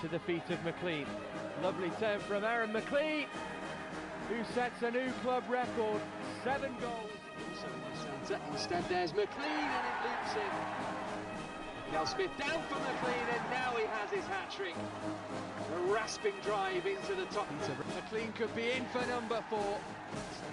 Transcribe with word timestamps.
Into 0.00 0.12
the 0.12 0.20
feet 0.20 0.48
of 0.50 0.62
McLean. 0.64 1.06
Lovely 1.60 1.90
turn 1.98 2.20
from 2.20 2.44
Aaron 2.44 2.72
McLean, 2.72 3.26
who 4.28 4.44
sets 4.54 4.80
a 4.82 4.92
new 4.92 5.10
club 5.24 5.42
record. 5.48 6.00
Seven 6.44 6.72
goals. 6.80 7.10
Instead, 8.52 8.84
there's 8.88 9.12
McLean, 9.12 9.48
and 9.48 9.86
it 9.86 10.04
loops 10.04 10.36
in. 10.36 11.92
Cal 11.92 12.06
Smith 12.06 12.30
down 12.38 12.62
for 12.68 12.78
McLean, 12.78 13.26
and 13.32 13.50
now 13.50 13.72
he 13.76 13.86
has 13.86 14.10
his 14.10 14.24
hat 14.26 14.52
trick. 14.52 14.76
A 15.74 15.92
rasping 15.92 16.34
drive 16.44 16.86
into 16.86 17.16
the 17.16 17.26
top. 17.34 17.48
McLean 17.96 18.30
could 18.34 18.54
be 18.54 18.70
in 18.70 18.84
for 18.92 19.04
number 19.08 19.42
four. 19.50 19.80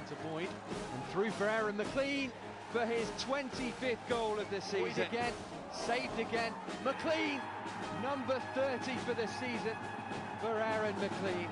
Centre 0.08 0.22
point, 0.28 0.50
and 0.96 1.06
through 1.12 1.30
for 1.30 1.48
Aaron 1.48 1.78
McLean 1.78 2.32
for 2.76 2.86
his 2.86 3.08
25th 3.26 3.98
goal 4.10 4.38
of 4.38 4.50
the 4.50 4.60
season. 4.60 5.04
again, 5.04 5.32
saved 5.72 6.20
again. 6.20 6.52
McLean, 6.84 7.40
number 8.04 8.42
30 8.54 8.92
for 9.06 9.14
the 9.14 9.28
season 9.28 9.78
for 10.42 10.60
Aaron 10.60 10.94
McLean. 11.00 11.48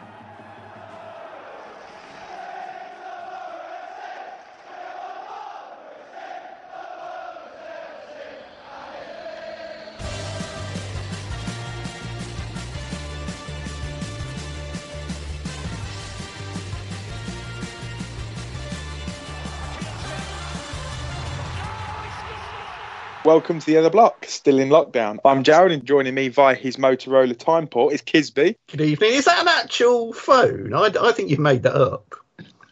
Welcome 23.33 23.59
to 23.61 23.65
the 23.65 23.77
other 23.77 23.89
block, 23.89 24.25
still 24.27 24.59
in 24.59 24.69
lockdown. 24.69 25.17
I'm 25.25 25.41
Jarred, 25.41 25.71
and 25.71 25.83
joining 25.83 26.13
me 26.13 26.27
via 26.27 26.53
his 26.53 26.77
Motorola 26.77 27.33
Timeport 27.33 27.91
is 27.91 28.03
Kisby. 28.03 28.55
Good 28.67 28.81
evening. 28.81 29.13
Is 29.13 29.25
that 29.25 29.41
an 29.41 29.47
actual 29.47 30.13
phone? 30.13 30.71
I, 30.71 30.91
I 31.01 31.11
think 31.13 31.31
you've 31.31 31.39
made 31.39 31.63
that 31.63 31.73
up. 31.73 32.13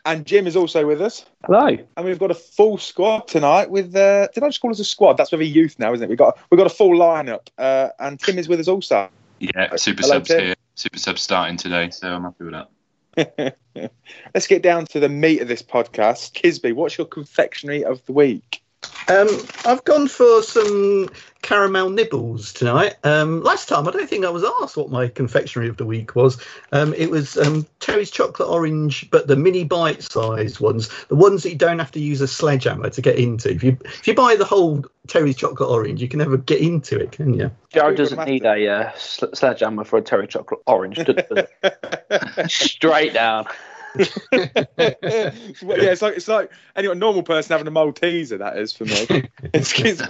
And 0.05 0.23
Jim 0.23 0.45
is 0.45 0.55
also 0.55 0.85
with 0.85 1.01
us. 1.01 1.25
Hello. 1.45 1.75
And 1.97 2.05
we've 2.05 2.19
got 2.19 2.29
a 2.29 2.35
full 2.35 2.77
squad 2.77 3.27
tonight 3.27 3.71
with, 3.71 3.95
uh, 3.95 4.27
did 4.35 4.43
I 4.43 4.49
just 4.49 4.61
call 4.61 4.69
us 4.69 4.79
a 4.79 4.83
squad? 4.83 5.13
That's 5.17 5.31
with 5.31 5.41
a 5.41 5.45
youth 5.45 5.79
now, 5.79 5.93
isn't 5.93 6.03
it? 6.03 6.09
We've 6.09 6.17
got, 6.19 6.37
we've 6.51 6.59
got 6.59 6.67
a 6.67 6.75
full 6.75 6.91
lineup. 6.91 7.47
Uh, 7.57 7.89
and 7.97 8.19
Tim 8.19 8.37
is 8.37 8.47
with 8.47 8.59
us 8.59 8.67
also. 8.67 9.09
Yeah, 9.39 9.75
Super 9.77 10.03
Hello, 10.03 10.17
Sub's 10.17 10.27
Tim. 10.27 10.39
here. 10.41 10.55
Super 10.75 10.99
Sub's 10.99 11.23
starting 11.23 11.57
today, 11.57 11.89
so 11.89 12.07
I'm 12.07 12.21
happy 12.21 12.43
with 12.43 12.53
that. 12.53 13.57
Let's 14.35 14.45
get 14.45 14.61
down 14.61 14.85
to 14.85 14.99
the 14.99 15.09
meat 15.09 15.41
of 15.41 15.47
this 15.47 15.63
podcast. 15.63 16.33
Kisby, 16.33 16.75
what's 16.75 16.99
your 16.99 17.07
confectionery 17.07 17.83
of 17.83 18.05
the 18.05 18.13
week? 18.13 18.60
Um, 19.07 19.27
I've 19.65 19.83
gone 19.83 20.07
for 20.07 20.43
some 20.43 21.09
caramel 21.41 21.89
nibbles 21.89 22.53
tonight. 22.53 22.95
Um, 23.03 23.41
last 23.41 23.67
time, 23.67 23.87
I 23.87 23.91
don't 23.91 24.09
think 24.09 24.25
I 24.25 24.29
was 24.29 24.43
asked 24.61 24.77
what 24.77 24.89
my 24.89 25.07
confectionery 25.07 25.69
of 25.69 25.77
the 25.77 25.85
week 25.85 26.15
was. 26.15 26.41
Um, 26.71 26.93
it 26.93 27.09
was 27.09 27.37
um, 27.37 27.65
Terry's 27.79 28.11
chocolate 28.11 28.47
orange, 28.47 29.09
but 29.09 29.27
the 29.27 29.35
mini 29.35 29.63
bite-sized 29.63 30.59
ones, 30.59 30.89
the 31.07 31.15
ones 31.15 31.43
that 31.43 31.49
you 31.49 31.55
don't 31.55 31.79
have 31.79 31.91
to 31.91 31.99
use 31.99 32.21
a 32.21 32.27
sledgehammer 32.27 32.89
to 32.91 33.01
get 33.01 33.17
into. 33.17 33.49
If 33.49 33.63
you 33.63 33.77
if 33.83 34.07
you 34.07 34.13
buy 34.13 34.35
the 34.35 34.45
whole 34.45 34.85
Terry's 35.07 35.35
chocolate 35.35 35.69
orange, 35.69 36.01
you 36.01 36.07
can 36.07 36.19
never 36.19 36.37
get 36.37 36.61
into 36.61 36.99
it, 36.99 37.11
can 37.11 37.33
you? 37.33 37.51
Jarred 37.69 37.97
doesn't 37.97 38.25
need 38.25 38.45
a 38.45 38.67
uh, 38.67 38.91
sledgehammer 38.95 39.83
for 39.83 39.97
a 39.97 40.01
terry 40.01 40.27
chocolate 40.27 40.61
orange. 40.67 40.97
does 40.97 41.15
it? 41.17 42.49
Straight 42.51 43.13
down. 43.13 43.47
Well, 45.61 45.77
yeah, 45.77 45.91
it's 45.91 46.01
like 46.01 46.15
it's 46.15 46.27
like 46.27 46.51
any 46.75 46.93
normal 46.93 47.23
person 47.23 47.51
having 47.51 47.67
a 47.67 47.71
Malteser. 47.71 48.39
That 48.39 48.57
is 48.57 48.73
for 48.73 48.85
me. 48.85 49.29
it's, 49.53 49.77
it's 49.79 50.01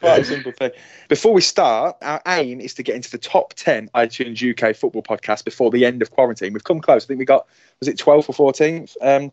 quite 0.00 0.22
a 0.22 0.24
simple 0.24 0.52
thing. 0.52 0.70
Before 1.08 1.32
we 1.32 1.40
start, 1.40 1.96
our 2.02 2.20
aim 2.26 2.60
is 2.60 2.74
to 2.74 2.82
get 2.82 2.96
into 2.96 3.10
the 3.10 3.18
top 3.18 3.54
ten 3.54 3.88
iTunes 3.94 4.42
UK 4.42 4.76
football 4.76 5.02
podcast 5.02 5.44
before 5.44 5.70
the 5.70 5.84
end 5.84 6.02
of 6.02 6.10
quarantine. 6.10 6.52
We've 6.52 6.64
come 6.64 6.80
close. 6.80 7.04
I 7.04 7.06
think 7.08 7.18
we 7.18 7.24
got 7.24 7.46
was 7.80 7.88
it 7.88 7.96
12th 7.98 8.38
or 8.38 8.52
14th. 8.52 8.96
Um, 9.00 9.32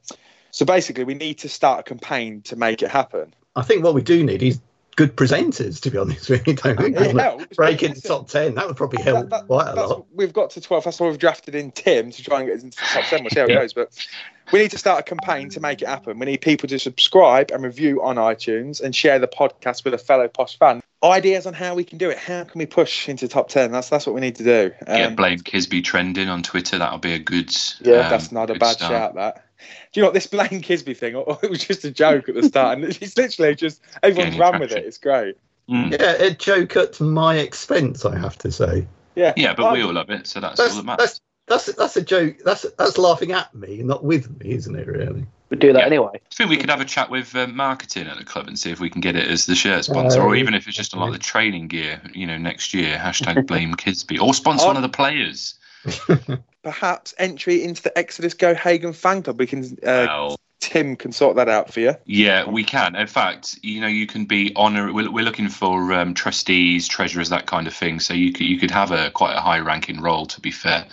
so 0.52 0.66
basically, 0.66 1.04
we 1.04 1.14
need 1.14 1.36
to 1.40 1.50
start 1.50 1.82
a 1.82 1.84
campaign 1.84 2.42
to 2.44 2.56
make 2.56 2.82
it 2.82 2.90
happen. 2.90 3.34
I 3.56 3.62
think 3.62 3.84
what 3.84 3.94
we 3.94 4.02
do 4.02 4.24
need 4.24 4.42
is 4.42 4.60
good 5.00 5.16
presenters, 5.16 5.80
to 5.80 5.90
be 5.90 5.98
honest 5.98 6.30
with 6.30 6.46
you. 6.46 6.54
Don't 6.56 6.78
we? 6.78 6.94
It 6.94 7.16
helps, 7.16 7.56
Break 7.56 7.80
but 7.80 7.84
into 7.90 8.02
the 8.02 8.08
top 8.10 8.28
10. 8.28 8.56
That 8.56 8.68
would 8.68 8.76
probably 8.76 9.02
help 9.02 9.30
That- 9.30 9.30
that- 9.30 9.48
quite 9.48 9.72
a 9.72 9.76
that's 9.76 9.78
lot. 9.90 10.00
what- 10.00 10.06
We've 10.14 10.34
got 10.34 10.50
to 10.52 10.62
12. 10.62 10.84
That's 10.84 11.00
why 11.00 11.08
we've 11.08 11.18
drafted 11.18 11.56
in 11.56 11.72
Tim 11.72 12.12
to 12.12 12.22
try 12.24 12.40
and 12.40 12.48
get 12.48 12.58
us 12.58 12.64
into 12.64 12.78
the 12.78 12.86
top 12.86 13.06
10. 13.06 13.24
We'll 13.24 13.30
see 13.30 13.40
how 13.40 13.46
it 13.46 13.54
goes. 13.54 13.72
But 13.74 14.08
we 14.52 14.60
need 14.60 14.72
to 14.72 14.78
start 14.78 15.00
a 15.00 15.04
campaign 15.04 15.48
to 15.52 15.62
make 15.62 15.82
it 15.82 15.88
happen. 15.88 16.20
We 16.20 16.26
need 16.26 16.42
people 16.42 16.68
to 16.68 16.78
subscribe 16.80 17.52
and 17.52 17.64
review 17.64 18.04
on 18.04 18.18
iTunes 18.18 18.82
and 18.82 18.94
share 18.94 19.20
the 19.20 19.28
podcast 19.30 19.86
with 19.86 19.94
a 19.94 19.98
fellow 19.98 20.28
Posh 20.28 20.60
fan. 20.60 20.82
Ideas 21.02 21.48
on 21.48 21.54
how 21.54 21.76
we 21.76 21.86
can 21.86 21.98
do 21.98 22.10
it. 22.10 22.18
How 22.18 22.44
can 22.44 22.60
we 22.60 22.66
push 22.66 23.08
into 23.08 23.30
top 23.30 23.48
10? 23.48 23.72
That's 23.72 23.88
that's 23.88 24.06
what 24.06 24.14
we 24.16 24.20
need 24.20 24.36
to 24.36 24.44
do. 24.44 24.72
yeah, 24.86 25.06
Um, 25.08 25.16
blame 25.16 25.40
Kisby 25.40 25.82
trending 25.82 26.28
on 26.28 26.44
Twitter. 26.44 26.78
That'll 26.78 26.98
be 27.00 27.14
a 27.14 27.20
good. 27.20 27.56
yeah, 27.80 28.00
um, 28.02 28.10
that's 28.10 28.34
not 28.34 28.50
a 28.50 28.56
bad 28.56 28.74
start. 28.74 28.92
shout, 28.92 29.16
that. 29.16 29.46
Do 29.60 30.00
you 30.00 30.02
know 30.04 30.08
what 30.08 30.14
this 30.14 30.28
Blaine 30.28 30.62
Kisby 30.62 30.96
thing? 30.96 31.16
Or 31.20 31.38
it 31.44 31.50
was 31.50 31.64
just 31.66 31.84
a 31.86 31.92
joke 31.92 32.30
at 32.30 32.36
the 32.36 32.44
start, 32.44 32.78
and 32.78 32.86
it's 32.86 33.18
literally 33.18 33.56
just 33.56 33.82
everyone's 34.04 34.36
Gaining 34.36 34.40
run 34.40 34.60
with 34.60 34.72
it. 34.72 34.86
It's 34.86 34.98
great. 34.98 35.36
Mm. 35.70 35.92
Yeah, 35.92 36.14
a 36.14 36.32
joke 36.32 36.76
at 36.78 37.00
my 37.00 37.36
expense, 37.38 38.04
I 38.06 38.18
have 38.18 38.38
to 38.40 38.52
say. 38.52 38.88
Yeah, 39.16 39.34
Yeah, 39.38 39.54
but 39.54 39.72
we 39.74 39.84
all 39.84 39.94
love 39.94 40.10
it, 40.10 40.26
so 40.28 40.40
that's, 40.40 40.60
all 40.60 40.66
That's 40.66 40.78
that 40.78 40.86
matters. 40.86 41.22
that's 41.48 41.66
that's 41.68 41.78
that's 41.78 41.98
a 41.98 42.02
joke. 42.02 42.38
That's 42.46 42.66
that's 42.78 42.98
laughing 42.98 43.32
at 43.34 43.54
me, 43.54 43.84
not 43.84 44.04
with 44.04 44.30
me, 44.40 44.52
isn't 44.52 44.76
it? 44.76 44.88
Really. 44.88 45.26
We 45.50 45.58
do 45.58 45.74
that 45.74 45.80
Yeah. 45.80 45.86
anyway. 45.88 46.12
I 46.14 46.34
think 46.36 46.50
we 46.52 46.58
could 46.58 46.70
have 46.70 46.80
a 46.82 46.86
chat 46.86 47.10
with 47.10 47.36
uh, 47.36 47.48
marketing 47.48 48.06
at 48.08 48.18
the 48.18 48.24
club 48.24 48.48
and 48.48 48.58
see 48.58 48.70
if 48.72 48.80
we 48.80 48.90
can 48.90 49.02
get 49.02 49.16
it 49.16 49.28
as 49.28 49.46
the 49.48 49.56
shirt 49.56 49.84
sponsor, 49.84 50.22
or 50.22 50.36
Uh, 50.36 50.40
even 50.40 50.54
if 50.54 50.68
it's 50.68 50.78
just 50.78 50.94
a 50.94 51.00
lot 51.00 51.08
of 51.08 51.14
the 51.14 51.20
training 51.20 51.68
gear, 51.68 52.02
you 52.14 52.28
know, 52.28 52.38
next 52.38 52.74
year. 52.74 52.98
Hashtag 52.98 53.46
blame 53.52 53.74
Kisby, 53.74 54.22
or 54.22 54.34
sponsor 54.36 54.66
Oh. 54.66 54.68
one 54.68 54.76
of 54.78 54.84
the 54.84 54.90
players. 54.90 55.56
perhaps 56.64 57.14
entry 57.18 57.64
into 57.64 57.82
the 57.84 57.98
Exodus 57.98 58.34
Go 58.34 58.54
Hagen 58.54 58.94
fan 58.94 59.24
club. 59.24 59.40
We 59.40 59.48
can 59.48 59.64
uh, 59.84 60.06
Well, 60.08 60.40
Tim 60.60 60.98
can 60.98 61.14
sort 61.14 61.38
that 61.38 61.48
out 61.48 61.74
for 61.74 61.80
you. 61.80 61.96
Yeah, 62.06 62.48
we 62.48 62.64
can. 62.64 62.96
In 62.96 63.08
fact, 63.08 63.58
you 63.64 63.80
know, 63.80 63.88
you 63.88 64.06
can 64.06 64.26
be 64.26 64.52
honor. 64.56 64.92
We're, 64.92 65.10
we're 65.10 65.24
looking 65.24 65.48
for 65.48 65.94
um, 65.94 66.14
trustees, 66.14 66.88
treasurers, 66.88 67.30
that 67.30 67.46
kind 67.46 67.66
of 67.66 67.74
thing. 67.74 68.00
So 68.02 68.14
you 68.14 68.34
could 68.34 68.46
you 68.46 68.60
could 68.60 68.72
have 68.72 68.92
a 68.92 69.10
quite 69.12 69.36
a 69.36 69.40
high 69.40 69.60
ranking 69.60 70.02
role. 70.02 70.26
To 70.26 70.42
be 70.42 70.52
fair, 70.52 70.86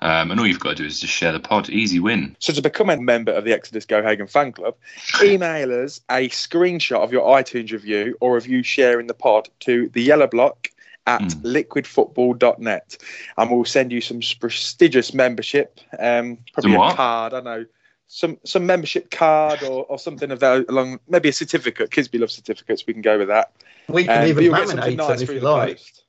um, 0.00 0.30
and 0.30 0.40
all 0.40 0.46
you've 0.46 0.60
got 0.60 0.70
to 0.70 0.74
do 0.82 0.84
is 0.84 1.00
just 1.00 1.12
share 1.12 1.32
the 1.32 1.40
pod. 1.40 1.70
Easy 1.70 2.00
win. 2.00 2.36
So 2.40 2.52
to 2.52 2.60
become 2.60 2.90
a 2.90 2.96
member 2.96 3.32
of 3.32 3.44
the 3.44 3.52
Exodus 3.52 3.86
Go 3.86 4.02
Hagen 4.02 4.26
fan 4.26 4.52
club, 4.52 4.74
email 5.22 5.84
us 5.84 6.00
a 6.10 6.28
screenshot 6.30 6.98
of 6.98 7.12
your 7.12 7.26
iTunes 7.26 7.70
review 7.70 8.16
or 8.20 8.36
of 8.36 8.48
you 8.48 8.64
sharing 8.64 9.06
the 9.06 9.14
pod 9.14 9.48
to 9.60 9.88
the 9.90 10.02
yellow 10.02 10.26
block 10.26 10.68
at 11.06 11.20
Mm. 11.22 11.42
liquidfootball.net 11.42 12.96
and 13.36 13.50
we'll 13.50 13.64
send 13.64 13.90
you 13.92 14.00
some 14.00 14.20
prestigious 14.40 15.12
membership 15.12 15.80
um 15.98 16.38
probably 16.52 16.74
a 16.74 16.94
card 16.94 17.32
i 17.32 17.36
don't 17.36 17.44
know 17.44 17.66
some 18.06 18.38
some 18.44 18.66
membership 18.66 19.10
card 19.10 19.62
or, 19.62 19.84
or 19.86 19.98
something 19.98 20.30
of 20.30 20.40
that 20.40 20.66
along 20.68 21.00
maybe 21.08 21.28
a 21.28 21.32
certificate 21.32 21.90
Kids 21.90 22.08
kisby 22.08 22.20
loves 22.20 22.34
certificates 22.34 22.86
we 22.86 22.92
can 22.92 23.02
go 23.02 23.18
with 23.18 23.28
that 23.28 23.52
We 23.88 24.04
can 24.04 24.22
Um, 24.22 24.28
even 24.28 24.44
you'll 24.44 24.54
get 24.54 24.68
something 24.68 24.96
laminate 24.96 25.06
them 25.08 25.22
if 25.22 25.26
through 25.26 25.34
you 25.36 25.40
like. 25.40 25.78
post. 25.78 26.04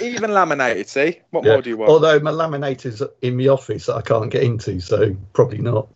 even 0.00 0.30
laminated 0.32 0.88
see 0.88 1.20
what 1.30 1.44
Yeah. 1.44 1.52
more 1.52 1.62
do 1.62 1.70
you 1.70 1.76
want 1.76 1.90
Although 1.90 2.20
my 2.20 2.30
laminator's 2.30 3.02
in 3.20 3.36
the 3.36 3.48
office 3.48 3.86
that 3.86 3.96
I 3.96 4.02
can't 4.02 4.30
get 4.30 4.42
into, 4.44 4.80
so 4.80 5.16
probably 5.32 5.58
not. 5.58 5.88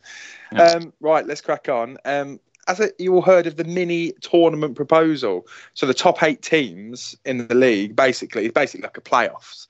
Yeah. 0.53 0.65
Um, 0.65 0.93
right, 1.01 1.27
let's 1.27 1.41
crack 1.41 1.69
on. 1.69 1.99
Um, 2.05 2.41
it, 2.81 2.95
you 2.99 3.15
all 3.15 3.23
heard 3.23 3.47
of 3.47 3.57
the 3.57 3.65
mini 3.65 4.13
tournament 4.21 4.77
proposal? 4.77 5.47
So 5.75 5.87
the 5.87 5.95
top 5.95 6.23
eight 6.23 6.43
teams 6.43 7.17
in 7.25 7.49
the 7.49 7.55
league, 7.55 7.97
basically, 7.97 8.45
it's 8.47 8.55
basically 8.55 8.83
like 8.83 8.97
a 8.99 9.01
playoffs, 9.01 9.67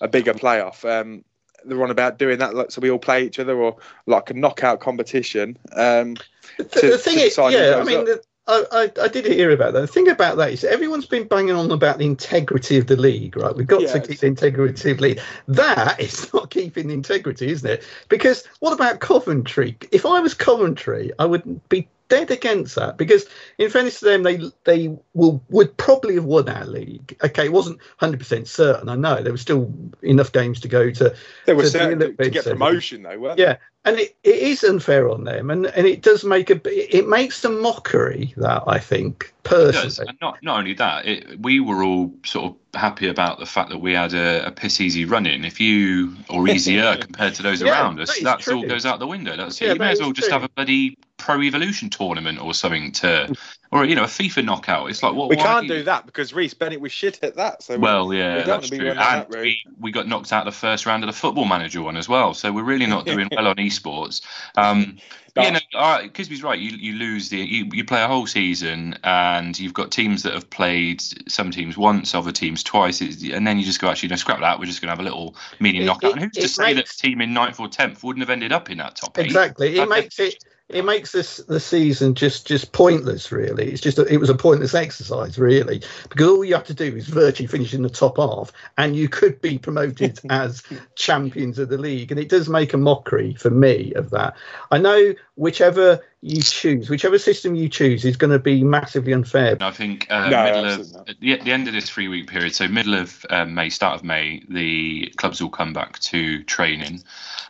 a 0.00 0.08
bigger 0.08 0.34
playoff. 0.34 0.84
Um, 0.88 1.24
they're 1.64 1.82
on 1.82 1.90
about 1.90 2.18
doing 2.18 2.38
that, 2.38 2.54
like, 2.54 2.70
so 2.70 2.80
we 2.80 2.90
all 2.90 2.98
play 2.98 3.24
each 3.24 3.38
other, 3.38 3.56
or 3.56 3.76
like 4.06 4.30
a 4.30 4.34
knockout 4.34 4.80
competition. 4.80 5.56
Um, 5.74 6.16
The, 6.56 6.64
to- 6.64 6.90
the 6.90 6.98
thing 6.98 7.18
is, 7.18 7.36
yeah, 7.36 7.76
I 7.80 7.84
mean, 7.84 8.04
the, 8.04 8.22
I, 8.46 8.64
I, 8.72 9.04
I 9.04 9.08
did 9.08 9.26
hear 9.26 9.50
about 9.50 9.74
that. 9.74 9.80
The 9.80 9.86
thing 9.86 10.08
about 10.08 10.38
that 10.38 10.50
is 10.52 10.64
everyone's 10.64 11.04
been 11.04 11.28
banging 11.28 11.54
on 11.54 11.70
about 11.70 11.98
the 11.98 12.06
integrity 12.06 12.78
of 12.78 12.86
the 12.86 12.96
league, 12.96 13.36
right? 13.36 13.54
We've 13.54 13.66
got 13.66 13.80
to 13.92 14.00
keep 14.00 14.20
the 14.20 14.26
integrity 14.26 14.90
of 14.92 14.96
the 14.96 15.02
league. 15.02 15.20
That 15.48 16.00
is 16.08 16.32
not 16.32 16.48
keeping 16.50 16.88
the 16.88 16.94
integrity, 16.94 17.50
isn't 17.50 17.68
it? 17.68 17.84
Because 18.08 18.44
what 18.60 18.72
about 18.72 19.00
Coventry? 19.00 19.76
If 19.92 20.06
I 20.06 20.20
was 20.20 20.32
Coventry, 20.32 21.12
I 21.18 21.26
would 21.26 21.68
be 21.68 21.88
dead 22.08 22.30
against 22.30 22.74
that 22.74 22.96
because 22.96 23.26
in 23.58 23.70
fairness 23.70 23.98
to 24.00 24.06
them 24.06 24.22
they 24.22 24.40
they 24.64 24.96
will 25.14 25.42
would 25.50 25.76
probably 25.76 26.14
have 26.14 26.24
won 26.24 26.48
our 26.48 26.64
league 26.66 27.16
okay 27.22 27.46
it 27.46 27.52
wasn't 27.52 27.78
100% 28.00 28.46
certain 28.46 28.88
i 28.88 28.96
know 28.96 29.22
there 29.22 29.32
were 29.32 29.38
still 29.38 29.72
enough 30.02 30.32
games 30.32 30.60
to 30.60 30.68
go 30.68 30.90
to 30.90 31.14
they 31.46 31.54
were 31.54 31.62
to 31.62 31.70
certain 31.70 31.98
to, 31.98 32.06
to 32.08 32.12
bit 32.12 32.32
get 32.32 32.44
certain. 32.44 32.58
promotion, 32.58 33.02
though, 33.02 33.18
weren't 33.18 33.38
yeah 33.38 33.56
and 33.84 33.98
it, 33.98 34.16
it 34.24 34.36
is 34.36 34.64
unfair 34.64 35.08
on 35.08 35.24
them 35.24 35.50
and 35.50 35.66
and 35.66 35.86
it 35.86 36.02
does 36.02 36.24
make 36.24 36.50
a 36.50 36.60
it 36.98 37.06
makes 37.08 37.44
a 37.44 37.48
mockery 37.50 38.34
that 38.36 38.62
i 38.66 38.78
think 38.78 39.32
It 39.60 39.72
does. 39.72 39.98
personally 39.98 40.08
And 40.08 40.18
not 40.20 40.42
not 40.42 40.58
only 40.58 40.74
that, 40.74 41.06
it, 41.06 41.40
we 41.40 41.60
were 41.60 41.82
all 41.82 42.12
sort 42.24 42.46
of 42.46 42.80
happy 42.80 43.08
about 43.08 43.38
the 43.38 43.46
fact 43.46 43.70
that 43.70 43.78
we 43.78 43.92
had 43.92 44.14
a, 44.14 44.46
a 44.46 44.50
piss 44.52 44.80
easy 44.80 45.04
run 45.04 45.26
in. 45.26 45.44
If 45.44 45.60
you 45.60 46.16
or 46.30 46.46
easier 46.48 46.96
compared 47.00 47.34
to 47.34 47.42
those 47.42 47.62
Yeah, 47.62 47.72
around 47.72 48.00
us, 48.00 48.08
that 48.08 48.18
is 48.18 48.24
that's 48.24 48.50
all 48.50 48.62
goes 48.62 48.86
out 48.86 48.98
the 48.98 49.06
window. 49.06 49.36
That's 49.36 49.60
Yeah, 49.60 49.72
you 49.72 49.78
may 49.78 49.90
as 49.90 50.00
is 50.00 50.00
well 50.00 50.12
just 50.12 50.30
have 50.30 50.44
a 50.44 50.48
bloody 50.50 50.96
pro 51.28 51.42
evolution 51.42 51.90
tournament 51.90 52.40
or 52.40 52.54
something 52.54 52.90
to, 52.90 53.30
or 53.70 53.84
you 53.84 53.94
know, 53.94 54.04
a 54.04 54.06
FIFA 54.06 54.46
knockout. 54.46 54.88
It's 54.88 55.02
like 55.02 55.12
what 55.14 55.28
we? 55.28 55.36
can't 55.36 55.66
you- 55.66 55.74
do 55.74 55.82
that 55.82 56.06
because 56.06 56.32
Rhys 56.32 56.54
Bennett 56.54 56.80
was 56.80 56.90
shit 56.90 57.22
at 57.22 57.34
that. 57.36 57.62
So 57.62 57.78
Well, 57.78 58.08
we 58.08 58.16
yeah, 58.16 58.36
don't 58.44 58.46
that's 58.62 58.70
true. 58.70 58.78
running 58.78 58.94
that 58.96 59.28
we, 59.30 59.62
we 59.78 59.92
got 59.92 60.08
knocked 60.08 60.32
out 60.32 60.46
the 60.46 60.52
first 60.52 60.86
round 60.86 61.04
of 61.04 61.06
the 61.08 61.12
Football 61.12 61.44
Manager 61.44 61.82
one 61.82 61.98
as 61.98 62.08
well. 62.08 62.32
So 62.32 62.50
we're 62.50 62.62
really 62.62 62.86
not 62.86 63.04
doing 63.04 63.28
well 63.36 63.46
on 63.46 63.56
esports. 63.56 64.22
Um, 64.56 64.96
No. 65.36 65.42
you 65.42 65.50
know, 65.52 65.58
uh, 65.74 65.98
Kisby's 66.08 66.42
right. 66.42 66.58
You 66.58 66.70
you 66.78 66.94
lose 66.94 67.28
the 67.28 67.36
you, 67.36 67.68
you 67.74 67.84
play 67.84 68.02
a 68.02 68.08
whole 68.08 68.26
season, 68.26 68.98
and 69.04 69.56
you've 69.60 69.74
got 69.74 69.92
teams 69.92 70.22
that 70.22 70.32
have 70.32 70.48
played 70.48 71.02
some 71.30 71.50
teams 71.50 71.76
once, 71.76 72.14
other 72.14 72.32
teams 72.32 72.62
twice, 72.62 73.02
and 73.02 73.46
then 73.46 73.58
you 73.58 73.66
just 73.66 73.80
go 73.82 73.88
actually 73.90 74.08
no 74.08 74.16
scrap 74.16 74.40
that. 74.40 74.58
We're 74.58 74.64
just 74.64 74.80
going 74.80 74.88
to 74.88 74.92
have 74.92 75.00
a 75.00 75.08
little 75.10 75.36
mini 75.60 75.84
knockout. 75.84 76.12
it- 76.12 76.12
and 76.14 76.20
who's 76.22 76.38
it 76.38 76.40
to 76.40 76.48
say 76.48 76.72
makes- 76.72 76.96
that 76.96 77.02
team 77.06 77.20
in 77.20 77.34
ninth 77.34 77.60
or 77.60 77.68
tenth 77.68 78.02
wouldn't 78.02 78.22
have 78.22 78.30
ended 78.30 78.50
up 78.50 78.70
in 78.70 78.78
that 78.78 78.96
top 78.96 79.18
eight? 79.18 79.26
exactly 79.26 79.74
it 79.74 79.76
That- 79.76 79.88
makes 79.90 80.18
it 80.18 80.42
it 80.68 80.84
makes 80.84 81.12
this 81.12 81.38
the 81.38 81.60
season 81.60 82.14
just 82.14 82.46
just 82.46 82.72
pointless 82.72 83.32
really. 83.32 83.70
It's 83.70 83.80
just 83.80 83.98
a, 83.98 84.04
it 84.04 84.18
was 84.18 84.28
a 84.28 84.34
pointless 84.34 84.74
exercise 84.74 85.38
really 85.38 85.82
because 86.08 86.28
all 86.28 86.44
you 86.44 86.54
have 86.54 86.64
to 86.64 86.74
do 86.74 86.94
is 86.96 87.08
virtually 87.08 87.46
finish 87.46 87.72
in 87.72 87.82
the 87.82 87.88
top 87.88 88.18
half 88.18 88.52
and 88.76 88.94
you 88.94 89.08
could 89.08 89.40
be 89.40 89.58
promoted 89.58 90.20
as 90.30 90.62
champions 90.94 91.58
of 91.58 91.70
the 91.70 91.78
league. 91.78 92.10
And 92.10 92.20
it 92.20 92.28
does 92.28 92.48
make 92.48 92.74
a 92.74 92.78
mockery 92.78 93.34
for 93.34 93.50
me 93.50 93.94
of 93.94 94.10
that. 94.10 94.36
I 94.70 94.78
know 94.78 95.14
whichever 95.38 96.04
you 96.20 96.42
choose 96.42 96.90
whichever 96.90 97.16
system 97.16 97.54
you 97.54 97.68
choose 97.68 98.04
is 98.04 98.16
going 98.16 98.32
to 98.32 98.40
be 98.40 98.64
massively 98.64 99.12
unfair 99.12 99.56
I 99.60 99.70
think 99.70 100.06
uh, 100.10 100.28
No, 100.28 100.44
middle 100.44 100.64
of 100.64 100.92
not. 100.92 101.08
at 101.08 101.20
the, 101.20 101.36
the 101.36 101.52
end 101.52 101.68
of 101.68 101.74
this 101.74 101.88
three 101.88 102.08
week 102.08 102.26
period, 102.28 102.54
so 102.54 102.66
middle 102.66 102.94
of 102.94 103.24
um, 103.30 103.54
May, 103.54 103.70
start 103.70 103.94
of 103.94 104.04
May, 104.04 104.42
the 104.48 105.12
clubs 105.16 105.40
will 105.40 105.50
come 105.50 105.72
back 105.72 105.98
to 106.00 106.42
training. 106.44 107.02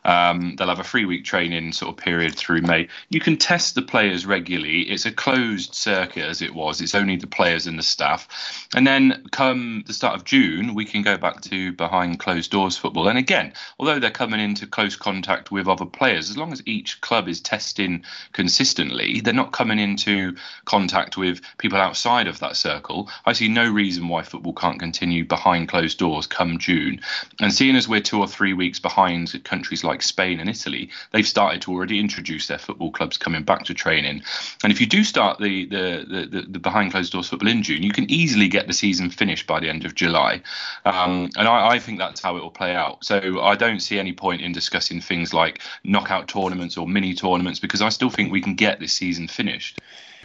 Um, 0.04 0.54
they'll 0.56 0.68
have 0.68 0.80
a 0.80 0.84
three 0.84 1.06
week 1.06 1.24
training 1.24 1.72
sort 1.72 1.90
of 1.90 1.96
period 2.02 2.34
through 2.36 2.62
May. 2.62 2.88
You 3.08 3.20
can 3.20 3.36
test 3.36 3.74
the 3.74 3.82
players 3.82 4.26
regularly. 4.26 4.82
It's 4.82 5.06
a 5.06 5.12
closed 5.12 5.74
circuit 5.74 6.24
as 6.24 6.40
it 6.42 6.54
was. 6.54 6.80
It's 6.80 6.94
only 6.94 7.16
the 7.16 7.26
players 7.26 7.66
and 7.66 7.78
the 7.78 7.82
staff. 7.82 8.68
And 8.74 8.86
then 8.86 9.26
come 9.32 9.82
the 9.86 9.92
start 9.94 10.14
of 10.14 10.24
June, 10.24 10.74
we 10.74 10.84
can 10.84 11.02
go 11.02 11.16
back 11.16 11.40
to 11.42 11.72
behind 11.72 12.20
closed 12.20 12.50
doors 12.50 12.76
football. 12.76 13.08
And 13.08 13.18
again, 13.18 13.52
although 13.78 13.98
they're 13.98 14.10
coming 14.10 14.40
into 14.40 14.66
close 14.66 14.94
contact 14.96 15.50
with 15.50 15.68
other 15.68 15.86
players, 15.86 16.30
as 16.30 16.36
long 16.36 16.52
as 16.52 16.62
each 16.66 17.00
club 17.00 17.28
is 17.28 17.40
testing 17.78 18.04
consistently, 18.32 19.20
they're 19.20 19.32
not 19.32 19.52
coming 19.52 19.78
into 19.78 20.34
contact 20.64 21.16
with 21.16 21.40
people 21.58 21.78
outside 21.78 22.26
of 22.26 22.40
that 22.40 22.56
circle. 22.56 23.08
I 23.24 23.32
see 23.32 23.48
no 23.48 23.70
reason 23.70 24.08
why 24.08 24.22
football 24.22 24.52
can't 24.52 24.80
continue 24.80 25.24
behind 25.24 25.68
closed 25.68 25.98
doors 25.98 26.26
come 26.26 26.58
June. 26.58 27.00
And 27.40 27.52
seeing 27.52 27.76
as 27.76 27.88
we're 27.88 28.00
two 28.00 28.18
or 28.18 28.26
three 28.26 28.52
weeks 28.52 28.80
behind 28.80 29.42
countries 29.44 29.84
like 29.84 30.02
Spain 30.02 30.40
and 30.40 30.50
Italy, 30.50 30.90
they've 31.12 31.26
started 31.26 31.62
to 31.62 31.72
already 31.72 32.00
introduce 32.00 32.46
their 32.48 32.58
football 32.58 32.90
clubs 32.90 33.16
coming 33.16 33.44
back 33.44 33.64
to 33.64 33.74
training. 33.74 34.22
And 34.64 34.72
if 34.72 34.80
you 34.80 34.86
do 34.86 35.04
start 35.04 35.38
the 35.38 35.66
the, 35.68 36.06
the, 36.08 36.26
the, 36.26 36.46
the 36.48 36.58
behind 36.58 36.92
closed 36.92 37.12
doors 37.12 37.28
football 37.28 37.48
in 37.48 37.62
June, 37.62 37.82
you 37.82 37.92
can 37.92 38.10
easily 38.10 38.48
get 38.48 38.66
the 38.66 38.72
season 38.72 39.10
finished 39.10 39.46
by 39.46 39.60
the 39.60 39.68
end 39.68 39.84
of 39.84 39.94
July. 39.94 40.42
Um, 40.84 41.30
and 41.36 41.46
I, 41.48 41.74
I 41.74 41.78
think 41.78 41.98
that's 41.98 42.20
how 42.20 42.36
it 42.36 42.42
will 42.42 42.50
play 42.50 42.74
out. 42.74 43.04
So 43.04 43.40
I 43.40 43.54
don't 43.54 43.80
see 43.80 43.98
any 43.98 44.12
point 44.12 44.42
in 44.42 44.52
discussing 44.52 45.00
things 45.00 45.32
like 45.32 45.60
knockout 45.84 46.28
tournaments 46.28 46.76
or 46.76 46.86
mini 46.88 47.14
tournaments 47.14 47.60
because 47.68 47.82
I 47.82 47.90
still 47.90 48.10
think 48.10 48.32
we 48.32 48.40
can 48.40 48.54
get 48.54 48.80
this 48.80 48.92
season 48.92 49.28
finished. 49.28 49.80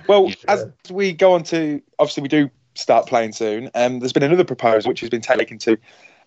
Well, 0.08 0.30
Yeah. 0.30 0.36
as 0.48 0.66
we 0.90 1.14
go 1.14 1.34
on 1.34 1.44
to 1.44 1.82
obviously 2.00 2.24
we 2.24 2.30
do 2.30 2.50
start 2.76 3.08
playing 3.08 3.34
soon. 3.34 3.70
Um, 3.76 4.00
there's 4.00 4.14
been 4.14 4.24
another 4.24 4.44
proposal 4.44 4.90
which 4.90 5.02
has 5.02 5.10
been 5.10 5.22
taken 5.22 5.58
to 5.60 5.78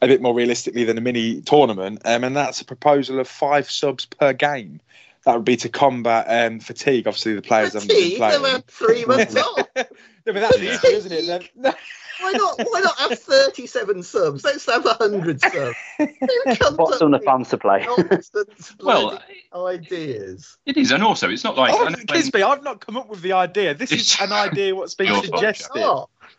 a 0.02 0.06
bit 0.06 0.20
more 0.22 0.34
realistically 0.34 0.84
than 0.84 0.98
a 0.98 1.00
mini 1.00 1.40
tournament, 1.40 2.02
um, 2.04 2.22
and 2.22 2.36
that's 2.36 2.60
a 2.60 2.64
proposal 2.64 3.18
of 3.18 3.26
five 3.26 3.70
subs 3.70 4.04
per 4.04 4.32
game. 4.32 4.80
That 5.26 5.34
would 5.34 5.44
be 5.44 5.56
to 5.56 5.68
combat 5.68 6.26
um, 6.28 6.60
fatigue. 6.60 7.06
Obviously, 7.08 7.34
the 7.34 7.42
players 7.42 7.72
haven't 7.74 7.88
been 7.88 7.96
Fatigue, 7.96 8.16
playing. 8.18 8.42
they've 8.42 8.52
had 8.52 8.66
three 8.68 9.04
months 9.04 9.36
off. 9.36 9.56
no, 9.76 9.84
but 10.24 10.34
that's 10.34 10.56
the 10.58 10.72
issue, 10.72 10.86
isn't 10.86 11.12
it? 11.12 11.50
Then- 11.56 11.74
Why 12.20 12.32
not? 12.32 12.60
Why 12.70 12.80
not 12.80 12.96
have 12.98 13.18
thirty-seven 13.18 14.02
subs? 14.04 14.44
Let's 14.44 14.64
have 14.66 14.84
hundred 14.84 15.40
subs. 15.40 15.76
Who 15.98 16.06
comes 16.54 16.78
What's 16.78 16.96
up 16.96 17.02
on 17.02 17.10
the 17.10 17.18
with 17.18 17.24
fans 17.24 17.48
to 17.50 17.58
play? 17.58 17.86
Well, 18.80 19.20
ideas? 19.66 20.56
it 20.64 20.76
is, 20.76 20.92
and 20.92 21.02
also 21.02 21.28
it's 21.28 21.44
not 21.44 21.56
like. 21.56 21.74
Oh, 21.74 21.84
I 21.86 21.90
know 21.90 21.96
when- 21.98 22.06
Kisby, 22.06 22.42
I've 22.42 22.62
not 22.62 22.80
come 22.86 22.96
up 22.96 23.08
with 23.08 23.20
the 23.22 23.32
idea. 23.32 23.74
This 23.74 23.92
is 23.92 24.16
an 24.20 24.32
idea 24.32 24.74
what's 24.74 24.94
been 24.94 25.22
suggested. 25.22 25.74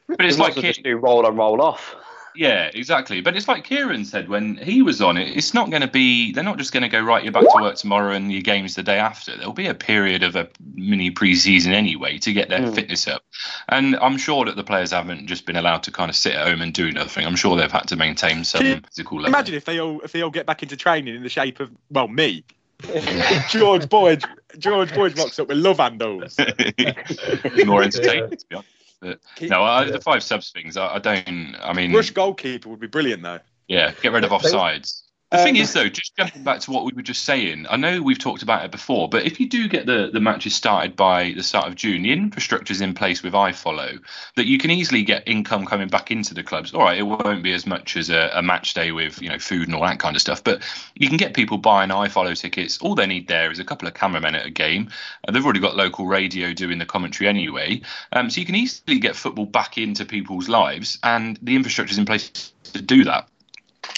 But 0.08 0.26
it's 0.26 0.38
like 0.40 0.52
as 0.52 0.56
well 0.56 0.62
Ki- 0.64 0.68
just 0.70 0.84
do 0.84 0.96
roll 0.96 1.26
on, 1.26 1.36
roll 1.36 1.62
off. 1.62 1.94
Yeah, 2.38 2.70
exactly. 2.74 3.22
But 3.22 3.36
it's 3.36 3.48
like 3.48 3.64
Kieran 3.64 4.06
said 4.06 4.30
when 4.30 4.58
he 4.58 4.82
was 4.82 5.02
on 5.02 5.18
it. 5.18 5.36
It's 5.36 5.54
not 5.54 5.70
going 5.70 5.82
to 5.82 5.88
be. 5.88 6.32
They're 6.32 6.44
not 6.44 6.58
just 6.58 6.72
going 6.72 6.84
to 6.84 6.90
go 6.90 7.02
right. 7.02 7.24
You're 7.24 7.34
back 7.34 7.44
to 7.44 7.62
work 7.62 7.76
tomorrow, 7.76 8.14
and 8.14 8.32
your 8.32 8.42
games 8.42 8.76
the 8.76 8.84
day 8.84 9.00
after. 9.00 9.36
There'll 9.36 9.54
be 9.54 9.68
a 9.68 9.74
period 9.74 10.24
of 10.24 10.36
a 10.36 10.48
mini 10.76 11.10
pre-season 11.12 11.74
anyway 11.74 12.18
to 12.20 12.32
get 12.34 12.50
their 12.50 12.60
Mm. 12.60 12.76
fitness 12.76 13.08
up. 13.08 13.24
And 13.70 13.96
I'm 13.98 14.18
sure 14.18 14.46
that 14.46 14.56
the 14.56 14.64
players 14.64 14.92
haven't 14.92 15.28
just 15.28 15.46
been 15.46 15.56
allowed 15.56 15.84
to 15.84 15.92
kind 15.92 16.10
of 16.10 16.16
sit 16.16 16.34
at 16.36 16.48
home 16.48 16.62
and 16.62 16.74
do 16.74 16.92
nothing. 16.92 17.26
I'm 17.26 17.36
sure 17.36 17.58
they've 17.58 17.72
had 17.72 17.88
to 17.90 17.96
maintain 17.96 18.44
some 18.44 18.82
physical 18.82 19.18
level. 19.18 19.34
Imagine 19.34 19.56
if 19.56 19.66
they 19.66 19.80
all 19.80 20.00
if 20.02 20.12
they 20.12 20.22
all 20.22 20.30
get 20.30 20.46
back 20.46 20.64
into 20.64 20.78
training 20.78 21.16
in 21.16 21.24
the 21.24 21.30
shape 21.30 21.60
of 21.60 21.72
well 21.90 22.08
me. 22.08 22.44
George 23.50 23.90
Boyd 23.90 24.24
George 24.60 24.94
Boyd 24.94 25.18
rocks 25.18 25.40
up 25.40 25.48
with 25.48 25.58
love 25.58 25.78
handles. 25.80 26.38
more 27.66 27.82
entertaining. 27.84 28.30
To 28.30 28.46
be 28.50 28.56
honest. 28.56 28.77
But, 29.00 29.20
no, 29.42 29.62
I, 29.64 29.86
Yeah. 29.86 29.92
the 29.92 30.02
five 30.02 30.24
subs 30.24 30.52
things. 30.52 30.76
I, 30.78 30.96
I 30.96 31.00
don't. 31.00 31.56
I 31.62 31.74
mean, 31.74 31.94
Rush 31.94 32.10
goalkeeper 32.12 32.70
would 32.70 32.80
be 32.80 32.88
brilliant 32.88 33.22
though. 33.24 33.40
Yeah, 33.68 33.92
get 34.02 34.12
rid 34.12 34.24
of 34.24 34.30
They- 34.30 34.36
offsides. 34.38 35.04
The 35.30 35.40
Um, 35.40 35.44
thing 35.44 35.56
is, 35.58 35.74
though, 35.74 35.90
just 35.90 36.16
jumping 36.16 36.44
back 36.44 36.62
to 36.62 36.72
what 36.72 36.86
we 36.86 36.94
were 36.94 37.02
just 37.02 37.26
saying, 37.26 37.66
I 37.70 37.76
know 37.76 38.02
we've 38.02 38.18
talked 38.18 38.44
about 38.44 38.64
it 38.64 38.72
before, 38.72 39.10
but 39.10 39.26
if 39.26 39.42
you 39.42 39.50
do 39.50 39.68
get 39.68 39.86
the, 39.86 40.10
the 40.14 40.22
matches 40.22 40.56
started 40.56 40.96
by 40.96 41.34
the 41.34 41.44
start 41.44 41.68
of 41.68 41.76
June, 41.76 42.04
the 42.04 42.14
infrastructure's 42.14 42.80
in 42.80 42.94
place 42.94 43.22
with 43.24 43.34
iFollow 43.34 44.00
that 44.38 44.46
you 44.46 44.58
can 44.58 44.72
easily 44.72 45.04
get 45.04 45.28
income 45.28 45.66
coming 45.66 45.90
back 45.90 46.12
into 46.12 46.34
the 46.34 46.44
clubs. 46.44 46.74
All 46.74 46.84
right, 46.84 46.98
it 46.98 47.04
won't 47.04 47.44
be 47.44 47.52
as 47.52 47.68
much 47.68 47.98
as 47.98 48.10
a, 48.10 48.32
a 48.36 48.42
match 48.42 48.74
day 48.74 48.94
with 48.94 49.22
you 49.22 49.28
know 49.28 49.38
food 49.38 49.68
and 49.68 49.76
all 49.76 49.84
that 49.84 50.00
kind 50.00 50.16
of 50.16 50.22
stuff, 50.22 50.42
but 50.42 50.62
you 50.96 51.10
can 51.10 51.18
get 51.18 51.34
people 51.34 51.58
buying 51.58 51.90
iFollow 51.90 52.40
tickets. 52.40 52.78
All 52.78 52.96
they 52.96 53.06
need 53.06 53.28
there 53.28 53.52
is 53.52 53.60
a 53.60 53.66
couple 53.66 53.86
of 53.86 53.96
cameramen 53.96 54.34
at 54.34 54.46
a 54.46 54.50
game. 54.50 54.90
Uh, 55.28 55.34
they've 55.34 55.44
already 55.44 55.60
got 55.60 55.76
local 55.76 56.08
radio 56.08 56.54
doing 56.54 56.78
the 56.78 56.86
commentary 56.86 57.28
anyway, 57.28 57.82
um, 58.14 58.30
so 58.30 58.40
you 58.40 58.46
can 58.46 58.56
easily 58.56 58.98
get 58.98 59.14
football 59.14 59.46
back 59.46 59.78
into 59.78 60.06
people's 60.06 60.48
lives, 60.48 61.00
and 61.04 61.38
the 61.42 61.58
infrastructure's 61.58 61.98
in 61.98 62.06
place 62.06 62.54
to 62.72 62.82
do 62.82 63.04
that. 63.04 63.28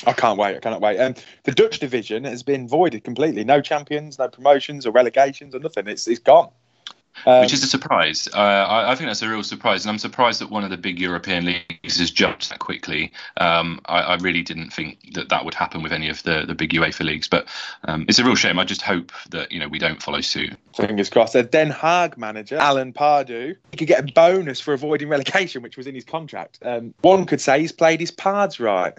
I 0.06 0.13
can't 0.13 0.38
wait. 0.38 0.56
I 0.56 0.60
cannot 0.60 0.82
wait. 0.82 0.98
And 0.98 1.22
the 1.44 1.51
Dutch 1.51 1.79
division 1.79 2.24
has 2.24 2.44
been 2.44 2.68
voided 2.68 3.03
completely. 3.03 3.44
No 3.44 3.62
champions, 3.62 4.20
no 4.20 4.27
promotions 4.27 4.86
or 4.86 4.91
relegations 4.91 5.56
or 5.56 5.60
nothing. 5.60 5.88
It's 5.88 6.08
it's 6.08 6.20
gone. 6.20 6.51
Um, 7.25 7.41
which 7.41 7.53
is 7.53 7.63
a 7.63 7.68
surprise. 7.68 8.27
Uh, 8.34 8.38
I, 8.38 8.91
I 8.91 8.96
think 8.96 9.10
that's 9.10 9.22
a 9.22 9.29
real 9.29 9.44
surprise, 9.44 9.84
and 9.84 9.91
I'm 9.91 9.98
surprised 9.98 10.39
that 10.41 10.50
one 10.50 10.63
of 10.63 10.70
the 10.70 10.77
big 10.77 11.00
European 11.00 11.46
leagues 11.46 11.98
has 11.98 12.12
jumped 12.12 12.50
that 12.50 12.60
quickly. 12.60 13.12
Um, 13.38 13.82
I, 13.86 14.00
I 14.00 14.15
really 14.18 14.41
didn't 14.41 14.72
think 14.72 15.13
that 15.13 15.29
that 15.29 15.44
would 15.44 15.53
happen 15.53 15.84
with 15.84 15.91
any 15.91 16.10
of 16.10 16.24
the, 16.24 16.46
the 16.48 16.56
big 16.56 16.72
UEFA 16.72 17.03
leagues, 17.03 17.27
but 17.27 17.48
um, 17.84 18.06
it's 18.08 18.20
a 18.20 18.24
real 18.24 18.36
shame. 18.36 18.58
I 18.58 18.63
just 18.63 18.82
hope 18.82 19.12
that 19.32 19.51
you 19.51 19.60
know 19.60 19.68
we 19.68 19.79
don't 19.79 20.01
follow 20.01 20.22
suit. 20.22 20.56
fingers 20.75 21.10
crossed. 21.10 21.36
A 21.36 21.44
Den 21.44 21.72
Haag 21.72 22.18
manager, 22.18 22.58
Alan 22.58 22.94
Pardew, 22.94 23.56
he 23.72 23.77
could 23.77 23.88
get 23.88 24.10
a 24.10 24.13
bonus 24.13 24.62
for 24.62 24.74
avoiding 24.74 25.10
relegation, 25.10 25.62
which 25.62 25.75
was 25.75 25.88
in 25.88 25.96
his 25.96 26.06
contract. 26.06 26.60
Um, 26.62 26.94
one 27.01 27.25
could 27.25 27.41
say 27.41 27.60
he's 27.60 27.74
played 27.74 28.00
his 28.00 28.12
cards 28.12 28.60
right. 28.60 28.94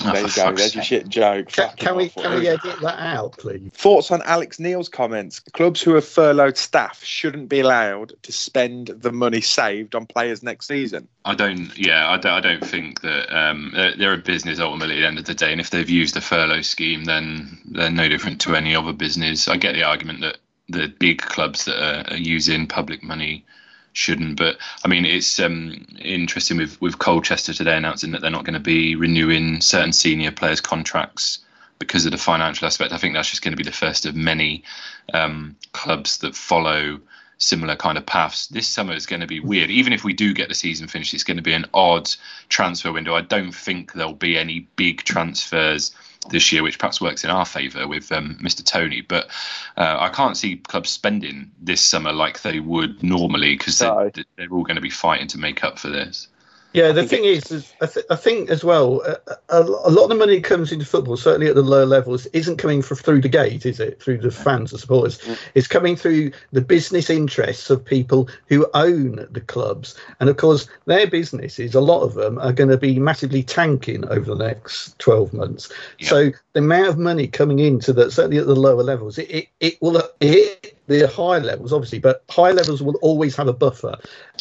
Oh, 0.00 0.12
there 0.12 0.22
you 0.22 0.28
go. 0.28 0.28
fuck's 0.28 0.60
There's 0.60 0.74
your 0.74 0.84
shit 0.84 1.08
joke. 1.08 1.48
Can, 1.48 1.70
can 1.76 1.96
we 1.96 2.06
awful. 2.06 2.22
can 2.22 2.38
we 2.38 2.48
edit 2.48 2.80
that 2.80 2.98
out, 2.98 3.38
please? 3.38 3.70
Thoughts 3.72 4.10
on 4.10 4.20
Alex 4.22 4.60
Neil's 4.60 4.90
comments? 4.90 5.40
Clubs 5.40 5.80
who 5.80 5.94
have 5.94 6.06
furloughed 6.06 6.58
staff 6.58 7.02
shouldn't 7.02 7.48
be 7.48 7.60
allowed 7.60 8.12
to 8.22 8.32
spend 8.32 8.88
the 8.88 9.10
money 9.10 9.40
saved 9.40 9.94
on 9.94 10.04
players 10.04 10.42
next 10.42 10.66
season. 10.68 11.08
I 11.24 11.34
don't. 11.34 11.76
Yeah, 11.78 12.10
I 12.10 12.18
don't, 12.18 12.32
I 12.32 12.40
don't 12.40 12.64
think 12.64 13.00
that 13.00 13.34
um, 13.34 13.72
they're, 13.74 13.96
they're 13.96 14.12
a 14.12 14.18
business 14.18 14.60
ultimately 14.60 14.96
at 14.96 15.00
the 15.00 15.06
end 15.06 15.18
of 15.18 15.24
the 15.24 15.34
day, 15.34 15.50
and 15.50 15.60
if 15.60 15.70
they've 15.70 15.88
used 15.88 16.14
the 16.14 16.20
furlough 16.20 16.60
scheme, 16.60 17.04
then 17.04 17.58
they're 17.64 17.90
no 17.90 18.08
different 18.08 18.40
to 18.42 18.54
any 18.54 18.76
other 18.76 18.92
business. 18.92 19.48
I 19.48 19.56
get 19.56 19.72
the 19.72 19.84
argument 19.84 20.20
that 20.20 20.36
the 20.68 20.88
big 20.88 21.22
clubs 21.22 21.64
that 21.64 21.82
are, 21.82 22.12
are 22.12 22.18
using 22.18 22.66
public 22.66 23.02
money 23.02 23.44
shouldn't, 23.96 24.36
but 24.36 24.58
I 24.84 24.88
mean 24.88 25.04
it's 25.04 25.40
um, 25.40 25.86
interesting 25.98 26.58
with 26.58 26.80
with 26.80 26.98
Colchester 26.98 27.54
today 27.54 27.76
announcing 27.76 28.12
that 28.12 28.20
they're 28.20 28.30
not 28.30 28.44
going 28.44 28.54
to 28.54 28.60
be 28.60 28.94
renewing 28.94 29.60
certain 29.60 29.92
senior 29.92 30.30
players' 30.30 30.60
contracts 30.60 31.38
because 31.78 32.06
of 32.06 32.12
the 32.12 32.18
financial 32.18 32.66
aspect. 32.66 32.92
I 32.92 32.98
think 32.98 33.14
that's 33.14 33.30
just 33.30 33.42
going 33.42 33.52
to 33.52 33.62
be 33.62 33.68
the 33.68 33.72
first 33.72 34.06
of 34.06 34.14
many 34.14 34.64
um, 35.12 35.56
clubs 35.72 36.18
that 36.18 36.34
follow 36.34 37.00
similar 37.38 37.76
kind 37.76 37.98
of 37.98 38.06
paths. 38.06 38.46
This 38.46 38.66
summer 38.66 38.94
is 38.94 39.06
going 39.06 39.20
to 39.20 39.26
be 39.26 39.40
weird. 39.40 39.70
Even 39.70 39.92
if 39.92 40.04
we 40.04 40.14
do 40.14 40.32
get 40.32 40.48
the 40.48 40.54
season 40.54 40.88
finished, 40.88 41.12
it's 41.12 41.24
going 41.24 41.36
to 41.36 41.42
be 41.42 41.52
an 41.52 41.66
odd 41.74 42.08
transfer 42.48 42.92
window. 42.92 43.14
I 43.14 43.20
don't 43.20 43.52
think 43.52 43.92
there'll 43.92 44.14
be 44.14 44.38
any 44.38 44.68
big 44.76 45.04
transfers 45.04 45.94
this 46.30 46.52
year, 46.52 46.62
which 46.62 46.78
perhaps 46.78 47.00
works 47.00 47.24
in 47.24 47.30
our 47.30 47.44
favour 47.44 47.86
with 47.86 48.10
um, 48.12 48.38
Mr. 48.42 48.64
Toney. 48.64 49.00
But 49.00 49.26
uh, 49.76 49.96
I 49.98 50.08
can't 50.08 50.36
see 50.36 50.56
clubs 50.56 50.90
spending 50.90 51.50
this 51.60 51.80
summer 51.80 52.12
like 52.12 52.42
they 52.42 52.60
would 52.60 53.02
normally 53.02 53.56
because 53.56 53.78
they're, 53.78 54.12
they're 54.36 54.50
all 54.50 54.64
going 54.64 54.76
to 54.76 54.82
be 54.82 54.90
fighting 54.90 55.28
to 55.28 55.38
make 55.38 55.64
up 55.64 55.78
for 55.78 55.88
this. 55.88 56.28
Yeah, 56.76 56.92
the 56.92 57.06
thing 57.06 57.24
is, 57.24 57.50
is 57.50 57.72
I, 57.80 57.86
th- 57.86 58.04
I 58.10 58.16
think 58.16 58.50
as 58.50 58.62
well, 58.62 59.00
a, 59.48 59.60
a 59.62 59.90
lot 59.90 60.02
of 60.02 60.08
the 60.10 60.14
money 60.14 60.34
that 60.36 60.44
comes 60.44 60.72
into 60.72 60.84
football, 60.84 61.16
certainly 61.16 61.46
at 61.46 61.54
the 61.54 61.62
lower 61.62 61.86
levels, 61.86 62.26
isn't 62.26 62.58
coming 62.58 62.82
from 62.82 62.98
through 62.98 63.22
the 63.22 63.30
gate, 63.30 63.64
is 63.64 63.80
it? 63.80 64.02
Through 64.02 64.18
the 64.18 64.30
fans 64.30 64.72
and 64.72 64.80
supporters. 64.82 65.18
It's 65.54 65.66
coming 65.66 65.96
through 65.96 66.32
the 66.52 66.60
business 66.60 67.08
interests 67.08 67.70
of 67.70 67.82
people 67.82 68.28
who 68.48 68.66
own 68.74 69.26
the 69.30 69.40
clubs. 69.40 69.96
And 70.20 70.28
of 70.28 70.36
course, 70.36 70.68
their 70.84 71.06
businesses, 71.06 71.74
a 71.74 71.80
lot 71.80 72.02
of 72.02 72.12
them, 72.12 72.38
are 72.40 72.52
going 72.52 72.68
to 72.68 72.76
be 72.76 72.98
massively 72.98 73.42
tanking 73.42 74.06
over 74.10 74.34
the 74.34 74.46
next 74.46 74.98
12 74.98 75.32
months. 75.32 75.72
Yeah. 75.98 76.08
So 76.10 76.30
the 76.52 76.60
amount 76.60 76.88
of 76.88 76.98
money 76.98 77.26
coming 77.26 77.58
into 77.58 77.94
that, 77.94 78.12
certainly 78.12 78.36
at 78.36 78.46
the 78.46 78.54
lower 78.54 78.82
levels, 78.82 79.16
it, 79.16 79.30
it, 79.30 79.48
it 79.60 79.78
will 79.80 80.02
hit 80.20 80.75
the 80.86 81.08
higher 81.08 81.40
levels, 81.40 81.72
obviously, 81.72 81.98
but 81.98 82.24
higher 82.30 82.52
levels 82.52 82.82
will 82.82 82.96
always 82.96 83.34
have 83.36 83.48
a 83.48 83.52
buffer. 83.52 83.96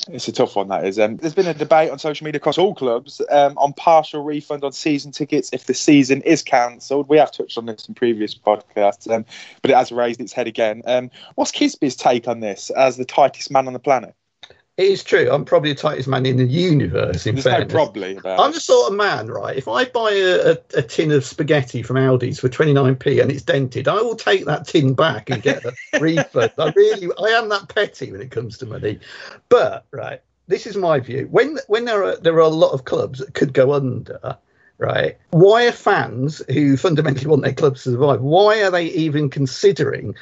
It's 0.07 0.27
a 0.27 0.31
tough 0.31 0.55
one, 0.55 0.67
that 0.67 0.85
is. 0.85 0.99
Um, 0.99 1.17
there's 1.17 1.33
been 1.33 1.47
a 1.47 1.53
debate 1.53 1.89
on 1.89 1.99
social 1.99 2.25
media 2.25 2.37
across 2.37 2.57
all 2.57 2.75
clubs 2.75 3.21
um, 3.31 3.57
on 3.57 3.73
partial 3.73 4.23
refund 4.23 4.63
on 4.63 4.71
season 4.71 5.11
tickets 5.11 5.49
if 5.53 5.65
the 5.65 5.73
season 5.73 6.21
is 6.21 6.43
cancelled. 6.43 7.09
We 7.09 7.17
have 7.17 7.31
touched 7.31 7.57
on 7.57 7.65
this 7.65 7.87
in 7.87 7.95
previous 7.95 8.35
podcasts, 8.35 9.09
um, 9.11 9.25
but 9.61 9.71
it 9.71 9.77
has 9.77 9.91
raised 9.91 10.21
its 10.21 10.33
head 10.33 10.47
again. 10.47 10.81
Um, 10.85 11.09
what's 11.35 11.51
Kisby's 11.51 11.95
take 11.95 12.27
on 12.27 12.39
this 12.39 12.69
as 12.71 12.97
the 12.97 13.05
tightest 13.05 13.49
man 13.51 13.67
on 13.67 13.73
the 13.73 13.79
planet? 13.79 14.15
It 14.77 14.87
is 14.87 15.05
true. 15.05 15.29
I'm 15.31 15.45
probably 15.45 15.71
the 15.71 15.79
tightest 15.79 16.09
man 16.09 16.25
in 16.25 16.35
the 16.35 16.43
universe. 16.43 17.25
In 17.25 17.35
There's 17.35 17.45
no 17.45 17.51
fairness, 17.51 17.71
probably 17.71 18.17
about 18.17 18.41
I'm 18.41 18.51
the 18.51 18.59
sort 18.59 18.91
of 18.91 18.97
man, 18.97 19.27
right? 19.27 19.55
If 19.55 19.69
I 19.69 19.85
buy 19.85 20.11
a, 20.11 20.51
a, 20.51 20.57
a 20.75 20.81
tin 20.81 21.11
of 21.13 21.23
spaghetti 21.23 21.81
from 21.81 21.95
Aldi's 21.95 22.41
for 22.41 22.49
29p 22.49 23.21
and 23.21 23.31
it's 23.31 23.41
dented, 23.41 23.87
I 23.87 24.01
will 24.01 24.17
take 24.17 24.43
that 24.45 24.67
tin 24.67 24.93
back 24.93 25.29
and 25.29 25.41
get 25.41 25.63
a 25.63 25.73
refund. 25.99 26.51
I 26.57 26.73
really, 26.75 27.07
I 27.17 27.29
am 27.37 27.47
that 27.49 27.69
petty 27.73 28.11
when 28.11 28.19
it 28.19 28.31
comes 28.31 28.57
to 28.57 28.65
money. 28.65 28.99
But 29.47 29.85
right, 29.91 30.21
this 30.47 30.67
is 30.67 30.75
my 30.75 30.99
view. 30.99 31.29
When 31.31 31.57
when 31.67 31.85
there 31.85 32.03
are 32.03 32.17
there 32.17 32.35
are 32.35 32.39
a 32.39 32.49
lot 32.49 32.73
of 32.73 32.83
clubs 32.83 33.19
that 33.19 33.33
could 33.33 33.53
go 33.53 33.71
under, 33.71 34.37
right? 34.77 35.17
Why 35.29 35.67
are 35.67 35.71
fans 35.71 36.41
who 36.49 36.75
fundamentally 36.75 37.27
want 37.27 37.43
their 37.43 37.53
clubs 37.53 37.83
to 37.83 37.91
survive? 37.91 38.19
Why 38.19 38.61
are 38.61 38.71
they 38.71 38.87
even 38.87 39.29
considering 39.29 40.15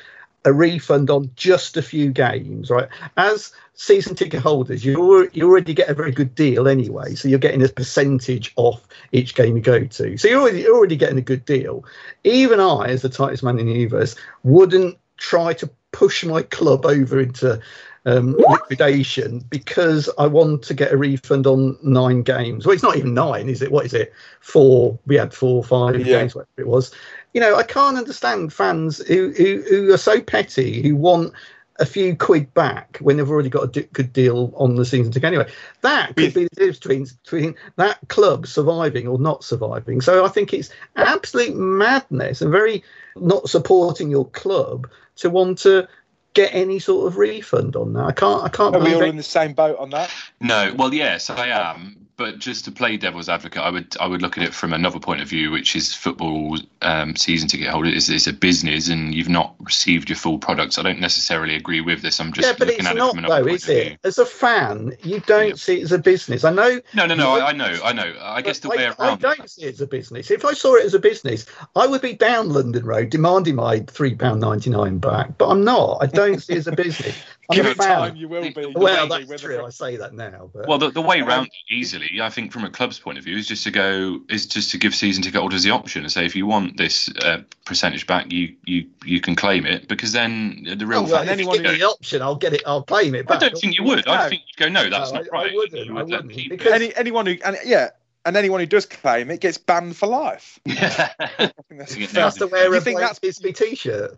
a 0.46 0.54
refund 0.54 1.10
on 1.10 1.32
just 1.36 1.78
a 1.78 1.82
few 1.82 2.12
games, 2.12 2.70
right? 2.70 2.88
As 3.18 3.54
season 3.76 4.16
ticket 4.16 4.42
holders, 4.42 4.84
you 4.84 4.98
already, 4.98 5.30
you 5.34 5.50
already 5.50 5.74
get 5.74 5.90
a 5.90 5.94
very 5.94 6.12
good 6.12 6.36
deal 6.36 6.68
anyway, 6.68 7.16
so 7.16 7.28
you're 7.28 7.40
getting 7.40 7.64
a 7.64 7.70
percentage 7.70 8.54
off 8.56 8.86
each 9.12 9.36
game 9.36 9.56
you 9.56 9.62
go 9.62 9.86
to. 9.86 10.18
So 10.18 10.28
you're 10.28 10.42
already 10.42 10.62
you're 10.62 10.76
already 10.76 10.96
getting 10.96 11.18
a 11.18 11.22
good 11.22 11.46
deal. 11.46 11.86
Even 12.24 12.60
I, 12.60 12.88
as 12.88 13.02
the 13.02 13.10
tightest 13.10 13.44
man 13.44 13.60
in 13.60 13.68
the 13.68 13.74
universe, 13.74 14.16
wouldn't 14.44 14.98
try 15.18 15.54
to 15.54 15.70
push 15.92 16.26
my 16.26 16.42
club 16.42 16.86
over 16.86 17.20
into 17.20 17.62
um, 18.06 18.36
liquidation 18.38 19.40
because 19.50 20.10
I 20.18 20.28
want 20.28 20.64
to 20.64 20.74
get 20.74 20.92
a 20.92 20.98
refund 20.98 21.48
on 21.48 21.78
nine 21.84 22.22
games. 22.24 22.66
Well, 22.66 22.74
it's 22.74 22.84
not 22.84 22.98
even 22.98 23.14
nine, 23.14 23.50
is 23.50 23.62
it? 23.62 23.72
What 23.72 23.86
is 23.86 23.94
it? 23.94 24.14
Four. 24.42 25.00
We 25.06 25.16
had 25.16 25.34
four, 25.34 25.64
five 25.64 26.00
Yeah. 26.00 26.20
games, 26.20 26.36
whatever 26.36 26.52
it 26.58 26.68
was. 26.68 26.92
You 27.34 27.42
know, 27.42 27.56
I 27.56 27.64
can't 27.64 27.98
understand 27.98 28.54
fans 28.54 28.98
who, 29.08 29.32
who, 29.32 29.64
who 29.70 29.94
are 29.94 29.98
so 29.98 30.22
petty 30.22 30.82
who 30.82 30.96
want 30.96 31.34
a 31.80 31.86
few 31.86 32.16
quid 32.16 32.54
back 32.54 33.00
when 33.02 33.18
they've 33.18 33.30
already 33.30 33.50
got 33.50 33.64
a 33.64 33.68
d- 33.68 33.88
good 33.94 34.14
deal 34.14 34.54
on 34.56 34.76
the 34.76 34.86
season 34.86 35.12
ticket 35.12 35.28
anyway. 35.28 35.52
That 35.82 36.16
could 36.16 36.34
be 36.34 36.44
the 36.44 36.50
difference 36.50 36.78
between, 36.80 37.06
between 37.24 37.56
that 37.78 37.98
club 38.10 38.46
surviving 38.46 39.08
or 39.08 39.18
not 39.18 39.44
surviving. 39.44 40.00
So 40.00 40.24
I 40.24 40.28
think 40.28 40.54
it's 40.54 40.70
absolute 40.96 41.56
madness 41.56 42.42
and 42.44 42.52
very 42.52 42.84
not 43.16 43.50
supporting 43.50 44.12
your 44.12 44.28
club 44.30 44.88
to 45.16 45.30
want 45.32 45.58
to 45.60 45.88
get 46.34 46.54
any 46.54 46.80
sort 46.80 47.08
of 47.08 47.18
refund 47.18 47.76
on 47.76 47.94
that. 47.94 48.06
I 48.06 48.12
can't. 48.12 48.44
I 48.44 48.50
can't 48.50 48.76
Are 48.76 48.80
we 48.80 48.86
believe 48.86 48.98
all 48.98 49.04
it. 49.04 49.10
in 49.10 49.18
the 49.18 49.24
same 49.24 49.54
boat 49.54 49.78
on 49.78 49.90
that? 49.92 50.12
No, 50.40 50.74
well, 50.78 50.94
yes, 50.94 51.30
I 51.30 51.48
am. 51.48 52.08
But 52.16 52.38
just 52.38 52.66
to 52.66 52.72
play 52.72 52.98
devil's 52.98 53.28
advocate, 53.28 53.62
I 53.64 53.70
would 53.72 53.98
I 54.00 54.06
would 54.06 54.22
look 54.22 54.38
at 54.38 54.44
it 54.44 54.54
from 54.54 54.72
another 54.72 55.00
point 55.00 55.22
of 55.22 55.28
view, 55.28 55.50
which 55.50 55.76
is 55.76 55.96
football 55.96 56.60
um, 56.84 57.16
season 57.16 57.50
ticket 57.50 57.68
holder 57.70 57.90
is 57.90 58.08
it's 58.10 58.28
a 58.28 58.34
business, 58.34 58.88
and 58.90 59.16
you've 59.16 59.30
not 59.30 59.56
received 59.60 60.10
your 60.10 60.16
full 60.16 60.38
products. 60.38 60.78
I 60.78 60.84
don't 60.84 61.00
necessarily 61.00 61.56
agree 61.56 61.82
with 61.82 62.04
this. 62.04 62.20
I'm 62.20 62.32
just 62.32 62.48
yeah, 62.48 62.54
but 62.58 62.68
looking 62.68 62.82
it's 62.82 62.88
at 62.88 62.96
it 62.96 63.00
not 63.00 63.10
from 63.12 63.20
another 63.20 63.40
though, 63.40 63.44
point 63.46 63.56
is 63.56 63.64
of 63.64 63.70
it? 63.72 63.88
view. 63.88 63.98
As 64.04 64.18
a 64.20 64.26
fan, 64.28 64.96
you 65.02 65.22
don't 65.22 65.48
Yeah. 65.50 65.56
see 65.56 65.80
it 65.80 65.84
as 65.84 65.92
a 65.92 65.98
business. 65.98 66.44
I 66.44 66.52
know. 66.52 66.80
No, 66.94 67.08
no, 67.08 67.16
no. 67.16 67.32
I, 67.32 67.48
I 67.50 67.52
know, 67.54 67.80
I 67.84 67.94
know. 67.94 68.14
I 68.22 68.44
guess 68.44 68.60
the 68.60 68.68
but 68.68 68.78
way 68.78 68.86
I, 68.86 68.90
around. 68.90 69.26
I 69.26 69.36
don't 69.36 69.50
see 69.50 69.64
it 69.64 69.74
as 69.74 69.82
a 69.82 69.88
business. 69.88 70.30
If 70.30 70.46
I 70.46 70.54
saw 70.54 70.76
it 70.76 70.86
as 70.86 70.94
a 70.94 71.00
business, 71.00 71.48
I 71.76 71.88
would 71.88 72.02
be 72.02 72.14
down 72.14 72.50
London 72.50 72.86
Road 72.86 73.10
demanding 73.10 73.56
my 73.56 73.80
three 73.80 74.14
pound 74.14 74.40
ninety 74.40 74.70
nine 74.70 75.00
back. 75.00 75.36
But 75.40 75.50
I'm 75.50 75.64
not. 75.64 75.98
I 76.02 76.06
don't 76.06 76.40
see 76.44 76.54
it 76.54 76.60
as 76.60 76.68
a 76.68 76.74
business. 76.74 77.16
I'm 77.50 77.58
Give 77.58 77.66
a 77.66 77.72
it 77.72 77.78
fan. 77.78 77.88
time, 77.88 78.16
you 78.16 78.30
will 78.30 78.42
be. 78.42 78.54
Well, 78.74 79.08
Maybe 79.08 79.26
that's 79.26 79.42
true. 79.42 79.58
the- 79.58 79.64
I 79.66 79.70
say 79.70 79.98
that 79.98 80.14
now. 80.14 80.50
But 80.54 80.66
Well, 80.68 80.78
the, 80.78 80.92
the 80.92 81.02
way 81.02 81.20
around 81.20 81.48
it 81.48 81.74
easily, 81.74 82.22
I 82.22 82.30
think, 82.30 82.54
from 82.54 82.64
a 82.64 82.70
club's 82.70 83.00
point 83.00 83.18
of 83.18 83.26
view, 83.26 83.36
is 83.36 83.48
just 83.48 83.66
to 83.66 83.72
go 83.72 84.22
is 84.30 84.46
just 84.46 84.72
to 84.72 84.78
give 84.78 84.96
season 84.96 85.24
ticket 85.24 85.42
holders 85.42 85.64
the 85.64 85.72
option 85.72 86.04
and 86.04 86.12
say 86.12 86.26
if 86.26 86.36
you 86.38 86.46
want 86.46 86.78
this 86.78 87.10
uh, 87.24 87.40
percentage 87.66 88.08
back, 88.08 88.32
you 88.32 88.56
you 88.66 88.88
you 89.04 89.20
can 89.20 89.36
claim 89.36 89.66
it 89.66 89.90
because 89.90 90.14
then 90.14 90.66
the 90.78 90.88
real 90.88 91.00
Oh, 91.00 91.04
well, 91.04 91.12
fact- 91.26 91.32
if 91.32 91.40
you 91.46 91.52
give 91.52 91.64
me 91.64 91.78
the 91.80 91.84
option, 91.88 92.22
I'll 92.22 92.36
get 92.36 92.54
it. 92.54 92.64
I'll 92.66 92.84
claim 92.84 93.14
it 93.14 93.30
I 93.30 93.38
don't 93.38 93.58
think 93.58 93.78
you 93.78 93.84
would. 93.84 94.06
No. 94.06 94.14
I 94.14 94.30
think 94.30 94.44
you'd 94.48 94.58
go, 94.66 94.70
no, 94.70 94.90
that's 94.90 95.12
No, 95.12 95.20
not 95.22 95.28
I- 95.34 95.38
I 95.38 95.42
right. 95.44 95.54
wouldn't, 95.54 95.86
You 95.86 95.98
I 95.98 96.02
would 96.04 96.10
let 96.12 96.18
them 96.20 96.28
wouldn't, 96.28 96.50
because- 96.50 96.72
Any, 96.72 96.96
anyone 96.96 97.26
who, 97.26 97.36
and 97.44 97.58
yeah, 97.66 97.90
and 98.26 98.38
anyone 98.38 98.62
who 98.62 98.66
does 98.68 98.86
claim 98.86 99.30
it 99.30 99.42
gets 99.42 99.58
banned 99.58 99.98
for 99.98 100.08
life. 100.08 100.60
it. 100.66 100.78
I 101.20 101.28
think 101.38 101.54
that's 101.80 101.94
You 101.94 102.00
get 102.02 102.10
fair. 102.12 102.24
Has 102.24 102.36
to 102.36 102.48
wear 102.48 102.72
You 102.72 102.76
a 102.78 102.80
think 102.82 103.00
Blake 103.00 103.08
that's 103.08 103.20
Bisbee 103.20 103.52
t-shirt. 103.52 104.18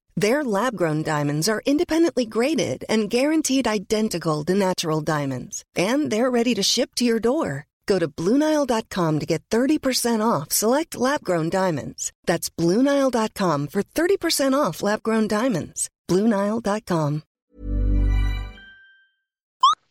Their 0.15 0.43
lab 0.43 0.75
grown 0.75 1.03
diamonds 1.03 1.47
are 1.47 1.61
independently 1.65 2.25
graded 2.25 2.83
and 2.89 3.09
guaranteed 3.09 3.67
identical 3.67 4.43
to 4.45 4.53
natural 4.53 5.01
diamonds, 5.01 5.63
and 5.75 6.11
they're 6.11 6.29
ready 6.29 6.53
to 6.55 6.63
ship 6.63 6.93
to 6.95 7.05
your 7.05 7.19
door. 7.19 7.67
Go 7.85 7.99
to 7.99 8.07
BlueNile.com 8.07 9.19
to 9.19 9.25
get 9.25 9.41
30% 9.49 10.21
off 10.21 10.51
select 10.51 10.95
lab 10.95 11.23
grown 11.23 11.49
diamonds. 11.49 12.11
That's 12.25 12.49
BlueNile.com 12.49 13.67
for 13.67 13.83
30% 13.83 14.53
off 14.53 14.83
lab 14.83 15.03
grown 15.03 15.27
diamonds. 15.27 15.89
BlueNile.com. 16.09 17.23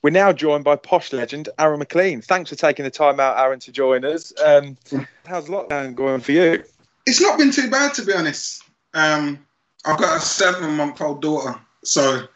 We're 0.02 0.10
now 0.10 0.32
joined 0.32 0.64
by 0.64 0.76
posh 0.76 1.12
legend 1.12 1.50
Aaron 1.58 1.78
McLean. 1.78 2.22
Thanks 2.22 2.48
for 2.48 2.56
taking 2.56 2.84
the 2.84 2.90
time 2.90 3.20
out, 3.20 3.38
Aaron, 3.38 3.60
to 3.60 3.72
join 3.72 4.02
us. 4.06 4.32
Um, 4.42 4.78
how's 5.26 5.48
lockdown 5.48 5.94
going 5.94 6.20
for 6.20 6.32
you? 6.32 6.64
It's 7.04 7.20
not 7.20 7.38
been 7.38 7.50
too 7.50 7.68
bad, 7.68 7.92
to 7.94 8.04
be 8.06 8.14
honest. 8.14 8.62
Um, 8.94 9.46
I've 9.84 9.98
got 9.98 10.16
a 10.16 10.20
seven-month-old 10.20 11.22
daughter, 11.22 11.58
so 11.84 12.26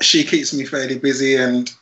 she 0.00 0.24
keeps 0.24 0.54
me 0.54 0.64
fairly 0.64 0.98
busy, 0.98 1.36
and 1.36 1.72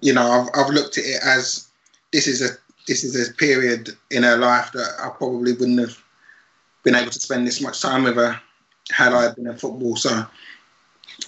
you 0.00 0.12
know, 0.12 0.22
I've, 0.22 0.48
I've 0.54 0.72
looked 0.72 0.98
at 0.98 1.04
it 1.04 1.22
as 1.24 1.68
this 2.12 2.26
is 2.26 2.42
a 2.42 2.54
this 2.88 3.04
is 3.04 3.28
a 3.28 3.32
period 3.34 3.90
in 4.10 4.22
her 4.22 4.36
life 4.36 4.72
that 4.72 4.94
I 5.00 5.10
probably 5.10 5.52
wouldn't 5.52 5.78
have 5.78 6.02
been 6.82 6.94
able 6.94 7.10
to 7.10 7.20
spend 7.20 7.46
this 7.46 7.60
much 7.60 7.80
time 7.80 8.04
with 8.04 8.16
her 8.16 8.40
had 8.90 9.12
I 9.12 9.32
been 9.32 9.46
in 9.46 9.56
football. 9.56 9.96
So, 9.96 10.26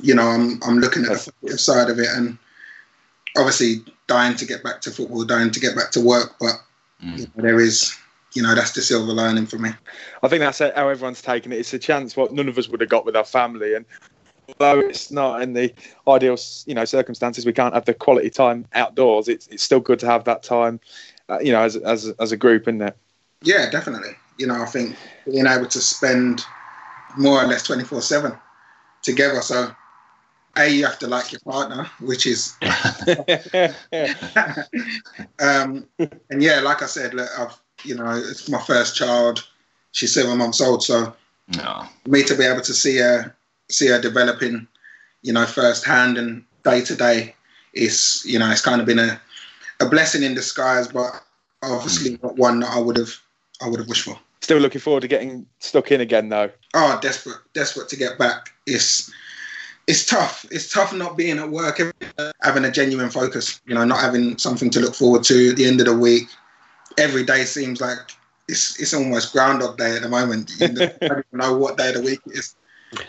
you 0.00 0.14
know, 0.14 0.26
I'm 0.26 0.60
I'm 0.64 0.78
looking 0.78 1.04
at 1.04 1.28
the 1.42 1.58
side 1.58 1.90
of 1.90 1.98
it, 1.98 2.08
and 2.08 2.38
obviously 3.36 3.84
dying 4.06 4.36
to 4.36 4.46
get 4.46 4.64
back 4.64 4.80
to 4.82 4.90
football, 4.90 5.24
dying 5.24 5.50
to 5.50 5.60
get 5.60 5.76
back 5.76 5.90
to 5.92 6.00
work, 6.00 6.34
but 6.40 6.56
you 7.00 7.26
mm. 7.26 7.36
know, 7.36 7.42
there 7.42 7.60
is. 7.60 7.96
You 8.34 8.42
know, 8.42 8.54
that's 8.54 8.72
the 8.72 8.82
silver 8.82 9.12
lining 9.12 9.46
for 9.46 9.58
me. 9.58 9.70
I 10.22 10.28
think 10.28 10.40
that's 10.40 10.58
how 10.58 10.66
everyone's 10.66 11.20
taken 11.20 11.52
it. 11.52 11.58
It's 11.58 11.72
a 11.74 11.78
chance 11.78 12.16
what 12.16 12.32
none 12.32 12.48
of 12.48 12.56
us 12.56 12.68
would 12.68 12.80
have 12.80 12.90
got 12.90 13.04
with 13.04 13.16
our 13.16 13.24
family, 13.24 13.74
and 13.74 13.84
although 14.60 14.80
it's 14.80 15.10
not 15.10 15.42
in 15.42 15.52
the 15.52 15.72
ideal, 16.08 16.36
you 16.66 16.74
know, 16.74 16.84
circumstances, 16.84 17.46
we 17.46 17.52
can't 17.52 17.74
have 17.74 17.84
the 17.84 17.94
quality 17.94 18.30
time 18.30 18.66
outdoors. 18.74 19.28
It's 19.28 19.46
it's 19.48 19.62
still 19.62 19.80
good 19.80 19.98
to 20.00 20.06
have 20.06 20.24
that 20.24 20.42
time, 20.42 20.80
uh, 21.28 21.38
you 21.40 21.52
know, 21.52 21.62
as 21.62 21.76
as 21.76 22.08
as 22.18 22.32
a 22.32 22.36
group, 22.36 22.62
isn't 22.62 22.82
it? 22.82 22.96
Yeah, 23.42 23.70
definitely. 23.70 24.16
You 24.38 24.46
know, 24.46 24.60
I 24.62 24.66
think 24.66 24.96
being 25.24 25.46
able 25.46 25.66
to 25.66 25.80
spend 25.80 26.44
more 27.16 27.42
or 27.42 27.46
less 27.46 27.62
twenty 27.62 27.84
four 27.84 28.00
seven 28.00 28.32
together. 29.02 29.42
So, 29.42 29.74
a 30.56 30.68
you 30.68 30.84
have 30.84 30.98
to 31.00 31.06
like 31.06 31.32
your 31.32 31.40
partner, 31.40 31.90
which 32.00 32.26
is, 32.26 32.56
um, 35.40 35.86
and 36.30 36.42
yeah, 36.42 36.60
like 36.60 36.82
I 36.82 36.86
said, 36.86 37.14
look, 37.14 37.28
I've 37.38 37.61
you 37.84 37.94
know, 37.94 38.10
it's 38.10 38.48
my 38.48 38.60
first 38.60 38.96
child. 38.96 39.46
She's 39.92 40.14
seven 40.14 40.38
months 40.38 40.60
old, 40.60 40.82
so 40.82 41.14
No. 41.56 41.86
me 42.06 42.22
to 42.24 42.34
be 42.34 42.44
able 42.44 42.62
to 42.62 42.74
see 42.74 42.98
her 42.98 43.34
see 43.70 43.88
her 43.88 44.00
developing, 44.00 44.66
you 45.22 45.32
know, 45.32 45.46
firsthand 45.46 46.18
and 46.18 46.44
day 46.64 46.82
to 46.82 46.94
day 46.94 47.34
is, 47.72 48.22
you 48.26 48.38
know, 48.38 48.50
it's 48.50 48.60
kind 48.60 48.80
of 48.80 48.86
been 48.86 48.98
a, 48.98 49.20
a 49.80 49.86
blessing 49.86 50.22
in 50.22 50.34
disguise, 50.34 50.88
but 50.88 51.22
obviously 51.62 52.16
mm. 52.16 52.22
not 52.22 52.36
one 52.36 52.60
that 52.60 52.70
I 52.70 52.80
would 52.80 52.96
have 52.96 53.14
I 53.62 53.68
would 53.68 53.78
have 53.78 53.88
wished 53.88 54.04
for. 54.04 54.18
Still 54.40 54.58
looking 54.58 54.80
forward 54.80 55.02
to 55.02 55.08
getting 55.08 55.46
stuck 55.60 55.92
in 55.92 56.00
again, 56.00 56.28
though. 56.28 56.50
Oh, 56.74 56.98
desperate, 57.00 57.38
desperate 57.54 57.88
to 57.90 57.96
get 57.96 58.18
back. 58.18 58.50
It's 58.66 59.10
it's 59.86 60.04
tough. 60.04 60.44
It's 60.50 60.72
tough 60.72 60.92
not 60.92 61.16
being 61.16 61.38
at 61.38 61.50
work, 61.50 61.80
having 62.42 62.64
a 62.64 62.70
genuine 62.70 63.10
focus. 63.10 63.60
You 63.66 63.74
know, 63.74 63.84
not 63.84 64.00
having 64.00 64.38
something 64.38 64.70
to 64.70 64.80
look 64.80 64.94
forward 64.94 65.24
to 65.24 65.50
at 65.50 65.56
the 65.56 65.66
end 65.66 65.80
of 65.80 65.86
the 65.86 65.96
week. 65.96 66.28
Every 66.98 67.24
day 67.24 67.44
seems 67.44 67.80
like 67.80 67.98
it's 68.48 68.80
it's 68.80 68.94
almost 68.94 69.32
Groundhog 69.32 69.78
Day 69.78 69.96
at 69.96 70.02
the 70.02 70.08
moment. 70.08 70.50
You 70.58 70.68
don't 70.68 71.02
even 71.02 71.24
know 71.32 71.56
what 71.56 71.76
day 71.76 71.88
of 71.88 71.96
the 71.96 72.02
week 72.02 72.20
it 72.26 72.38
is. 72.38 72.54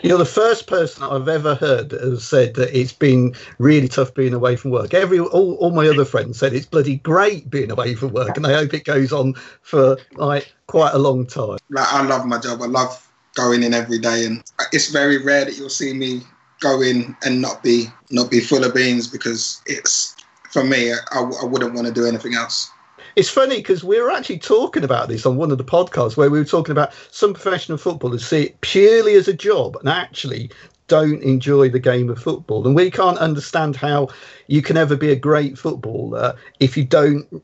You're 0.02 0.18
the 0.18 0.24
first 0.24 0.66
person 0.66 1.02
I've 1.02 1.28
ever 1.28 1.54
heard 1.54 1.90
that 1.90 2.00
has 2.00 2.24
said 2.24 2.54
that 2.54 2.76
it's 2.78 2.92
been 2.92 3.34
really 3.58 3.88
tough 3.88 4.14
being 4.14 4.32
away 4.32 4.56
from 4.56 4.70
work. 4.70 4.94
Every 4.94 5.18
all, 5.20 5.54
all 5.56 5.72
my 5.72 5.86
other 5.86 6.06
friends 6.06 6.38
said 6.38 6.54
it's 6.54 6.66
bloody 6.66 6.96
great 6.96 7.50
being 7.50 7.70
away 7.70 7.94
from 7.94 8.12
work, 8.12 8.36
and 8.36 8.44
they 8.44 8.54
hope 8.54 8.72
it 8.72 8.84
goes 8.84 9.12
on 9.12 9.34
for 9.62 9.98
like 10.12 10.54
quite 10.66 10.94
a 10.94 10.98
long 10.98 11.26
time. 11.26 11.58
like 11.70 11.92
I 11.92 12.02
love 12.02 12.24
my 12.26 12.38
job. 12.38 12.62
I 12.62 12.66
love 12.66 13.10
going 13.34 13.62
in 13.62 13.74
every 13.74 13.98
day, 13.98 14.24
and 14.24 14.42
it's 14.72 14.90
very 14.90 15.22
rare 15.22 15.44
that 15.44 15.56
you'll 15.58 15.68
see 15.68 15.92
me 15.92 16.22
go 16.60 16.80
in 16.80 17.14
and 17.24 17.42
not 17.42 17.62
be 17.62 17.88
not 18.10 18.30
be 18.30 18.40
full 18.40 18.64
of 18.64 18.74
beans 18.74 19.06
because 19.06 19.60
it's 19.66 20.16
for 20.50 20.64
me. 20.64 20.92
I, 20.92 21.20
I 21.20 21.44
wouldn't 21.44 21.74
want 21.74 21.86
to 21.86 21.92
do 21.92 22.06
anything 22.06 22.34
else. 22.34 22.70
It's 23.16 23.30
funny 23.30 23.56
because 23.56 23.84
we 23.84 24.00
were 24.00 24.10
actually 24.10 24.38
talking 24.38 24.84
about 24.84 25.08
this 25.08 25.24
on 25.24 25.36
one 25.36 25.50
of 25.50 25.58
the 25.58 25.64
podcasts 25.64 26.16
where 26.16 26.30
we 26.30 26.38
were 26.38 26.44
talking 26.44 26.72
about 26.72 26.92
some 27.10 27.32
professional 27.32 27.78
footballers 27.78 28.26
see 28.26 28.44
it 28.44 28.60
purely 28.60 29.14
as 29.14 29.28
a 29.28 29.32
job 29.32 29.76
and 29.76 29.88
actually 29.88 30.50
don't 30.88 31.22
enjoy 31.22 31.68
the 31.68 31.78
game 31.78 32.10
of 32.10 32.18
football. 32.18 32.66
And 32.66 32.74
we 32.74 32.90
can't 32.90 33.18
understand 33.18 33.76
how 33.76 34.08
you 34.48 34.62
can 34.62 34.76
ever 34.76 34.96
be 34.96 35.10
a 35.10 35.16
great 35.16 35.56
footballer 35.56 36.34
if 36.60 36.76
you 36.76 36.84
don't 36.84 37.42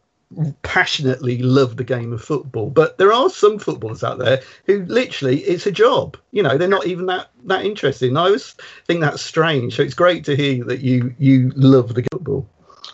passionately 0.63 1.39
love 1.39 1.77
the 1.77 1.85
game 1.85 2.13
of 2.13 2.23
football. 2.23 2.71
But 2.71 2.99
there 2.99 3.13
are 3.13 3.31
some 3.31 3.59
footballers 3.59 4.05
out 4.05 4.19
there 4.19 4.41
who 4.67 4.85
literally 4.85 5.41
it's 5.41 5.67
a 5.67 5.73
job. 5.73 6.17
You 6.33 6.43
know, 6.43 6.57
they're 6.57 6.69
not 6.69 6.87
even 6.87 7.07
that 7.07 7.31
that 7.45 7.65
interested. 7.65 8.09
And 8.09 8.19
I 8.19 8.27
always 8.27 8.55
think 8.87 9.01
that's 9.01 9.23
strange. 9.23 9.77
So 9.77 9.83
it's 9.83 9.95
great 9.95 10.25
to 10.25 10.37
hear 10.37 10.65
that 10.65 10.81
you 10.81 11.15
you 11.19 11.53
love 11.57 11.95
the 11.95 12.05
football. 12.13 12.47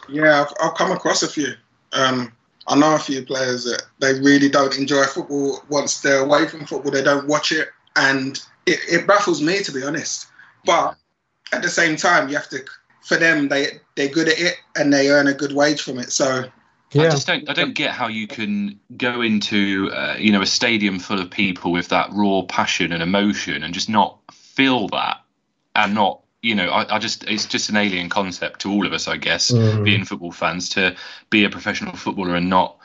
Yeah, 0.09 0.43
I've, 0.43 0.53
I've 0.61 0.77
come 0.77 0.93
across 0.93 1.23
a 1.23 1.29
few. 1.29 1.55
Um, 1.93 2.33
I 2.69 2.77
know 2.77 2.95
a 2.95 2.99
few 2.99 3.25
players 3.25 3.65
that 3.65 3.83
they 4.01 4.19
really 4.21 4.49
don't 4.49 4.77
enjoy 4.77 5.05
football. 5.05 5.61
Once 5.69 6.01
they're 6.01 6.25
away 6.25 6.49
from 6.49 6.67
football, 6.67 6.93
they 6.93 7.03
don't 7.03 7.29
watch 7.29 7.53
it, 7.53 7.69
and 7.95 8.39
it, 8.67 8.81
it 8.91 9.07
baffles 9.07 9.41
me 9.41 9.63
to 9.63 9.73
be 9.73 9.83
honest. 9.85 10.27
But 10.65 10.97
at 11.53 11.63
the 11.63 11.69
same 11.69 11.97
time, 11.97 12.29
you 12.29 12.37
have 12.37 12.49
to. 12.51 12.65
For 13.03 13.17
them, 13.17 13.49
they 13.49 13.79
they're 13.95 14.09
good 14.09 14.29
at 14.29 14.41
it 14.41 14.57
and 14.75 14.93
they 14.93 15.11
earn 15.11 15.29
a 15.29 15.33
good 15.33 15.53
wage 15.53 15.81
from 15.81 15.99
it. 15.99 16.11
So 16.11 16.51
I 16.95 17.09
just 17.09 17.27
don't. 17.27 17.49
I 17.49 17.53
don't 17.53 17.75
get 17.75 17.93
how 17.93 18.09
you 18.09 18.27
can 18.27 18.81
go 18.97 19.21
into, 19.21 19.91
uh, 19.93 20.17
you 20.19 20.33
know, 20.33 20.43
a 20.43 20.47
stadium 20.47 20.99
full 20.99 21.21
of 21.21 21.31
people 21.31 21.73
with 21.73 21.89
that 21.89 22.09
raw 22.13 22.43
passion 22.43 22.93
and 22.93 23.03
emotion, 23.03 23.63
and 23.63 23.75
just 23.75 23.89
not 23.89 24.19
feel 24.33 24.89
that, 24.89 25.21
and 25.75 25.95
not, 25.95 26.21
you 26.47 26.55
know, 26.55 26.69
I, 26.69 26.97
I 26.97 26.99
just, 26.99 27.25
it's 27.25 27.47
just 27.47 27.69
an 27.71 27.77
alien 27.77 28.09
concept 28.09 28.61
to 28.61 28.71
all 28.71 28.87
of 28.87 28.93
us, 28.93 29.09
I 29.09 29.17
guess, 29.17 29.51
Mm. 29.51 29.85
being 29.85 30.05
football 30.05 30.33
fans, 30.33 30.69
to 30.71 30.95
be 31.31 31.45
a 31.45 31.51
professional 31.51 31.97
footballer 31.97 32.37
and 32.37 32.49
not 32.49 32.79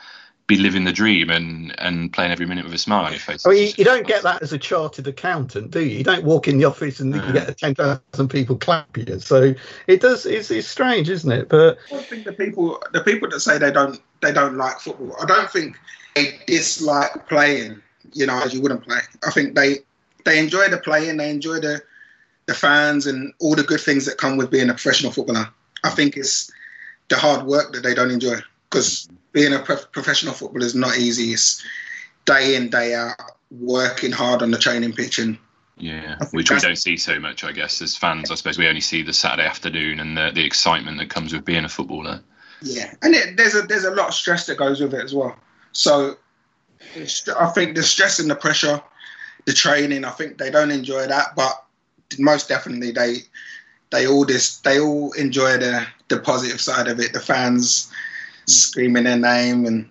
be 0.48 0.56
living 0.56 0.84
the 0.84 0.92
dream 0.92 1.30
and 1.30 1.72
and 1.80 2.12
playing 2.12 2.32
every 2.32 2.46
minute 2.46 2.64
with 2.64 2.74
a 2.74 2.78
smile 2.78 3.04
on 3.04 3.12
your 3.12 3.20
face. 3.20 3.46
I 3.46 3.50
mean, 3.50 3.68
you, 3.68 3.72
you 3.78 3.84
don't 3.84 4.06
get 4.06 4.22
that 4.24 4.42
as 4.42 4.52
a 4.52 4.58
chartered 4.58 5.06
accountant, 5.06 5.70
do 5.70 5.80
you? 5.80 5.98
You 5.98 6.04
don't 6.04 6.24
walk 6.24 6.48
in 6.48 6.58
the 6.58 6.64
office 6.64 6.98
and 7.00 7.14
you 7.14 7.32
get 7.32 7.56
ten 7.56 7.74
thousand 7.74 8.28
people 8.28 8.56
clap 8.56 8.96
you. 8.96 9.20
So 9.20 9.54
it 9.86 10.00
does. 10.00 10.26
It's, 10.26 10.50
it's 10.50 10.66
strange, 10.66 11.08
isn't 11.08 11.30
it? 11.30 11.48
But 11.48 11.78
I 11.90 11.94
don't 11.94 12.06
think 12.06 12.24
the 12.24 12.32
people 12.32 12.82
the 12.92 13.02
people 13.02 13.28
that 13.30 13.40
say 13.40 13.58
they 13.58 13.70
don't 13.70 14.00
they 14.20 14.32
don't 14.32 14.56
like 14.56 14.80
football. 14.80 15.14
I 15.22 15.26
don't 15.26 15.50
think 15.50 15.76
they 16.16 16.38
dislike 16.46 17.28
playing. 17.28 17.80
You 18.12 18.26
know, 18.26 18.42
as 18.42 18.52
you 18.52 18.60
wouldn't 18.60 18.84
play. 18.84 18.98
I 19.26 19.30
think 19.30 19.54
they 19.54 19.78
they 20.24 20.38
enjoy 20.38 20.68
the 20.68 20.78
playing. 20.78 21.16
They 21.18 21.30
enjoy 21.30 21.60
the 21.60 21.80
the 22.52 22.58
fans 22.58 23.06
and 23.06 23.32
all 23.40 23.54
the 23.54 23.62
good 23.62 23.80
things 23.80 24.04
that 24.06 24.18
come 24.18 24.36
with 24.36 24.50
being 24.50 24.68
a 24.68 24.74
professional 24.74 25.10
footballer. 25.12 25.48
I 25.84 25.90
think 25.90 26.16
it's 26.16 26.50
the 27.08 27.16
hard 27.16 27.46
work 27.46 27.72
that 27.72 27.82
they 27.82 27.94
don't 27.94 28.10
enjoy 28.10 28.36
because 28.70 29.08
being 29.32 29.54
a 29.54 29.58
prof- 29.58 29.90
professional 29.92 30.34
footballer 30.34 30.66
is 30.66 30.74
not 30.74 30.98
easy. 30.98 31.32
It's 31.32 31.64
day 32.26 32.54
in 32.56 32.68
day 32.70 32.94
out 32.94 33.16
working 33.50 34.12
hard 34.12 34.42
on 34.42 34.50
the 34.50 34.58
training 34.58 34.92
pitch 34.92 35.18
and 35.18 35.38
Yeah, 35.78 36.16
which 36.32 36.50
we 36.50 36.58
don't 36.58 36.76
see 36.76 36.96
so 36.96 37.18
much, 37.18 37.42
I 37.42 37.52
guess, 37.52 37.80
as 37.82 37.96
fans. 37.96 38.30
I 38.30 38.34
suppose 38.34 38.58
we 38.58 38.68
only 38.68 38.80
see 38.80 39.02
the 39.02 39.12
Saturday 39.12 39.48
afternoon 39.48 39.98
and 40.00 40.16
the, 40.16 40.30
the 40.34 40.44
excitement 40.44 40.98
that 40.98 41.08
comes 41.10 41.32
with 41.32 41.44
being 41.44 41.64
a 41.64 41.68
footballer. 41.68 42.20
Yeah, 42.62 42.92
and 43.02 43.14
it, 43.14 43.36
there's 43.36 43.54
a 43.54 43.62
there's 43.62 43.84
a 43.84 43.90
lot 43.90 44.08
of 44.08 44.14
stress 44.14 44.46
that 44.46 44.56
goes 44.58 44.80
with 44.80 44.94
it 44.94 45.02
as 45.02 45.14
well. 45.14 45.34
So 45.72 46.16
it's- 46.94 47.26
I 47.28 47.46
think 47.48 47.74
the 47.76 47.82
stress 47.82 48.18
and 48.20 48.30
the 48.30 48.36
pressure, 48.36 48.80
the 49.46 49.52
training, 49.52 50.04
I 50.04 50.10
think 50.10 50.38
they 50.38 50.50
don't 50.50 50.70
enjoy 50.70 51.06
that, 51.06 51.34
but 51.34 51.64
most 52.18 52.48
definitely 52.48 52.90
they 52.90 53.18
they 53.90 54.06
all 54.06 54.24
this 54.24 54.58
they 54.58 54.80
all 54.80 55.12
enjoy 55.12 55.58
the 55.58 55.86
the 56.08 56.18
positive 56.18 56.60
side 56.60 56.88
of 56.88 57.00
it. 57.00 57.12
The 57.12 57.20
fans 57.20 57.90
mm. 58.46 58.50
screaming 58.50 59.04
their 59.04 59.18
name 59.18 59.66
and. 59.66 59.88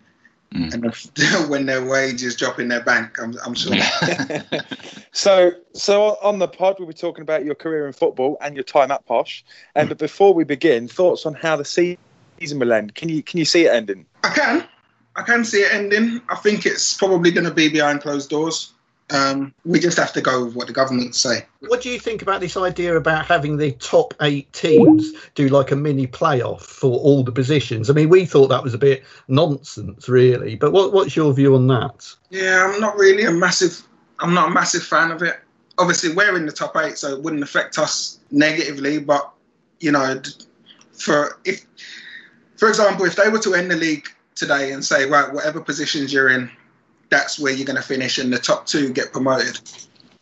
Mm. 0.54 0.74
And 0.74 0.86
if, 0.86 1.48
when 1.50 1.66
their 1.66 1.82
wages 1.82 2.36
drop 2.36 2.60
in 2.60 2.68
their 2.68 2.84
bank, 2.84 3.18
I'm, 3.22 3.38
I'm 3.46 3.54
sure. 3.54 3.74
So, 5.12 5.52
so 5.74 6.18
on 6.22 6.40
the 6.40 6.48
pod, 6.48 6.78
we'll 6.80 6.88
be 6.88 6.94
talking 6.94 7.22
about 7.22 7.44
your 7.44 7.56
career 7.56 7.86
in 7.86 7.94
football 7.94 8.38
and 8.42 8.56
your 8.56 8.64
time 8.64 8.92
at 8.92 9.06
Posh. 9.06 9.44
And 9.76 9.90
but 9.90 9.98
before 9.98 10.34
we 10.34 10.44
begin, 10.44 10.88
thoughts 10.88 11.26
on 11.26 11.34
how 11.34 11.58
the 11.58 11.66
season 11.66 12.60
will 12.60 12.72
end? 12.72 12.96
Can 12.96 13.10
you 13.10 13.22
can 13.22 13.38
you 13.38 13.46
see 13.46 13.66
it 13.66 13.74
ending? 13.74 14.06
I 14.24 14.30
can. 14.30 14.68
I 15.18 15.24
can 15.24 15.44
see 15.44 15.60
it 15.60 15.74
ending. 15.74 16.22
I 16.30 16.36
think 16.36 16.66
it's 16.66 16.94
probably 16.94 17.32
going 17.32 17.44
to 17.44 17.54
be 17.54 17.68
behind 17.68 18.02
closed 18.02 18.30
doors. 18.30 18.72
Um, 19.12 19.54
we 19.66 19.80
just 19.80 19.98
have 19.98 20.14
to 20.14 20.22
go 20.22 20.46
with 20.46 20.56
what 20.56 20.68
the 20.68 20.74
government 20.74 21.16
say. 21.16 21.46
what 21.60 21.82
do 21.82 21.90
you 21.90 22.00
think 22.00 22.22
about 22.22 22.40
this 22.40 22.56
idea 22.56 22.96
about 22.96 23.26
having 23.26 23.58
the 23.58 23.74
top 23.74 24.14
eight 24.22 24.52
teams 24.54 25.12
do 25.36 25.50
like 25.50 25.72
a 25.72 25.76
mini 25.76 26.08
playoff 26.08 26.62
for 26.62 26.98
all 26.98 27.22
the 27.22 27.32
positions? 27.32 27.90
I 27.90 27.94
mean, 27.94 28.08
we 28.08 28.26
thought 28.26 28.48
that 28.48 28.64
was 28.64 28.74
a 28.74 28.78
bit 28.78 29.04
nonsense, 29.28 30.08
really. 30.08 30.56
But 30.56 30.72
what, 30.72 30.94
what's 30.94 31.16
your 31.16 31.34
view 31.34 31.56
on 31.56 31.68
that? 31.68 32.16
Yeah, 32.30 32.66
I'm 32.66 32.80
not 32.80 32.96
really 32.96 33.26
a 33.26 33.32
massive. 33.32 33.86
I'm 34.20 34.34
not 34.34 34.50
a 34.50 34.54
massive 34.54 34.84
fan 34.84 35.12
of 35.12 35.22
it. 35.22 35.40
Obviously, 35.78 36.14
we're 36.14 36.38
in 36.38 36.46
the 36.46 36.52
top 36.54 36.78
eight, 36.78 36.98
so 36.98 37.14
it 37.14 37.22
wouldn't 37.22 37.44
affect 37.44 37.78
us 37.78 38.20
negatively. 38.32 39.00
But 39.00 39.30
you 39.82 39.92
know, 39.92 40.22
for 40.94 41.38
if, 41.44 41.66
for 42.56 42.70
example, 42.70 43.06
if 43.06 43.18
they 43.18 43.28
were 43.28 43.40
to 43.40 43.56
end 43.56 43.72
the 43.72 43.76
league 43.76 44.08
today 44.36 44.72
and 44.72 44.86
say, 44.86 45.06
right, 45.06 45.34
whatever 45.34 45.60
positions 45.60 46.14
you're 46.14 46.30
in, 46.30 46.50
that's 47.12 47.38
where 47.38 47.54
you're 47.54 47.68
going 47.68 47.78
to 47.78 47.84
finish, 47.84 48.18
and 48.18 48.34
the 48.34 48.40
top 48.40 48.66
two 48.66 48.92
get 48.92 49.12
promoted, 49.12 49.60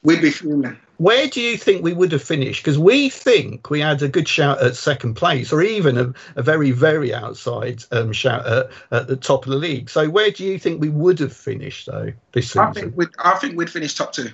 we'd 0.03 0.21
be 0.21 0.31
fuming. 0.31 0.77
where 0.97 1.27
do 1.27 1.39
you 1.39 1.55
think 1.55 1.81
we 1.81 1.93
would 1.93 2.11
have 2.11 2.23
finished? 2.23 2.61
Because 2.61 2.77
we 2.77 3.09
think 3.09 3.69
we 3.69 3.79
had 3.79 4.01
a 4.01 4.09
good 4.09 4.27
shout 4.27 4.61
at 4.61 4.75
second 4.75 5.13
place, 5.13 5.53
or 5.53 5.61
even 5.61 5.97
a, 5.97 6.13
a 6.35 6.43
very, 6.43 6.71
very 6.71 7.13
outside 7.13 7.83
um, 7.91 8.11
shout 8.11 8.45
at, 8.45 8.69
at, 8.91 9.07
the 9.07 9.15
top 9.15 9.45
of 9.45 9.51
the 9.51 9.57
league. 9.57 9.89
So 9.89 10.09
where 10.09 10.31
do 10.31 10.43
you 10.43 10.59
think 10.59 10.81
we 10.81 10.89
would 10.89 11.19
have 11.19 11.31
finished 11.31 11.85
though 11.85 12.11
this 12.33 12.47
season? 12.47 12.61
I 12.61 12.71
think 12.73 12.97
we'd, 12.97 13.09
I 13.19 13.37
think 13.37 13.57
we'd 13.57 13.69
finish 13.69 13.93
top 13.93 14.11
two. 14.11 14.29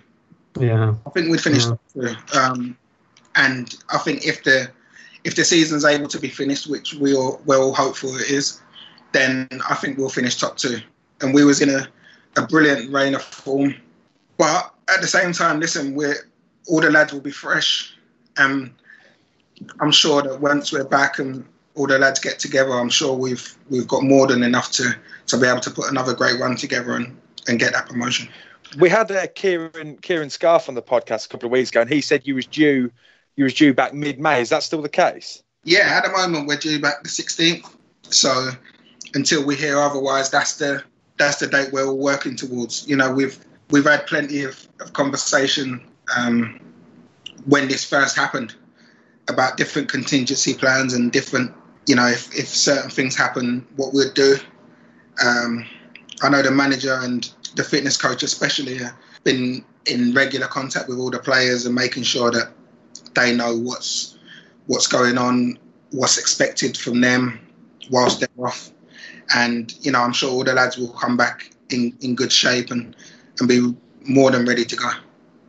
Yeah, 0.60 0.96
I 1.06 1.10
think 1.12 1.30
we'd 1.30 1.42
finish 1.42 1.66
Yeah. 1.66 1.70
top 1.70 1.82
two. 1.94 2.40
Um, 2.40 2.78
and 3.36 3.76
I 3.90 3.98
think 3.98 4.26
if 4.26 4.44
the 4.44 4.72
if 5.26 5.36
the 5.36 5.44
season's 5.44 5.84
able 5.84 6.08
to 6.08 6.20
be 6.20 6.30
finished, 6.30 6.68
which 6.68 6.94
we 6.94 7.14
all 7.14 7.42
we're 7.46 7.60
all 7.60 7.74
hopeful 7.74 8.16
it 8.16 8.30
is, 8.30 8.62
then 9.12 9.50
I 9.70 9.76
think 9.76 9.98
we'll 9.98 10.10
finish 10.10 10.38
top 10.38 10.56
two. 10.56 10.80
And 11.22 11.34
we 11.34 11.44
was 11.44 11.62
in 11.62 11.70
a, 11.70 11.88
a 12.38 12.46
brilliant 12.46 12.92
reign 12.92 13.16
of 13.16 13.22
form. 13.22 13.76
But 14.38 14.74
at 14.94 15.02
the 15.02 15.08
same 15.08 15.32
time, 15.32 15.60
listen, 15.60 15.96
we're 15.96 16.16
all 16.68 16.82
the 16.82 16.92
lads 16.92 17.14
will 17.14 17.22
be 17.22 17.32
fresh. 17.32 17.96
And 18.38 18.74
I'm 19.80 19.92
sure 19.92 20.22
that 20.22 20.42
once 20.42 20.72
we're 20.72 20.84
back 20.84 21.20
and 21.20 21.46
all 21.76 21.88
the 21.88 22.00
lads 22.00 22.20
get 22.20 22.40
together, 22.40 22.72
I'm 22.72 22.90
sure 22.90 23.16
we've 23.16 23.56
we've 23.70 23.88
got 23.88 24.04
more 24.04 24.28
than 24.28 24.44
enough 24.44 24.72
to 24.74 24.96
to 25.28 25.38
be 25.38 25.48
able 25.48 25.62
to 25.62 25.72
put 25.72 25.90
another 25.90 26.14
great 26.14 26.40
run 26.40 26.56
together 26.56 26.96
and, 26.96 27.18
and 27.48 27.60
get 27.60 27.74
that 27.74 27.88
promotion. 27.88 28.30
We 28.78 28.90
had 28.90 29.12
uh, 29.12 29.28
Kieran 29.36 29.98
Kieran 29.98 30.30
Scarf 30.30 30.68
on 30.68 30.76
the 30.76 30.82
podcast 30.82 31.26
a 31.26 31.30
couple 31.30 31.48
of 31.48 31.52
weeks 31.52 31.70
ago, 31.70 31.82
and 31.82 31.90
he 31.90 32.02
said 32.02 32.26
you 32.26 32.36
was 32.36 32.48
due 32.48 32.92
you 33.36 33.44
was 33.44 33.54
due 33.54 33.74
back 33.74 33.94
mid 33.94 34.20
May. 34.20 34.42
Is 34.42 34.50
that 34.50 34.64
still 34.64 34.82
the 34.82 34.90
case? 34.90 35.44
Yeah, 35.64 35.98
at 35.98 36.06
the 36.06 36.12
moment 36.12 36.48
we're 36.48 36.58
due 36.58 36.80
back 36.80 37.02
the 37.02 37.10
16th. 37.10 37.76
So 38.10 38.52
until 39.16 39.44
we 39.44 39.56
hear 39.56 39.80
otherwise, 39.80 40.30
that's 40.30 40.58
the 40.58 40.84
that's 41.18 41.38
the 41.38 41.48
date 41.48 41.72
we're 41.72 41.86
all 41.86 41.98
working 41.98 42.36
towards. 42.36 42.88
You 42.88 42.96
know, 42.96 43.12
we've 43.12 43.38
we've 43.72 43.86
had 43.86 44.06
plenty 44.08 44.44
of, 44.44 44.68
of 44.80 44.94
conversation 44.94 45.86
um, 46.16 46.60
when 47.46 47.68
this 47.68 47.84
first 47.84 48.16
happened 48.16 48.56
about 49.28 49.58
different 49.58 49.90
contingency 49.90 50.54
plans 50.54 50.94
and 50.94 51.12
different, 51.12 51.52
you 51.88 51.96
know, 51.96 52.06
if, 52.06 52.34
if 52.38 52.48
certain 52.48 52.92
things 52.92 53.16
happen, 53.16 53.66
what 53.76 53.94
we'd 53.94 54.14
do. 54.14 54.36
Um, 55.26 55.66
I 56.22 56.30
know 56.30 56.42
the 56.42 56.52
manager 56.52 56.94
and 57.02 57.30
the 57.56 57.64
fitness 57.64 57.98
coach 57.98 58.22
especially 58.24 58.78
have 58.78 58.96
been 59.24 59.66
in 59.86 60.14
regular 60.14 60.48
contact 60.48 60.88
with 60.90 61.00
all 61.00 61.10
the 61.10 61.20
players 61.20 61.66
and 61.66 61.74
making 61.74 62.04
sure 62.04 62.32
that 62.32 62.52
they 63.16 63.36
know 63.36 63.56
what's 63.58 64.18
what's 64.68 64.88
going 64.88 65.18
on, 65.18 65.58
what's 65.92 66.18
expected 66.18 66.76
from 66.78 67.02
them 67.02 67.40
whilst 67.90 68.20
they're 68.20 68.30
off. 68.46 68.72
And, 69.34 69.74
you 69.84 69.92
know, 69.92 70.02
I'm 70.02 70.14
sure 70.14 70.30
all 70.32 70.44
the 70.44 70.54
lads 70.54 70.78
will 70.78 70.94
come 70.94 71.18
back 71.18 71.50
in, 71.70 71.98
in 72.02 72.16
good 72.16 72.32
shape 72.32 72.70
and, 72.72 72.96
and 73.40 73.48
be 73.48 73.76
more 74.06 74.32
than 74.32 74.46
ready 74.46 74.66
to 74.66 74.76
go. 74.76 74.92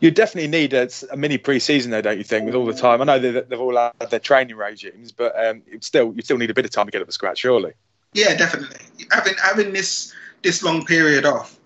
You 0.00 0.10
definitely 0.10 0.48
need 0.48 0.72
a, 0.74 0.88
a 1.10 1.16
mini 1.16 1.38
pre-season, 1.38 1.90
though, 1.90 2.02
don't 2.02 2.18
you 2.18 2.24
think? 2.24 2.46
With 2.46 2.54
all 2.54 2.66
the 2.66 2.74
time, 2.74 3.00
I 3.00 3.04
know 3.04 3.18
they've 3.18 3.60
all 3.60 3.76
had 3.76 4.10
their 4.10 4.20
training 4.20 4.56
regimes, 4.56 5.10
but 5.10 5.32
um, 5.42 5.62
still 5.80 6.12
you 6.14 6.22
still 6.22 6.36
need 6.36 6.50
a 6.50 6.54
bit 6.54 6.66
of 6.66 6.70
time 6.70 6.86
to 6.86 6.92
get 6.92 7.00
up 7.00 7.08
to 7.08 7.12
scratch, 7.12 7.38
surely. 7.38 7.72
Yeah, 8.12 8.34
definitely. 8.34 8.76
Having 9.10 9.34
having 9.42 9.72
this 9.72 10.12
this 10.42 10.62
long 10.62 10.84
period 10.84 11.24
off, 11.24 11.58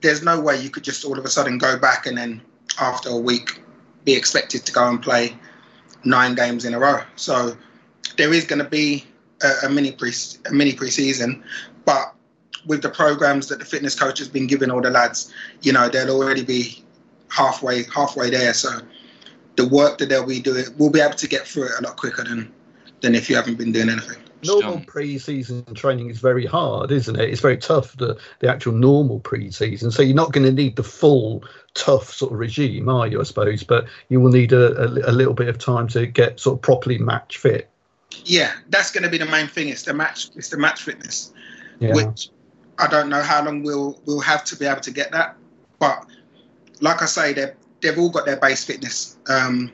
there's 0.00 0.22
no 0.22 0.40
way 0.40 0.60
you 0.60 0.68
could 0.68 0.82
just 0.82 1.04
all 1.04 1.16
of 1.16 1.24
a 1.24 1.28
sudden 1.28 1.58
go 1.58 1.78
back 1.78 2.06
and 2.06 2.18
then 2.18 2.42
after 2.80 3.08
a 3.08 3.16
week 3.16 3.62
be 4.04 4.14
expected 4.14 4.66
to 4.66 4.72
go 4.72 4.88
and 4.88 5.00
play 5.00 5.36
nine 6.04 6.34
games 6.34 6.64
in 6.64 6.74
a 6.74 6.78
row. 6.78 7.00
So 7.14 7.56
there 8.16 8.32
is 8.32 8.44
going 8.44 8.58
to 8.62 8.68
be 8.68 9.06
a, 9.42 9.66
a 9.66 9.68
mini 9.68 9.92
pre 9.92 10.12
a 10.46 10.52
mini 10.52 10.72
preseason, 10.72 11.42
but 11.84 12.14
with 12.66 12.82
the 12.82 12.90
programs 12.90 13.48
that 13.48 13.58
the 13.58 13.64
fitness 13.64 13.98
coach 13.98 14.18
has 14.18 14.28
been 14.28 14.46
giving 14.46 14.70
all 14.70 14.80
the 14.80 14.90
lads, 14.90 15.32
you 15.62 15.72
know, 15.72 15.88
they'll 15.88 16.10
already 16.10 16.44
be 16.44 16.84
halfway 17.28 17.84
halfway 17.84 18.30
there. 18.30 18.54
So 18.54 18.80
the 19.56 19.68
work 19.68 19.98
that 19.98 20.08
they'll 20.08 20.26
be 20.26 20.40
doing, 20.40 20.64
we'll 20.78 20.90
be 20.90 21.00
able 21.00 21.14
to 21.14 21.28
get 21.28 21.46
through 21.46 21.64
it 21.64 21.72
a 21.78 21.82
lot 21.82 21.96
quicker 21.96 22.24
than 22.24 22.52
than 23.00 23.14
if 23.14 23.30
you 23.30 23.36
haven't 23.36 23.56
been 23.56 23.72
doing 23.72 23.88
anything. 23.88 24.18
Normal 24.42 24.80
pre-season 24.86 25.66
training 25.74 26.08
is 26.08 26.18
very 26.18 26.46
hard, 26.46 26.90
isn't 26.90 27.18
it? 27.18 27.28
It's 27.28 27.42
very 27.42 27.58
tough 27.58 27.96
the 27.96 28.18
the 28.40 28.48
actual 28.48 28.72
normal 28.72 29.20
pre-season. 29.20 29.90
So 29.90 30.02
you're 30.02 30.16
not 30.16 30.32
going 30.32 30.46
to 30.46 30.52
need 30.52 30.76
the 30.76 30.82
full 30.82 31.44
tough 31.74 32.12
sort 32.12 32.32
of 32.32 32.38
regime, 32.38 32.88
are 32.88 33.06
you? 33.06 33.20
I 33.20 33.24
suppose, 33.24 33.62
but 33.62 33.86
you 34.08 34.20
will 34.20 34.32
need 34.32 34.52
a, 34.52 34.82
a, 34.82 35.10
a 35.10 35.12
little 35.12 35.34
bit 35.34 35.48
of 35.48 35.58
time 35.58 35.88
to 35.88 36.06
get 36.06 36.40
sort 36.40 36.58
of 36.58 36.62
properly 36.62 36.98
match 36.98 37.38
fit. 37.38 37.69
Yeah, 38.24 38.52
that's 38.68 38.90
going 38.90 39.04
to 39.04 39.10
be 39.10 39.18
the 39.18 39.26
main 39.26 39.46
thing. 39.46 39.68
It's 39.68 39.82
the 39.82 39.94
match. 39.94 40.30
It's 40.36 40.48
the 40.48 40.56
match 40.58 40.82
fitness, 40.82 41.32
Yeah. 41.78 41.94
which 41.94 42.30
I 42.78 42.86
don't 42.86 43.08
know 43.08 43.22
how 43.22 43.44
long 43.44 43.62
we'll 43.62 44.00
we'll 44.06 44.20
have 44.20 44.44
to 44.44 44.56
be 44.56 44.66
able 44.66 44.80
to 44.80 44.90
get 44.90 45.12
that. 45.12 45.36
But 45.78 46.06
like 46.80 47.02
I 47.02 47.06
say, 47.06 47.32
they 47.32 47.52
they've 47.80 47.98
all 47.98 48.10
got 48.10 48.26
their 48.26 48.36
base 48.36 48.64
fitness. 48.64 49.16
Um, 49.28 49.72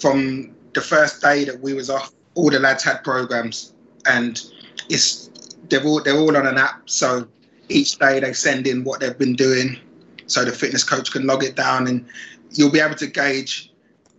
from 0.00 0.54
the 0.74 0.80
first 0.80 1.20
day 1.22 1.44
that 1.44 1.60
we 1.60 1.74
was 1.74 1.90
off, 1.90 2.12
all 2.34 2.50
the 2.50 2.58
lads 2.58 2.82
had 2.82 3.04
programs, 3.04 3.74
and 4.06 4.42
it's 4.88 5.30
they've 5.68 5.84
all 5.84 6.02
they're 6.02 6.16
all 6.18 6.36
on 6.36 6.46
an 6.46 6.58
app. 6.58 6.88
So 6.88 7.28
each 7.68 7.98
day 7.98 8.20
they 8.20 8.32
send 8.32 8.66
in 8.66 8.84
what 8.84 9.00
they've 9.00 9.16
been 9.18 9.34
doing, 9.34 9.78
so 10.26 10.44
the 10.44 10.52
fitness 10.52 10.84
coach 10.84 11.12
can 11.12 11.26
log 11.26 11.44
it 11.44 11.54
down, 11.54 11.86
and 11.86 12.06
you'll 12.52 12.70
be 12.72 12.80
able 12.80 12.96
to 12.96 13.06
gauge 13.06 13.70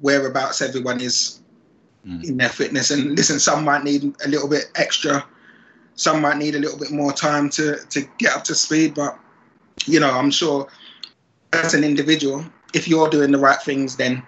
whereabouts 0.01 0.61
everyone 0.61 0.99
is 1.01 1.41
Mm. 2.05 2.23
in 2.23 2.37
their 2.37 2.49
fitness. 2.49 2.91
And 2.91 3.15
listen, 3.15 3.39
some 3.39 3.63
might 3.63 3.83
need 3.83 4.13
a 4.23 4.27
little 4.27 4.47
bit 4.47 4.65
extra, 4.75 5.25
some 5.95 6.21
might 6.21 6.37
need 6.37 6.53
a 6.53 6.59
little 6.59 6.77
bit 6.77 6.91
more 6.91 7.11
time 7.11 7.49
to 7.51 7.77
to 7.89 8.01
get 8.19 8.35
up 8.35 8.43
to 8.43 8.53
speed. 8.53 8.93
But 8.93 9.17
you 9.87 9.99
know, 9.99 10.11
I'm 10.11 10.29
sure 10.29 10.67
as 11.53 11.73
an 11.73 11.83
individual, 11.83 12.45
if 12.75 12.87
you're 12.87 13.09
doing 13.09 13.31
the 13.31 13.39
right 13.39 13.59
things, 13.59 13.95
then 13.95 14.21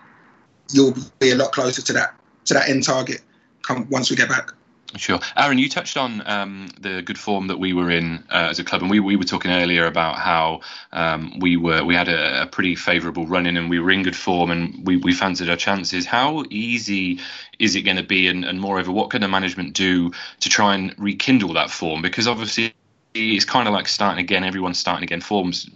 you'll 0.74 0.96
be 1.20 1.32
a 1.32 1.36
lot 1.36 1.52
closer 1.52 1.84
to 1.84 1.94
that 1.94 2.16
to 2.46 2.56
that 2.56 2.68
end 2.68 2.84
target. 2.84 3.22
Come 3.62 3.88
once 3.92 4.10
we 4.10 4.16
get 4.16 4.30
back. 4.30 4.52
Sure, 4.98 5.20
Aaron, 5.36 5.58
you 5.58 5.70
touched 5.70 5.98
on 5.98 6.22
um, 6.28 6.70
the 6.80 7.02
good 7.02 7.18
form 7.18 7.48
that 7.48 7.60
we 7.60 7.74
were 7.74 7.92
in 7.92 8.24
uh, 8.30 8.48
as 8.50 8.60
a 8.60 8.64
club, 8.64 8.82
and 8.82 8.90
we, 8.92 9.00
we 9.00 9.16
were 9.16 9.24
talking 9.24 9.52
earlier 9.52 9.86
about 9.86 10.18
how 10.18 10.62
um, 10.92 11.40
we 11.40 11.56
were 11.56 11.84
we 11.84 11.96
had 11.96 12.08
a, 12.08 12.44
a 12.44 12.48
pretty 12.48 12.76
favourable 12.76 13.26
run 13.28 13.46
in, 13.46 13.58
and 13.58 13.70
we 13.70 13.80
were 13.80 13.92
in 13.92 14.04
good 14.04 14.16
form, 14.16 14.52
and 14.52 14.86
we, 14.86 14.98
we 14.98 15.14
fancied 15.14 15.50
our 15.50 15.56
chances. 15.56 16.06
How 16.06 16.44
easy 16.50 17.20
is 17.60 17.76
it 17.76 17.82
going 17.82 17.98
to 17.98 18.04
be, 18.04 18.28
and, 18.28 18.44
and 18.44 18.60
moreover, 18.60 18.92
what 18.92 19.10
can 19.10 19.22
the 19.22 19.28
management 19.28 19.74
do 19.74 20.12
to 20.40 20.50
try 20.50 20.76
and 20.76 20.94
rekindle 20.98 21.54
that 21.54 21.72
form? 21.72 22.02
Because 22.02 22.28
obviously, 22.28 22.74
it's 23.14 23.46
kind 23.46 23.68
of 23.68 23.74
like 23.74 23.88
starting 23.88 24.24
again. 24.24 24.44
Everyone's 24.44 24.80
starting 24.80 25.04
again. 25.04 25.22
Forms 25.22 25.70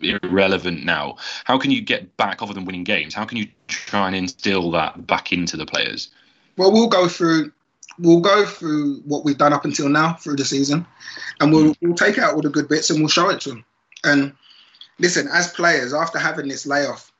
irrelevant 0.00 0.84
now. 0.84 1.16
How 1.44 1.58
can 1.58 1.70
you 1.70 1.80
get 1.80 2.16
back, 2.16 2.42
other 2.42 2.54
than 2.54 2.64
winning 2.64 2.84
games? 2.84 3.14
How 3.14 3.24
can 3.24 3.38
you 3.38 3.48
try 3.66 4.06
and 4.06 4.16
instill 4.16 4.70
that 4.72 5.06
back 5.06 5.32
into 5.32 5.56
the 5.56 5.66
players? 5.66 6.10
Well, 6.56 6.72
we'll 6.72 6.88
go 6.88 7.08
through 7.08 7.52
we'll 7.98 8.20
go 8.20 8.44
through 8.44 9.00
what 9.04 9.24
we've 9.24 9.38
done 9.38 9.52
up 9.52 9.64
until 9.64 9.88
now 9.88 10.14
through 10.14 10.36
the 10.36 10.44
season, 10.44 10.86
and 11.40 11.52
we'll 11.52 11.74
we'll 11.80 11.94
take 11.94 12.18
out 12.18 12.34
all 12.34 12.42
the 12.42 12.50
good 12.50 12.68
bits 12.68 12.90
and 12.90 13.00
we'll 13.00 13.08
show 13.08 13.28
it 13.28 13.40
to 13.42 13.50
them. 13.50 13.64
And 14.04 14.32
listen, 14.98 15.28
as 15.32 15.52
players, 15.52 15.92
after 15.92 16.18
having 16.18 16.48
this 16.48 16.66
layoff, 16.66 17.12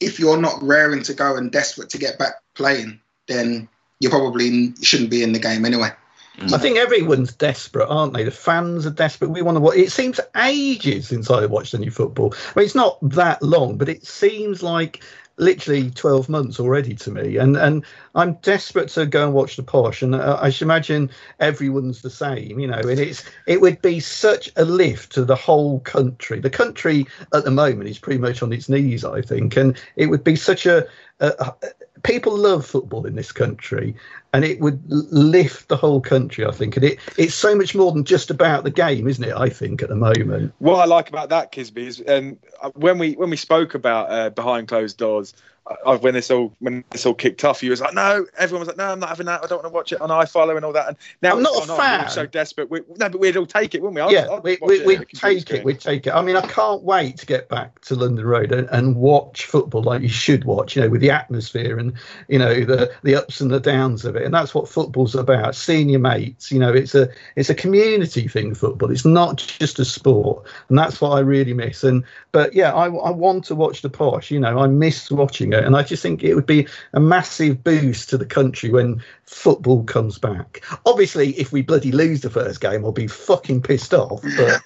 if 0.00 0.18
you're 0.18 0.40
not 0.40 0.62
raring 0.62 1.02
to 1.04 1.14
go 1.14 1.36
and 1.36 1.50
desperate 1.50 1.90
to 1.90 1.98
get 1.98 2.18
back 2.18 2.34
playing, 2.54 3.00
then 3.28 3.68
you 4.00 4.10
probably 4.10 4.74
shouldn't 4.82 5.10
be 5.10 5.22
in 5.22 5.32
the 5.32 5.38
game 5.38 5.64
anyway. 5.64 5.90
Mm. 6.38 6.52
I 6.52 6.58
think 6.58 6.76
everyone's 6.76 7.32
desperate, 7.32 7.86
aren't 7.88 8.12
they? 8.12 8.24
The 8.24 8.30
fans 8.30 8.86
are 8.86 8.90
desperate. 8.90 9.30
We 9.30 9.42
want 9.42 9.56
to 9.56 9.60
watch. 9.60 9.76
It 9.76 9.92
seems 9.92 10.18
ages 10.36 11.08
since 11.08 11.30
I 11.30 11.46
watched 11.46 11.74
any 11.74 11.90
football. 11.90 12.34
I 12.34 12.58
mean, 12.58 12.66
it's 12.66 12.74
not 12.74 12.98
that 13.10 13.40
long, 13.40 13.78
but 13.78 13.88
it 13.88 14.04
seems 14.04 14.62
like 14.62 15.02
literally 15.36 15.90
12 15.90 16.28
months 16.28 16.60
already 16.60 16.94
to 16.94 17.10
me. 17.10 17.36
And 17.36 17.56
and 17.56 17.84
i'm 18.14 18.34
desperate 18.34 18.88
to 18.90 19.06
go 19.06 19.24
and 19.24 19.34
watch 19.34 19.56
the 19.56 19.62
posh. 19.62 20.02
And 20.02 20.14
uh, 20.14 20.38
i 20.40 20.50
should 20.50 20.66
imagine 20.66 21.10
everyone's 21.40 22.02
the 22.02 22.10
same 22.10 22.58
you 22.58 22.66
know. 22.66 22.78
And 22.78 23.00
it's 23.00 23.24
it 23.46 23.60
would 23.60 23.82
be 23.82 24.00
such 24.00 24.50
a 24.56 24.64
lift 24.64 25.12
to 25.12 25.24
the 25.24 25.36
whole 25.36 25.80
country. 25.80 26.40
The 26.40 26.50
country 26.50 27.06
at 27.32 27.44
the 27.44 27.50
moment 27.50 27.88
is 27.88 27.98
pretty 27.98 28.20
much 28.20 28.42
on 28.42 28.52
its 28.52 28.68
knees 28.68 29.04
i 29.04 29.20
think. 29.20 29.56
And 29.56 29.76
it 29.96 30.06
would 30.06 30.24
be 30.24 30.36
such 30.36 30.66
a, 30.66 30.86
a, 31.20 31.52
a 31.62 31.93
people 32.04 32.36
love 32.36 32.64
football 32.64 33.04
in 33.06 33.16
this 33.16 33.32
country 33.32 33.94
and 34.32 34.44
it 34.44 34.60
would 34.60 34.80
lift 34.88 35.68
the 35.68 35.76
whole 35.76 36.00
country 36.00 36.46
i 36.46 36.52
think. 36.52 36.76
And 36.76 36.84
it 36.84 36.98
it's 37.18 37.34
so 37.34 37.54
much 37.56 37.74
more 37.74 37.90
than 37.90 38.04
just 38.04 38.30
about 38.30 38.62
the 38.62 38.70
game 38.70 39.08
isn't 39.08 39.24
it 39.24 39.34
i 39.36 39.48
think 39.48 39.82
at 39.82 39.88
the 39.88 39.96
moment? 39.96 40.52
What 40.58 40.76
I 40.76 40.84
like 40.84 41.08
about 41.08 41.30
that, 41.30 41.50
Kisby, 41.50 41.78
is 41.78 42.02
um, 42.06 42.38
when 42.74 42.98
we 42.98 43.14
when 43.14 43.30
we 43.30 43.36
spoke 43.36 43.74
about 43.74 44.10
uh, 44.10 44.30
behind 44.30 44.68
closed 44.68 44.98
doors, 44.98 45.34
uh, 45.66 45.96
when 45.98 46.12
this 46.12 46.30
all 46.30 46.54
when 46.58 46.84
this 46.90 47.06
all 47.06 47.14
kicked 47.14 47.42
off, 47.44 47.62
you 47.62 47.70
was 47.70 47.80
like, 47.80 47.94
no, 47.94 48.26
everyone 48.36 48.60
was 48.60 48.68
like, 48.68 48.76
no, 48.76 48.92
I'm 48.92 49.00
not 49.00 49.08
having 49.08 49.26
that. 49.26 49.42
I 49.42 49.46
don't 49.46 49.62
want 49.62 49.72
to 49.72 49.74
watch 49.74 49.92
it 49.92 50.00
on 50.00 50.10
iFollow 50.10 50.56
and 50.56 50.64
all 50.64 50.74
that. 50.74 50.88
And 50.88 50.96
now 51.22 51.36
I'm 51.36 51.42
not 51.42 51.68
a 51.68 51.72
on, 51.72 51.78
fan. 51.78 52.10
so 52.10 52.26
desperate. 52.26 52.70
We, 52.70 52.80
no, 52.96 53.08
but 53.08 53.18
we'd 53.18 53.36
all 53.36 53.46
take 53.46 53.74
it, 53.74 53.80
wouldn't 53.80 53.94
we? 53.96 54.02
I'd- 54.02 54.12
yeah, 54.14 54.28
I'd 54.30 54.42
we, 54.42 54.58
we, 54.60 54.84
we 54.84 54.94
on 54.96 55.00
the 55.00 55.06
computer 55.06 55.46
take 55.46 55.50
it. 55.60 55.64
We 55.64 55.74
take 55.74 56.06
it. 56.06 56.10
I 56.10 56.20
mean, 56.20 56.36
I 56.36 56.46
can't 56.46 56.82
wait 56.82 57.16
to 57.18 57.26
get 57.26 57.48
back 57.48 57.80
to 57.82 57.94
London 57.94 58.26
Road 58.26 58.52
and, 58.52 58.68
and 58.70 58.96
watch 58.96 59.46
football 59.46 59.82
like 59.82 60.02
you 60.02 60.08
should 60.08 60.44
watch. 60.44 60.76
You 60.76 60.82
know, 60.82 60.90
with 60.90 61.00
the 61.00 61.10
atmosphere 61.10 61.78
and 61.78 61.94
you 62.28 62.38
know 62.38 62.64
the 62.64 62.92
the 63.02 63.14
ups 63.14 63.40
and 63.40 63.50
the 63.50 63.60
downs 63.60 64.04
of 64.04 64.16
it. 64.16 64.22
And 64.24 64.34
that's 64.34 64.54
what 64.54 64.68
football's 64.68 65.14
about. 65.14 65.54
Seeing 65.54 65.88
your 65.88 66.00
mates. 66.00 66.52
You 66.52 66.58
know, 66.58 66.74
it's 66.74 66.94
a 66.94 67.08
it's 67.36 67.48
a 67.48 67.54
community 67.54 68.28
thing. 68.28 68.54
Football. 68.54 68.90
It's 68.90 69.06
not 69.06 69.38
just 69.38 69.78
a 69.78 69.84
sport, 69.84 70.46
and 70.68 70.78
that's 70.78 71.00
what 71.00 71.10
I 71.10 71.20
really 71.20 71.54
miss. 71.54 71.84
And 71.84 72.04
but 72.32 72.52
yeah, 72.52 72.74
I, 72.74 72.86
I 72.86 73.10
want 73.10 73.44
to 73.46 73.54
watch 73.54 73.80
the 73.80 73.88
posh. 73.88 74.30
You 74.30 74.40
know, 74.40 74.58
I 74.58 74.66
miss 74.66 75.10
watching 75.10 75.53
it. 75.54 75.64
And 75.64 75.76
I 75.76 75.82
just 75.82 76.02
think 76.02 76.22
it 76.22 76.34
would 76.34 76.46
be 76.46 76.66
a 76.92 77.00
massive 77.00 77.64
boost 77.64 78.10
to 78.10 78.18
the 78.18 78.26
country 78.26 78.70
when 78.70 79.02
football 79.24 79.84
comes 79.84 80.18
back. 80.18 80.64
Obviously, 80.86 81.30
if 81.38 81.52
we 81.52 81.62
bloody 81.62 81.92
lose 81.92 82.20
the 82.20 82.30
first 82.30 82.60
game, 82.60 82.84
I'll 82.84 82.92
be 82.92 83.06
fucking 83.06 83.62
pissed 83.62 83.94
off. 83.94 84.22
But, 84.22 84.62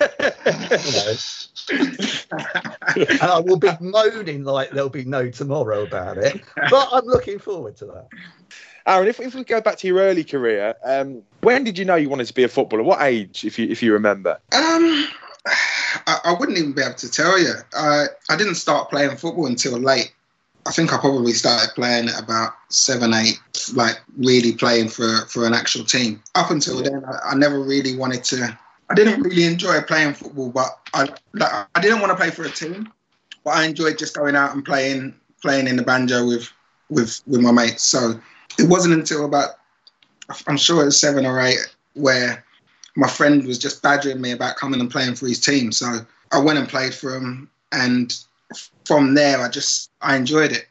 you 0.59 0.92
know. 0.92 1.14
and 3.11 3.22
I 3.22 3.40
will 3.40 3.59
be 3.59 3.70
moaning 3.81 4.44
like 4.44 4.70
there'll 4.70 4.88
be 4.88 5.05
no 5.05 5.31
tomorrow 5.31 5.83
about 5.83 6.18
it. 6.18 6.40
But 6.70 6.88
I'm 6.92 7.05
looking 7.05 7.38
forward 7.38 7.77
to 7.77 7.87
that. 7.87 8.09
Aaron, 8.87 9.09
if, 9.09 9.20
if 9.20 9.35
we 9.35 9.44
go 9.44 9.61
back 9.61 9.77
to 9.79 9.87
your 9.87 9.98
early 9.98 10.24
career, 10.24 10.74
um, 10.83 11.22
when 11.42 11.62
did 11.62 11.77
you 11.77 11.85
know 11.85 11.96
you 11.96 12.09
wanted 12.09 12.27
to 12.27 12.35
be 12.35 12.44
a 12.44 12.48
footballer? 12.48 12.83
What 12.83 13.03
age, 13.03 13.44
if 13.44 13.59
you 13.59 13.68
if 13.68 13.83
you 13.83 13.92
remember? 13.92 14.40
Um, 14.53 15.07
I, 16.07 16.20
I 16.24 16.37
wouldn't 16.38 16.57
even 16.57 16.72
be 16.72 16.83
able 16.83 16.94
to 16.94 17.11
tell 17.11 17.38
you. 17.38 17.53
I 17.74 18.07
I 18.31 18.37
didn't 18.37 18.55
start 18.55 18.88
playing 18.88 19.16
football 19.16 19.46
until 19.46 19.79
late. 19.79 20.14
I 20.68 20.70
think 20.70 20.92
I 20.92 20.98
probably 20.98 21.33
started 21.33 21.74
playing 21.74 22.11
at 22.11 22.20
about 22.20 22.52
seven, 22.68 23.14
eight, 23.14 23.40
like 23.72 23.98
really 24.18 24.52
playing 24.52 24.90
for 24.90 25.24
for 25.26 25.46
an 25.46 25.54
actual 25.54 25.83
team. 25.83 26.22
Up 26.35 26.50
until 26.50 26.83
then, 26.83 27.07
I, 27.07 27.31
I 27.31 27.35
never 27.35 27.61
really 27.61 27.96
wanted 27.96 28.22
to. 28.24 28.57
I 28.90 28.94
didn't 28.94 29.22
really 29.22 29.44
enjoy 29.44 29.81
playing 29.81 30.12
football, 30.12 30.50
but 30.50 30.78
I 30.92 31.09
like, 31.33 31.68
I 31.74 31.81
didn't 31.81 32.00
want 32.00 32.11
to 32.11 32.16
play 32.16 32.31
for 32.31 32.44
a 32.44 32.50
team. 32.50 32.92
But 33.44 33.57
I 33.57 33.64
enjoyed 33.64 33.96
just 33.96 34.14
going 34.14 34.37
out 34.37 34.54
and 34.54 34.62
playing 34.62 35.14
playing 35.40 35.68
in 35.68 35.76
the 35.76 35.83
banjo 35.83 36.26
with 36.26 36.52
with 36.90 37.22
with 37.26 37.40
my 37.40 37.50
mates. 37.50 37.85
So 37.85 38.20
it 38.59 38.68
wasn't 38.68 38.92
until 38.92 39.24
about 39.24 39.52
I'm 40.46 40.59
sure 40.59 40.83
it 40.83 40.87
was 40.87 41.00
seven 41.00 41.24
or 41.24 41.40
eight 41.40 41.61
where 41.94 42.44
my 42.94 43.09
friend 43.09 43.46
was 43.46 43.59
just 43.59 43.83
badgering 43.83 44.20
me 44.20 44.33
about 44.33 44.57
coming 44.57 44.81
and 44.81 44.90
playing 44.90 45.14
for 45.14 45.28
his 45.28 45.40
team. 45.40 45.72
So 45.72 46.04
I 46.31 46.38
went 46.40 46.59
and 46.59 46.68
played 46.68 46.92
for 46.92 47.16
him, 47.16 47.48
and 47.72 48.14
from 48.85 49.15
there, 49.15 49.41
I 49.41 49.49
just 49.49 49.91
I 50.01 50.17
enjoyed 50.17 50.53
it, 50.53 50.67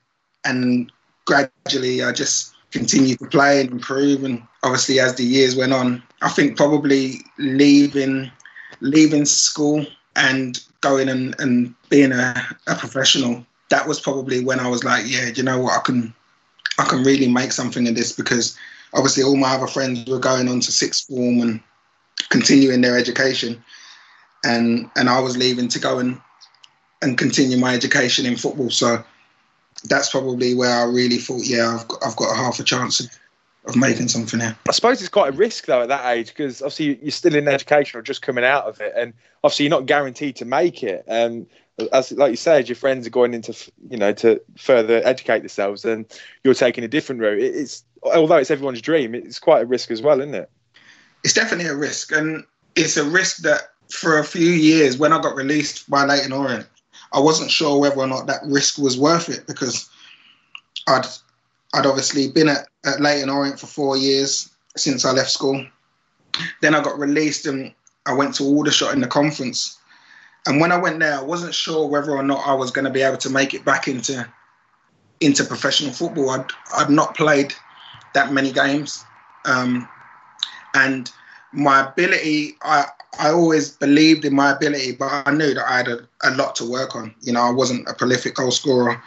and 0.46 0.92
gradually 1.26 2.04
I 2.04 2.12
just 2.12 2.56
continued 2.72 3.20
to 3.20 3.28
play 3.28 3.62
and 3.62 3.72
improve. 3.72 4.24
And 4.24 4.42
obviously, 4.64 5.00
as 5.00 5.16
the 5.16 5.24
years 5.24 5.56
went 5.56 5.74
on, 5.74 6.04
I 6.22 6.30
think 6.30 6.58
probably 6.58 7.16
leaving 7.38 8.32
leaving 8.82 9.26
school 9.26 9.86
and 10.16 10.64
going 10.82 11.10
and, 11.10 11.36
and 11.40 11.74
being 11.90 12.12
a, 12.12 12.36
a 12.68 12.76
professional 12.76 13.46
that 13.70 13.88
was 13.88 14.00
probably 14.00 14.44
when 14.44 14.60
I 14.60 14.68
was 14.68 14.84
like, 14.84 15.04
yeah, 15.08 15.28
you 15.28 15.44
know 15.44 15.60
what, 15.60 15.78
I 15.78 15.82
can 15.82 16.14
I 16.80 16.86
can 16.86 17.04
really 17.04 17.28
make 17.28 17.52
something 17.52 17.88
of 17.88 17.96
this 17.96 18.12
because 18.12 18.58
obviously 18.94 19.24
all 19.24 19.36
my 19.36 19.56
other 19.56 19.68
friends 19.68 20.10
were 20.10 20.20
going 20.20 20.48
on 20.48 20.60
to 20.62 20.72
sixth 20.72 21.08
form 21.08 21.42
and 21.42 21.60
continuing 22.30 22.82
their 22.82 22.98
education, 22.98 23.64
and 24.46 24.90
and 24.96 25.10
I 25.10 25.20
was 25.20 25.38
leaving 25.38 25.68
to 25.70 25.80
go 25.80 26.00
and 26.00 26.22
and 27.02 27.18
continue 27.18 27.58
my 27.58 27.74
education 27.74 28.26
in 28.26 28.36
football. 28.36 28.70
So 28.70 29.04
that's 29.86 30.10
probably 30.10 30.54
where 30.54 30.74
I 30.74 30.84
really 30.84 31.18
thought, 31.18 31.44
yeah, 31.46 31.78
I've 31.80 31.88
got, 31.88 32.06
I've 32.06 32.16
got 32.16 32.32
a 32.32 32.36
half 32.36 32.60
a 32.60 32.64
chance 32.64 33.00
of, 33.00 33.08
of 33.66 33.76
making 33.76 34.08
something 34.08 34.40
here. 34.40 34.58
I 34.68 34.72
suppose 34.72 35.00
it's 35.00 35.10
quite 35.10 35.34
a 35.34 35.38
risk 35.38 35.66
though 35.66 35.82
at 35.82 35.90
that 35.90 36.18
age 36.18 36.28
because 36.30 36.62
obviously 36.62 37.00
you're 37.02 37.12
still 37.12 37.36
in 37.36 37.48
education 37.48 38.00
or 38.00 38.02
just 38.02 38.22
coming 38.22 38.44
out 38.44 38.66
of 38.66 38.82
it, 38.82 38.94
and 38.96 39.14
obviously 39.44 39.66
you're 39.66 39.72
not 39.72 39.86
guaranteed 39.86 40.36
to 40.38 40.46
make 40.46 40.84
it. 40.84 41.06
Um, 41.08 41.48
as 41.94 42.12
like 42.12 42.32
you 42.32 42.38
said, 42.38 42.68
your 42.68 42.76
friends 42.76 43.06
are 43.06 43.12
going 43.12 43.34
into 43.34 43.54
you 43.90 43.98
know 43.98 44.14
to 44.14 44.42
further 44.58 45.02
educate 45.06 45.40
themselves, 45.40 45.86
and 45.86 46.06
you're 46.44 46.54
taking 46.54 46.84
a 46.84 46.88
different 46.88 47.22
route. 47.22 47.40
It's 47.40 47.84
although 48.04 48.38
it's 48.38 48.52
everyone's 48.52 48.82
dream, 48.82 49.14
it's 49.14 49.40
quite 49.40 49.64
a 49.64 49.66
risk 49.66 49.92
as 49.92 50.02
well, 50.02 50.20
isn't 50.22 50.34
it? 50.34 50.50
It's 51.24 51.34
definitely 51.34 51.70
a 51.70 51.76
risk, 51.76 52.12
and 52.12 52.44
it's 52.76 52.98
a 52.98 53.04
risk 53.04 53.38
that 53.38 53.62
for 53.90 54.18
a 54.18 54.24
few 54.24 54.50
years 54.50 54.98
when 54.98 55.14
I 55.14 55.22
got 55.22 55.36
released 55.36 55.90
by 55.90 56.06
Leyton 56.06 56.32
Orient, 56.32 56.68
I 57.14 57.20
wasn't 57.20 57.52
sure 57.52 57.80
whether 57.80 57.98
or 57.98 58.08
not 58.08 58.28
that 58.28 58.42
risk 58.46 58.78
was 58.78 58.98
worth 58.98 59.30
it 59.30 59.48
because 59.48 59.90
I'd 60.88 61.06
I'd 61.74 61.86
obviously 61.86 62.30
been 62.30 62.50
at, 62.50 62.68
at 62.86 63.02
Leyton 63.02 63.30
Orient 63.30 63.60
for 63.60 63.68
four 63.68 63.98
years 63.98 64.50
since 64.76 65.06
I 65.06 65.12
left 65.12 65.32
school. 65.32 65.66
Then 66.62 66.76
I 66.76 66.82
got 66.82 67.00
released 67.00 67.46
and 67.46 67.74
I 68.06 68.14
went 68.14 68.36
to 68.36 68.44
Aldershot 68.44 68.94
in 68.94 69.02
the 69.02 69.08
conference. 69.08 69.78
And 70.46 70.62
when 70.62 70.72
I 70.72 70.78
went 70.78 71.00
there, 71.00 71.18
I 71.18 71.22
wasn't 71.22 71.54
sure 71.54 71.88
whether 71.88 72.12
or 72.12 72.24
not 72.24 72.48
I 72.48 72.54
was 72.54 72.72
going 72.72 72.86
to 72.86 72.92
be 72.92 73.02
able 73.02 73.18
to 73.18 73.30
make 73.30 73.54
it 73.54 73.66
back 73.66 73.88
into 73.88 74.28
into 75.20 75.44
professional 75.44 75.92
football. 75.92 76.30
I'd 76.30 76.46
I'd 76.76 76.90
not 76.90 77.18
played 77.18 77.54
that 78.14 78.32
many 78.32 78.52
games, 78.52 79.04
um, 79.46 79.88
and 80.74 81.12
my 81.58 81.90
ability, 81.90 82.56
I 82.62 82.86
I 83.20 83.32
always 83.32 83.72
believed 83.72 84.26
in 84.26 84.36
my 84.36 84.52
ability, 84.52 84.94
but 84.94 85.24
I 85.26 85.32
knew 85.32 85.56
that 85.56 85.70
I 85.70 85.78
had 85.78 85.88
a, 85.88 86.08
a 86.24 86.32
lot 86.36 86.56
to 86.58 86.70
work 86.70 86.96
on. 86.96 87.14
You 87.22 87.34
know, 87.34 87.42
I 87.42 87.50
wasn't 87.50 87.90
a 87.90 87.94
prolific 87.96 88.36
goal 88.36 88.52
scorer, 88.52 89.02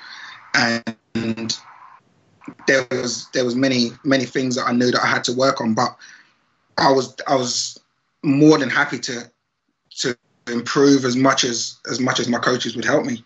and 0.54 1.56
there 2.66 2.86
was 2.90 3.28
there 3.32 3.44
was 3.44 3.54
many 3.54 3.92
many 4.04 4.24
things 4.24 4.56
that 4.56 4.66
I 4.66 4.72
knew 4.72 4.90
that 4.90 5.02
I 5.02 5.06
had 5.06 5.22
to 5.24 5.32
work 5.32 5.60
on. 5.60 5.74
But 5.74 5.96
I 6.76 6.90
was 6.90 7.14
I 7.28 7.36
was 7.36 7.78
more 8.24 8.58
than 8.58 8.68
happy 8.68 8.98
to 8.98 9.30
to 9.98 10.16
improve 10.48 11.04
as 11.04 11.14
much 11.14 11.44
as 11.44 11.78
as 11.88 12.00
much 12.00 12.18
as 12.18 12.28
my 12.28 12.38
coaches 12.38 12.74
would 12.74 12.84
help 12.84 13.06
me. 13.06 13.24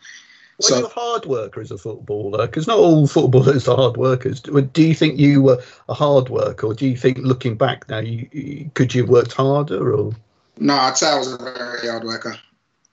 Were 0.58 0.62
so, 0.62 0.78
you 0.78 0.86
a 0.86 0.88
hard 0.88 1.26
worker 1.26 1.60
as 1.60 1.70
a 1.70 1.78
footballer? 1.78 2.46
Because 2.46 2.66
not 2.66 2.78
all 2.78 3.06
footballers 3.06 3.66
are 3.68 3.76
hard 3.76 3.96
workers. 3.96 4.40
Do 4.40 4.82
you 4.82 4.94
think 4.94 5.18
you 5.18 5.42
were 5.42 5.62
a 5.88 5.94
hard 5.94 6.28
worker, 6.28 6.68
or 6.68 6.74
do 6.74 6.86
you 6.86 6.96
think 6.96 7.18
looking 7.18 7.56
back 7.56 7.88
now, 7.88 7.98
you, 7.98 8.28
you 8.32 8.70
could 8.74 8.94
you 8.94 9.02
have 9.02 9.10
worked 9.10 9.32
harder? 9.32 9.92
Or 9.94 10.12
no, 10.58 10.74
I'd 10.74 10.96
say 10.96 11.10
I 11.10 11.18
was 11.18 11.32
a 11.32 11.38
very 11.38 11.88
hard 11.88 12.04
worker. 12.04 12.36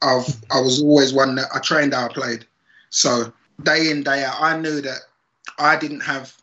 I've 0.02 0.36
I 0.52 0.60
was 0.60 0.82
always 0.82 1.14
one 1.14 1.36
that 1.36 1.50
I 1.54 1.60
trained 1.60 1.94
I 1.94 2.08
played. 2.08 2.46
So 2.90 3.32
day 3.64 3.92
in 3.92 4.04
day 4.04 4.24
out, 4.24 4.42
I 4.42 4.60
knew 4.60 4.82
that 4.82 5.00
I 5.60 5.78
didn't 5.78 6.02
have 6.02 6.36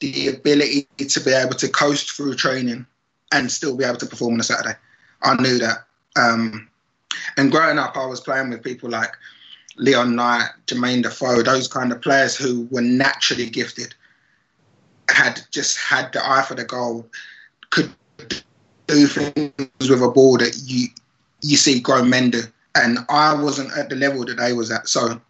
the 0.00 0.28
ability 0.28 0.88
to 0.98 1.20
be 1.20 1.32
able 1.32 1.54
to 1.54 1.68
coast 1.68 2.12
through 2.12 2.34
training 2.34 2.86
and 3.32 3.50
still 3.50 3.76
be 3.76 3.84
able 3.84 3.98
to 3.98 4.06
perform 4.06 4.34
on 4.34 4.40
a 4.40 4.44
Saturday. 4.44 4.76
I 5.22 5.34
knew 5.34 5.58
that. 5.58 5.84
Um, 6.16 6.68
and 7.36 7.52
growing 7.52 7.78
up, 7.78 7.96
I 7.96 8.06
was 8.06 8.20
playing 8.20 8.50
with 8.50 8.64
people 8.64 8.88
like 8.88 9.12
Leon 9.76 10.14
Knight, 10.16 10.48
Jermaine 10.66 11.02
Defoe, 11.02 11.42
those 11.42 11.68
kind 11.68 11.92
of 11.92 12.00
players 12.00 12.36
who 12.36 12.66
were 12.70 12.82
naturally 12.82 13.48
gifted, 13.48 13.94
had 15.08 15.40
just 15.50 15.78
had 15.78 16.12
the 16.12 16.24
eye 16.24 16.42
for 16.42 16.54
the 16.54 16.64
goal, 16.64 17.06
could 17.70 17.90
do 18.86 19.06
things 19.06 19.88
with 19.88 20.02
a 20.02 20.10
ball 20.10 20.36
that 20.38 20.60
you 20.66 20.88
you 21.42 21.56
see 21.56 21.80
grown 21.80 22.10
men 22.10 22.30
do. 22.30 22.42
And 22.74 22.98
I 23.08 23.34
wasn't 23.34 23.76
at 23.76 23.88
the 23.88 23.96
level 23.96 24.24
that 24.26 24.36
they 24.36 24.52
was 24.52 24.70
at. 24.70 24.88
So 24.88 25.20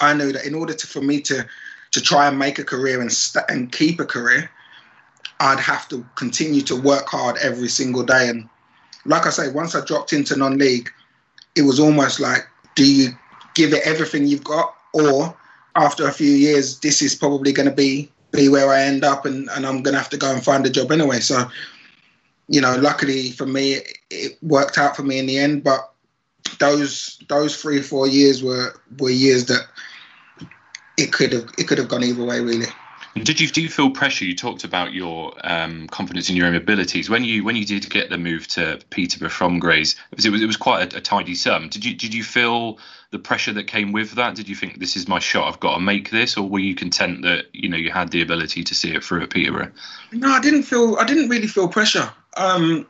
I 0.00 0.14
knew 0.14 0.32
that 0.32 0.46
in 0.46 0.54
order 0.54 0.74
to, 0.74 0.86
for 0.86 1.00
me 1.00 1.20
to 1.22 1.46
to 1.90 2.00
try 2.00 2.28
and 2.28 2.38
make 2.38 2.58
a 2.58 2.64
career 2.64 3.00
and 3.00 3.12
st- 3.12 3.44
and 3.48 3.72
keep 3.72 4.00
a 4.00 4.04
career, 4.04 4.50
I'd 5.40 5.60
have 5.60 5.88
to 5.88 6.04
continue 6.16 6.62
to 6.62 6.76
work 6.76 7.06
hard 7.08 7.36
every 7.38 7.68
single 7.68 8.02
day. 8.02 8.28
And 8.28 8.48
like 9.04 9.26
I 9.26 9.30
say, 9.30 9.50
once 9.50 9.74
I 9.74 9.84
dropped 9.84 10.12
into 10.12 10.36
non-league, 10.36 10.90
it 11.54 11.62
was 11.62 11.80
almost 11.80 12.20
like, 12.20 12.46
do 12.74 12.84
you 12.84 13.10
give 13.58 13.72
it 13.74 13.82
everything 13.84 14.26
you've 14.26 14.44
got, 14.44 14.72
or 14.94 15.36
after 15.74 16.06
a 16.06 16.12
few 16.12 16.30
years, 16.30 16.78
this 16.78 17.02
is 17.02 17.14
probably 17.14 17.52
going 17.52 17.68
to 17.68 17.74
be 17.74 18.10
be 18.30 18.48
where 18.48 18.70
I 18.70 18.82
end 18.82 19.04
up, 19.04 19.26
and, 19.26 19.48
and 19.50 19.66
I'm 19.66 19.82
going 19.82 19.94
to 19.94 19.98
have 19.98 20.10
to 20.10 20.16
go 20.16 20.32
and 20.32 20.44
find 20.44 20.64
a 20.64 20.70
job 20.70 20.92
anyway. 20.92 21.20
So, 21.20 21.48
you 22.48 22.60
know, 22.60 22.76
luckily 22.76 23.30
for 23.32 23.46
me, 23.46 23.72
it, 23.72 23.98
it 24.10 24.38
worked 24.42 24.78
out 24.78 24.94
for 24.94 25.02
me 25.02 25.18
in 25.18 25.26
the 25.26 25.38
end. 25.38 25.64
But 25.64 25.80
those 26.60 27.18
those 27.28 27.60
three 27.60 27.82
four 27.82 28.06
years 28.06 28.42
were 28.42 28.74
were 28.98 29.10
years 29.10 29.46
that 29.46 29.66
it 30.96 31.12
could 31.12 31.32
have 31.32 31.48
it 31.58 31.66
could 31.66 31.78
have 31.78 31.88
gone 31.88 32.04
either 32.04 32.24
way 32.24 32.40
really. 32.40 32.66
Did 33.24 33.40
you 33.40 33.48
do 33.48 33.62
you 33.62 33.68
feel 33.68 33.90
pressure? 33.90 34.24
You 34.24 34.34
talked 34.34 34.64
about 34.64 34.92
your 34.92 35.34
um, 35.44 35.86
confidence 35.88 36.28
in 36.28 36.36
your 36.36 36.46
own 36.46 36.54
abilities 36.54 37.08
when 37.08 37.24
you 37.24 37.44
when 37.44 37.56
you 37.56 37.64
did 37.64 37.88
get 37.90 38.10
the 38.10 38.18
move 38.18 38.48
to 38.48 38.80
Peterborough 38.90 39.28
from 39.28 39.58
Grays. 39.58 39.96
It 40.10 40.16
was 40.16 40.24
it 40.24 40.46
was 40.46 40.56
quite 40.56 40.92
a, 40.92 40.98
a 40.98 41.00
tidy 41.00 41.34
sum. 41.34 41.68
Did 41.68 41.84
you 41.84 41.94
did 41.94 42.12
you 42.14 42.24
feel 42.24 42.78
the 43.10 43.18
pressure 43.18 43.52
that 43.54 43.64
came 43.64 43.92
with 43.92 44.12
that? 44.12 44.34
Did 44.34 44.48
you 44.48 44.54
think 44.54 44.78
this 44.78 44.96
is 44.96 45.08
my 45.08 45.18
shot? 45.18 45.48
I've 45.48 45.60
got 45.60 45.74
to 45.74 45.80
make 45.80 46.10
this, 46.10 46.36
or 46.36 46.48
were 46.48 46.58
you 46.58 46.74
content 46.74 47.22
that 47.22 47.46
you 47.52 47.68
know 47.68 47.76
you 47.76 47.90
had 47.90 48.10
the 48.10 48.22
ability 48.22 48.64
to 48.64 48.74
see 48.74 48.94
it 48.94 49.04
through 49.04 49.22
at 49.22 49.30
Peterborough? 49.30 49.72
No, 50.12 50.28
I 50.28 50.40
didn't 50.40 50.64
feel. 50.64 50.96
I 50.96 51.04
didn't 51.04 51.28
really 51.28 51.46
feel 51.46 51.68
pressure. 51.68 52.10
Um, 52.36 52.86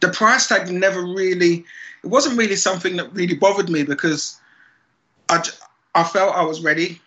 the 0.00 0.08
price 0.08 0.46
tag 0.46 0.70
never 0.70 1.02
really. 1.02 1.64
It 2.02 2.06
wasn't 2.06 2.38
really 2.38 2.56
something 2.56 2.96
that 2.96 3.12
really 3.12 3.34
bothered 3.34 3.68
me 3.68 3.82
because 3.82 4.40
I 5.28 5.42
I 5.94 6.04
felt 6.04 6.34
I 6.34 6.42
was 6.42 6.62
ready. 6.62 7.00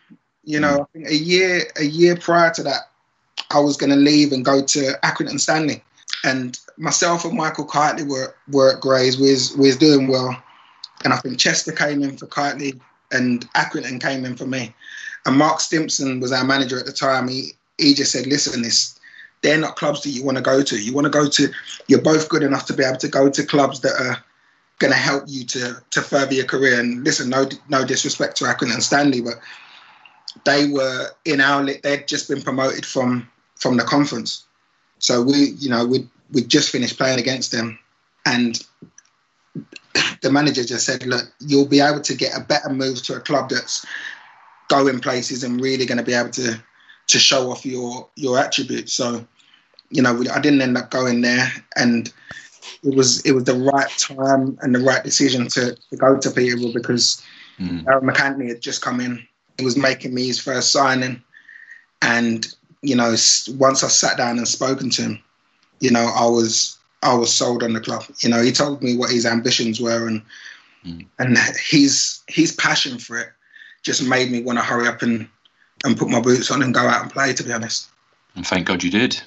You 0.46 0.60
know, 0.60 0.88
a 1.06 1.14
year 1.14 1.64
a 1.78 1.84
year 1.86 2.18
prior 2.18 2.52
to 2.54 2.64
that, 2.64 2.90
I 3.52 3.60
was 3.60 3.78
going 3.78 3.92
to 3.92 3.96
leave 3.96 4.32
and 4.34 4.44
go 4.44 4.62
to 4.62 5.00
Accrington 5.04 5.40
Stanley, 5.40 5.84
and 6.26 6.60
myself 6.78 7.24
and 7.24 7.38
Michael 7.38 7.66
Kightly 7.66 8.04
were 8.04 8.36
were 8.50 8.74
at 8.74 8.82
Grays. 8.82 9.18
We 9.18 9.32
was, 9.32 9.56
we 9.56 9.68
was 9.68 9.78
doing 9.78 10.08
well, 10.08 10.36
and 11.04 11.14
I 11.14 11.18
think 11.18 11.40
Chester 11.40 11.72
came 11.72 12.04
in 12.04 12.18
for 12.18 12.28
Kightly, 12.28 12.80
and 13.12 13.50
Accrington 13.54 14.02
came 14.02 14.26
in 14.26 14.36
for 14.36 14.46
me, 14.46 14.76
and 15.26 15.38
Mark 15.38 15.62
Stimpson 15.62 16.20
was 16.20 16.32
our 16.32 16.44
manager 16.44 16.78
at 16.78 16.86
the 16.86 16.92
time. 16.92 17.28
He 17.28 17.54
he 17.78 17.94
just 17.94 18.12
said, 18.12 18.28
"Listen, 18.28 18.62
this." 18.62 19.00
They're 19.42 19.58
not 19.58 19.76
clubs 19.76 20.04
that 20.04 20.12
you 20.12 20.24
want 20.24 20.38
to 20.38 20.42
go 20.42 20.64
to. 20.64 20.82
You 20.82 20.94
want 20.94 21.04
to 21.04 21.12
go 21.12 21.28
to. 21.28 21.52
You're 21.88 22.02
both 22.02 22.30
good 22.30 22.44
enough 22.44 22.66
to 22.68 22.74
be 22.74 22.82
able 22.82 23.00
to 23.00 23.10
go 23.10 23.30
to 23.30 23.44
clubs 23.46 23.82
that 23.82 23.92
are 24.00 24.24
going 24.80 24.94
to 24.94 24.98
help 24.98 25.26
you 25.28 25.44
to 25.46 25.84
to 25.90 26.02
further 26.02 26.34
your 26.34 26.46
career. 26.46 26.80
And 26.80 27.04
listen, 27.04 27.30
no 27.30 27.50
no 27.68 27.84
disrespect 27.84 28.38
to 28.38 28.46
Accrington 28.46 28.82
Stanley, 28.82 29.20
but 29.20 29.36
they 30.46 30.68
were 30.68 31.10
in 31.26 31.42
our 31.42 31.64
they'd 31.66 32.08
just 32.08 32.30
been 32.30 32.42
promoted 32.42 32.86
from 32.86 33.30
from 33.56 33.78
the 33.78 33.84
conference, 33.84 34.46
so 35.00 35.22
we 35.22 35.52
you 35.60 35.70
know 35.70 35.86
we 35.86 36.08
we 36.32 36.44
just 36.44 36.70
finished 36.70 36.98
playing 36.98 37.20
against 37.20 37.52
them, 37.52 37.78
and 38.26 38.64
the 40.22 40.32
manager 40.32 40.64
just 40.64 40.86
said, 40.86 41.06
look, 41.06 41.32
you'll 41.40 41.68
be 41.68 41.80
able 41.80 42.02
to 42.02 42.16
get 42.16 42.36
a 42.36 42.42
better 42.42 42.70
move 42.70 43.04
to 43.04 43.16
a 43.16 43.20
club 43.20 43.50
that's 43.50 43.86
going 44.70 45.00
places 45.00 45.44
and 45.44 45.62
really 45.62 45.86
going 45.86 45.98
to 45.98 46.04
be 46.04 46.14
able 46.14 46.32
to 46.32 46.62
to 47.08 47.20
show 47.20 47.52
off 47.52 47.66
your 47.66 48.08
your 48.16 48.40
attributes. 48.40 48.94
So, 48.94 49.26
you 49.90 50.02
know, 50.02 50.24
I 50.34 50.40
didn't 50.40 50.62
end 50.62 50.78
up 50.78 50.90
going 50.90 51.22
there, 51.22 51.52
and 51.76 52.12
it 52.84 52.96
was 52.96 53.22
it 53.22 53.34
was 53.34 53.44
the 53.44 53.56
right 53.56 53.90
time 53.98 54.58
and 54.62 54.74
the 54.74 54.80
right 54.80 55.04
decision 55.04 55.48
to, 55.50 55.76
to 55.76 55.98
go 55.98 56.18
to 56.18 56.32
Peterborough 56.32 56.74
because 56.74 57.22
mm. 57.60 57.86
Aaron 57.88 58.08
McAnthony 58.08 58.48
had 58.48 58.62
just 58.62 58.82
come 58.82 59.00
in. 59.00 59.28
He 59.58 59.66
was 59.66 59.78
making 59.78 60.14
me 60.14 60.28
his 60.28 60.40
first 60.40 60.72
signing, 60.72 61.22
and 62.02 62.48
you 62.82 62.96
know, 62.96 63.16
once 63.58 63.84
I 63.84 63.88
sat 63.88 64.18
down 64.18 64.38
and 64.38 64.48
spoken 64.48 64.90
to 64.92 65.02
him, 65.02 65.24
you 65.80 65.92
know, 65.92 66.12
I 66.16 66.26
was 66.26 66.78
I 67.02 67.16
was 67.16 67.34
sold 67.34 67.64
on 67.64 67.74
the 67.74 67.82
club. 67.82 68.04
You 68.20 68.30
know, 68.30 68.42
he 68.42 68.52
told 68.52 68.84
me 68.84 68.96
what 68.96 69.10
his 69.10 69.26
ambitions 69.26 69.80
were 69.80 70.08
and 70.08 70.22
mm. 70.86 71.06
and 71.20 71.38
his 71.60 72.22
his 72.28 72.54
passion 72.54 73.00
for 73.00 73.18
it 73.18 73.30
just 73.84 74.08
made 74.08 74.32
me 74.32 74.42
want 74.42 74.60
to 74.60 74.64
hurry 74.64 74.88
up 74.88 75.02
and 75.02 75.28
and 75.84 75.98
put 75.98 76.10
my 76.10 76.22
boots 76.22 76.50
on 76.52 76.62
and 76.62 76.74
go 76.74 76.82
out 76.82 77.02
and 77.04 77.12
play. 77.12 77.34
To 77.34 77.44
be 77.44 77.52
honest. 77.52 77.90
And 78.36 78.46
thank 78.46 78.68
God 78.68 78.84
you 78.84 78.90
did. 78.90 79.22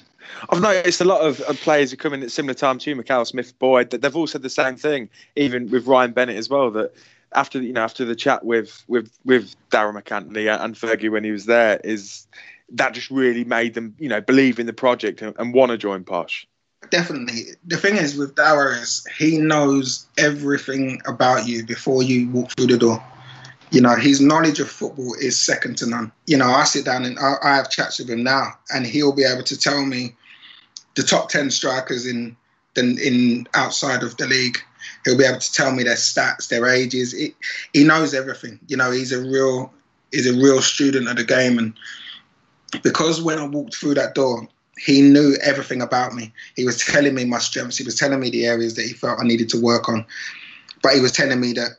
I've 0.49 0.61
noticed 0.61 1.01
a 1.01 1.05
lot 1.05 1.21
of, 1.21 1.39
of 1.41 1.59
players 1.61 1.89
who 1.89 1.97
come 1.97 2.13
in 2.13 2.21
at 2.21 2.31
similar 2.31 2.53
time 2.53 2.77
to 2.79 2.89
you, 2.89 2.95
Mackail 2.95 3.25
Smith, 3.25 3.57
Boyd, 3.57 3.89
that 3.89 4.01
they've 4.01 4.15
all 4.15 4.27
said 4.27 4.43
the 4.43 4.49
same 4.49 4.75
thing. 4.75 5.09
Even 5.35 5.69
with 5.71 5.87
Ryan 5.87 6.11
Bennett 6.11 6.35
as 6.35 6.49
well, 6.49 6.69
that 6.71 6.93
after 7.33 7.61
you 7.61 7.73
know 7.73 7.81
after 7.81 8.05
the 8.05 8.15
chat 8.15 8.45
with 8.45 8.83
with 8.87 9.11
with 9.25 9.55
Darragh 9.69 10.03
MacAnthony 10.03 10.47
and 10.63 10.75
Fergie 10.75 11.11
when 11.11 11.23
he 11.23 11.31
was 11.31 11.45
there, 11.45 11.79
is 11.83 12.27
that 12.69 12.93
just 12.93 13.09
really 13.09 13.43
made 13.43 13.73
them 13.73 13.95
you 13.99 14.09
know 14.09 14.21
believe 14.21 14.59
in 14.59 14.65
the 14.65 14.73
project 14.73 15.21
and, 15.21 15.35
and 15.37 15.53
want 15.53 15.71
to 15.71 15.77
join 15.77 16.03
Posh 16.03 16.47
definitely. 16.89 17.43
The 17.65 17.77
thing 17.77 17.97
is 17.97 18.15
with 18.15 18.35
Darragh 18.35 18.81
is 18.81 19.05
he 19.17 19.37
knows 19.37 20.07
everything 20.17 21.01
about 21.05 21.47
you 21.47 21.65
before 21.65 22.03
you 22.03 22.29
walk 22.29 22.51
through 22.51 22.67
the 22.67 22.77
door. 22.77 23.03
You 23.71 23.81
know, 23.81 23.95
his 23.95 24.21
knowledge 24.21 24.59
of 24.59 24.69
football 24.69 25.13
is 25.19 25.35
second 25.37 25.77
to 25.79 25.87
none. 25.87 26.11
You 26.25 26.37
know, 26.37 26.47
I 26.47 26.63
sit 26.63 26.85
down 26.85 27.03
and 27.03 27.19
I, 27.19 27.35
I 27.43 27.55
have 27.55 27.69
chats 27.69 27.99
with 27.99 28.09
him 28.09 28.23
now, 28.23 28.53
and 28.73 28.85
he'll 28.85 29.11
be 29.11 29.25
able 29.25 29.43
to 29.43 29.57
tell 29.57 29.85
me 29.85 30.15
the 30.95 31.03
top 31.03 31.29
ten 31.29 31.51
strikers 31.51 32.05
in 32.05 32.37
in, 32.75 32.97
in 32.99 33.47
outside 33.53 34.03
of 34.03 34.15
the 34.17 34.27
league. 34.27 34.57
He'll 35.07 35.17
be 35.17 35.23
able 35.23 35.39
to 35.39 35.53
tell 35.53 35.71
me 35.71 35.83
their 35.83 35.95
stats, 35.95 36.49
their 36.49 36.67
ages. 36.67 37.13
He 37.13 37.83
knows 37.85 38.13
everything. 38.13 38.59
You 38.67 38.75
know, 38.75 38.91
he's 38.91 39.13
a 39.13 39.21
real 39.21 39.71
he's 40.11 40.27
a 40.27 40.33
real 40.37 40.61
student 40.61 41.07
of 41.07 41.15
the 41.15 41.23
game, 41.23 41.57
and 41.57 41.73
because 42.83 43.21
when 43.21 43.39
I 43.39 43.47
walked 43.47 43.73
through 43.73 43.93
that 43.93 44.15
door, 44.15 44.45
he 44.77 45.01
knew 45.01 45.37
everything 45.41 45.81
about 45.81 46.13
me. 46.13 46.33
He 46.57 46.65
was 46.65 46.83
telling 46.83 47.15
me 47.15 47.23
my 47.23 47.39
strengths. 47.39 47.77
He 47.77 47.85
was 47.85 47.95
telling 47.95 48.19
me 48.19 48.29
the 48.29 48.45
areas 48.45 48.75
that 48.75 48.81
he 48.81 48.91
felt 48.91 49.21
I 49.21 49.23
needed 49.23 49.47
to 49.51 49.61
work 49.61 49.87
on. 49.87 50.05
But 50.83 50.95
he 50.95 50.99
was 50.99 51.13
telling 51.13 51.39
me 51.39 51.53
that, 51.53 51.77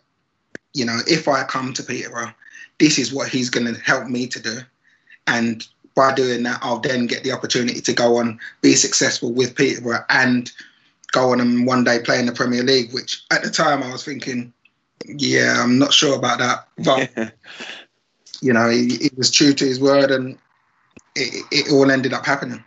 you 0.72 0.86
know, 0.86 0.98
if 1.06 1.28
I 1.28 1.44
come 1.44 1.74
to 1.74 1.82
Peterborough, 1.82 2.32
this 2.78 2.98
is 2.98 3.12
what 3.12 3.28
he's 3.28 3.50
going 3.50 3.72
to 3.72 3.78
help 3.82 4.06
me 4.06 4.26
to 4.28 4.40
do. 4.40 4.60
And 5.26 5.66
by 5.94 6.14
doing 6.14 6.44
that, 6.44 6.60
I'll 6.62 6.78
then 6.78 7.06
get 7.06 7.24
the 7.24 7.32
opportunity 7.32 7.82
to 7.82 7.92
go 7.92 8.16
on, 8.16 8.40
be 8.62 8.74
successful 8.74 9.32
with 9.32 9.54
Peterborough, 9.54 10.04
and 10.08 10.50
go 11.12 11.32
on 11.32 11.40
and 11.40 11.66
one 11.66 11.84
day 11.84 11.98
play 12.00 12.18
in 12.18 12.26
the 12.26 12.32
Premier 12.32 12.62
League. 12.62 12.92
Which 12.92 13.22
at 13.30 13.42
the 13.42 13.50
time 13.50 13.82
I 13.82 13.92
was 13.92 14.04
thinking, 14.04 14.52
yeah, 15.06 15.62
I'm 15.62 15.78
not 15.78 15.92
sure 15.92 16.16
about 16.16 16.38
that. 16.38 16.68
But 16.84 17.34
you 18.40 18.52
know, 18.52 18.68
he, 18.68 18.96
he, 18.96 19.10
was 19.16 19.30
true 19.30 19.52
to 19.52 19.64
his 19.64 19.80
word, 19.80 20.10
and 20.10 20.38
it, 21.14 21.44
it 21.50 21.72
all 21.72 21.90
ended 21.90 22.12
up 22.12 22.24
happening. 22.24 22.62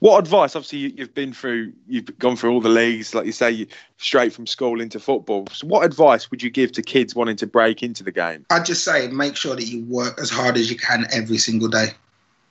What 0.00 0.18
advice? 0.18 0.56
Obviously, 0.56 0.78
you, 0.78 0.94
have 0.98 1.14
been 1.14 1.32
through, 1.32 1.72
you've 1.86 2.18
gone 2.18 2.36
through 2.36 2.52
all 2.52 2.60
the 2.60 2.68
leagues, 2.68 3.14
like 3.14 3.26
you 3.26 3.32
say, 3.32 3.66
straight 3.98 4.32
from 4.32 4.46
school 4.46 4.80
into 4.80 4.98
football. 4.98 5.46
So, 5.52 5.66
what 5.66 5.84
advice 5.84 6.30
would 6.30 6.42
you 6.42 6.50
give 6.50 6.72
to 6.72 6.82
kids 6.82 7.14
wanting 7.14 7.36
to 7.36 7.46
break 7.46 7.82
into 7.82 8.02
the 8.02 8.12
game? 8.12 8.44
I'd 8.50 8.64
just 8.64 8.84
say 8.84 9.08
make 9.08 9.36
sure 9.36 9.54
that 9.54 9.66
you 9.66 9.84
work 9.84 10.18
as 10.20 10.30
hard 10.30 10.56
as 10.56 10.70
you 10.70 10.76
can 10.76 11.06
every 11.12 11.38
single 11.38 11.68
day. 11.68 11.88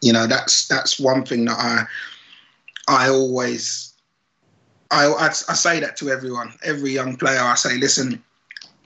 You 0.01 0.13
know, 0.13 0.27
that's 0.27 0.67
that's 0.67 0.99
one 0.99 1.25
thing 1.25 1.45
that 1.45 1.57
I 1.59 1.83
I 2.87 3.09
always 3.09 3.88
I, 4.91 5.07
I, 5.07 5.27
I 5.27 5.53
say 5.53 5.79
that 5.79 5.97
to 5.97 6.09
everyone, 6.09 6.53
every 6.63 6.91
young 6.91 7.15
player. 7.15 7.41
I 7.41 7.55
say, 7.55 7.77
listen, 7.77 8.23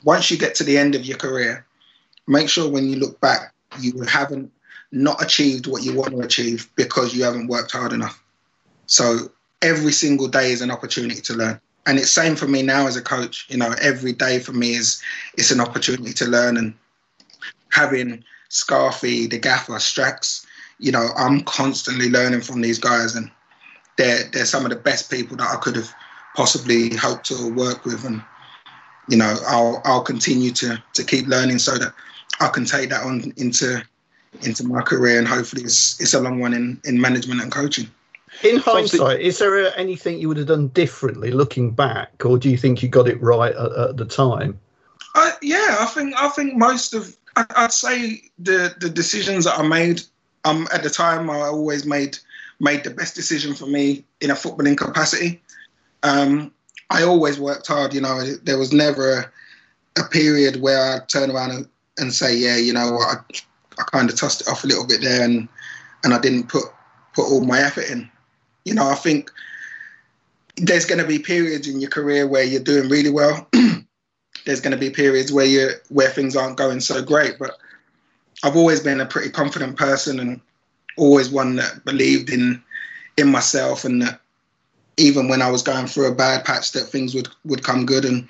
once 0.04 0.30
you 0.30 0.38
get 0.38 0.56
to 0.56 0.64
the 0.64 0.78
end 0.78 0.96
of 0.96 1.06
your 1.06 1.18
career, 1.18 1.66
make 2.28 2.50
sure 2.50 2.70
when 2.70 2.90
you 2.90 2.98
look 2.98 3.20
back, 3.22 3.54
you 3.80 4.02
haven't 4.04 4.52
not 4.92 5.22
achieved 5.24 5.66
what 5.66 5.84
you 5.84 5.94
want 5.94 6.12
to 6.12 6.20
achieve 6.20 6.70
because 6.76 7.16
you 7.16 7.24
haven't 7.24 7.48
worked 7.48 7.72
hard 7.72 7.94
enough. 7.94 8.22
So 8.86 9.32
every 9.62 9.92
single 9.92 10.28
day 10.28 10.52
is 10.52 10.62
an 10.62 10.72
opportunity 10.72 11.22
to 11.22 11.34
learn. 11.34 11.60
And 11.86 11.98
it's 11.98 12.12
same 12.12 12.36
for 12.36 12.48
me 12.48 12.62
now 12.62 12.88
as 12.88 12.96
a 12.96 13.02
coach. 13.02 13.46
You 13.50 13.58
know, 13.58 13.74
every 13.82 14.14
day 14.14 14.40
for 14.40 14.54
me 14.54 14.76
is 14.76 15.02
it's 15.38 15.52
an 15.52 15.60
opportunity 15.60 16.14
to 16.14 16.26
learn. 16.26 16.58
And 16.58 16.74
having 17.72 18.24
Scarfy, 18.50 19.30
the 19.30 19.40
gaffer, 19.40 19.74
Strax, 19.74 20.46
you 20.80 20.92
know, 20.92 21.10
I'm 21.18 21.42
constantly 21.42 22.10
learning 22.10 22.42
from 22.42 22.62
these 22.62 22.78
guys, 22.80 23.16
and 23.16 23.32
they're 23.98 24.24
they're 24.32 24.46
some 24.46 24.66
of 24.66 24.72
the 24.72 24.78
best 24.78 25.10
people 25.12 25.38
that 25.38 25.50
I 25.50 25.58
could 25.58 25.76
have 25.76 25.94
possibly 26.36 26.96
hoped 26.96 27.26
to 27.26 27.54
work 27.54 27.86
with. 27.86 28.04
And 28.06 28.22
you 29.10 29.18
know, 29.18 29.36
I'll 29.48 29.82
I'll 29.86 30.02
continue 30.02 30.52
to 30.52 30.82
to 30.94 31.04
keep 31.04 31.28
learning 31.28 31.60
so 31.60 31.78
that 31.78 31.94
I 32.40 32.48
can 32.50 32.66
take 32.66 32.90
that 32.90 33.04
on 33.04 33.34
into 33.38 33.84
into 34.42 34.66
my 34.66 34.82
career, 34.82 35.20
and 35.20 35.28
hopefully 35.28 35.64
it's 35.64 36.00
it's 36.02 36.14
a 36.14 36.20
long 36.20 36.40
one 36.40 36.54
in 36.54 36.82
in 36.86 37.00
management 37.00 37.42
and 37.42 37.52
coaching. 37.52 37.90
In 38.44 38.58
hindsight, 38.58 39.22
is 39.22 39.38
there 39.38 39.78
anything 39.78 40.20
you 40.20 40.28
would 40.28 40.38
have 40.38 40.48
done 40.48 40.70
differently 40.70 41.32
looking 41.32 41.70
back, 41.72 42.26
or 42.26 42.38
do 42.38 42.50
you 42.50 42.58
think 42.58 42.82
you 42.82 42.90
got 42.90 43.08
it 43.08 43.22
right 43.22 43.54
at, 43.54 43.72
at 43.74 43.98
the 43.98 44.06
time? 44.06 44.60
Uh, 45.14 45.32
yeah, 45.42 45.78
I 45.80 45.86
think 45.86 46.16
I 46.18 46.30
think 46.30 46.56
most 46.56 46.94
of 46.94 47.16
I, 47.36 47.46
would 47.62 47.72
say 47.72 48.22
the 48.40 48.74
the 48.80 48.90
decisions 48.90 49.46
that 49.46 49.60
I 49.60 49.68
made 49.68 50.02
um 50.46 50.68
at 50.74 50.84
the 50.84 50.90
time 50.90 51.30
I 51.30 51.42
always 51.42 51.86
made 51.86 52.18
made 52.60 52.84
the 52.84 52.90
best 52.90 53.16
decision 53.16 53.54
for 53.54 53.66
me 53.66 54.06
in 54.22 54.32
a 54.32 54.36
footballing 54.36 54.78
capacity. 54.78 55.42
Um, 56.04 56.52
I 56.90 57.04
always 57.04 57.40
worked 57.40 57.68
hard. 57.68 57.94
You 57.94 58.02
know, 58.02 58.24
there 58.44 58.58
was 58.58 58.72
never 58.72 59.20
a, 59.98 60.02
a 60.02 60.04
period 60.10 60.62
where 60.62 60.96
I'd 60.96 61.10
turn 61.10 61.32
around 61.32 61.52
and, 61.52 61.68
and 61.98 62.14
say, 62.14 62.36
yeah, 62.36 62.58
you 62.58 62.74
know 62.74 63.00
I, 63.00 63.16
I 63.80 63.84
kind 63.92 64.10
of 64.10 64.16
tossed 64.16 64.42
it 64.42 64.48
off 64.48 64.64
a 64.64 64.68
little 64.68 64.86
bit 64.86 65.02
there, 65.02 65.24
and 65.24 65.48
and 66.04 66.14
I 66.14 66.20
didn't 66.20 66.50
put 66.50 66.64
put 67.14 67.26
all 67.26 67.46
my 67.46 67.60
effort 67.60 67.90
in. 67.90 68.10
You 68.66 68.74
know, 68.74 68.88
I 68.88 68.96
think 68.96 69.32
there's 70.58 70.86
going 70.86 71.02
to 71.02 71.08
be 71.08 71.20
periods 71.20 71.68
in 71.68 71.80
your 71.80 71.90
career 71.90 72.28
where 72.28 72.44
you're 72.44 72.62
doing 72.62 72.90
really 72.90 73.10
well. 73.10 73.48
there's 74.46 74.62
going 74.62 74.72
to 74.72 74.78
be 74.78 74.90
periods 74.90 75.32
where 75.32 75.46
you 75.46 75.70
where 75.90 76.10
things 76.10 76.36
aren't 76.36 76.58
going 76.58 76.80
so 76.80 77.02
great, 77.02 77.40
but 77.40 77.58
I've 78.44 78.58
always 78.58 78.82
been 78.82 79.02
a 79.02 79.06
pretty 79.06 79.30
confident 79.30 79.78
person 79.78 80.20
and 80.20 80.42
always 80.98 81.30
one 81.30 81.56
that 81.56 81.86
believed 81.86 82.30
in 82.30 82.62
in 83.18 83.28
myself 83.28 83.86
and 83.86 84.02
that 84.02 84.20
even 84.98 85.28
when 85.28 85.42
I 85.42 85.50
was 85.50 85.64
going 85.64 85.88
through 85.88 86.08
a 86.08 86.16
bad 86.16 86.46
patch 86.46 86.72
that 86.74 86.86
things 86.86 87.16
would 87.16 87.28
would 87.46 87.64
come 87.64 87.86
good 87.86 88.06
and 88.06 88.28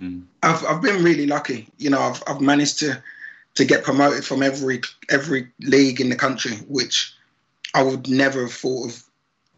mm. 0.00 0.22
I've 0.42 0.64
I've 0.64 0.82
been 0.82 1.02
really 1.02 1.26
lucky. 1.26 1.68
You 1.78 1.90
know, 1.90 2.00
I've 2.00 2.22
I've 2.26 2.40
managed 2.40 2.78
to 2.80 3.02
to 3.54 3.64
get 3.64 3.84
promoted 3.84 4.24
from 4.24 4.42
every 4.42 4.80
every 5.10 5.48
league 5.60 6.00
in 6.00 6.10
the 6.10 6.16
country, 6.16 6.56
which 6.68 7.12
I 7.74 7.82
would 7.82 8.08
never 8.08 8.42
have 8.42 8.52
thought 8.52 8.86
of 8.86 9.02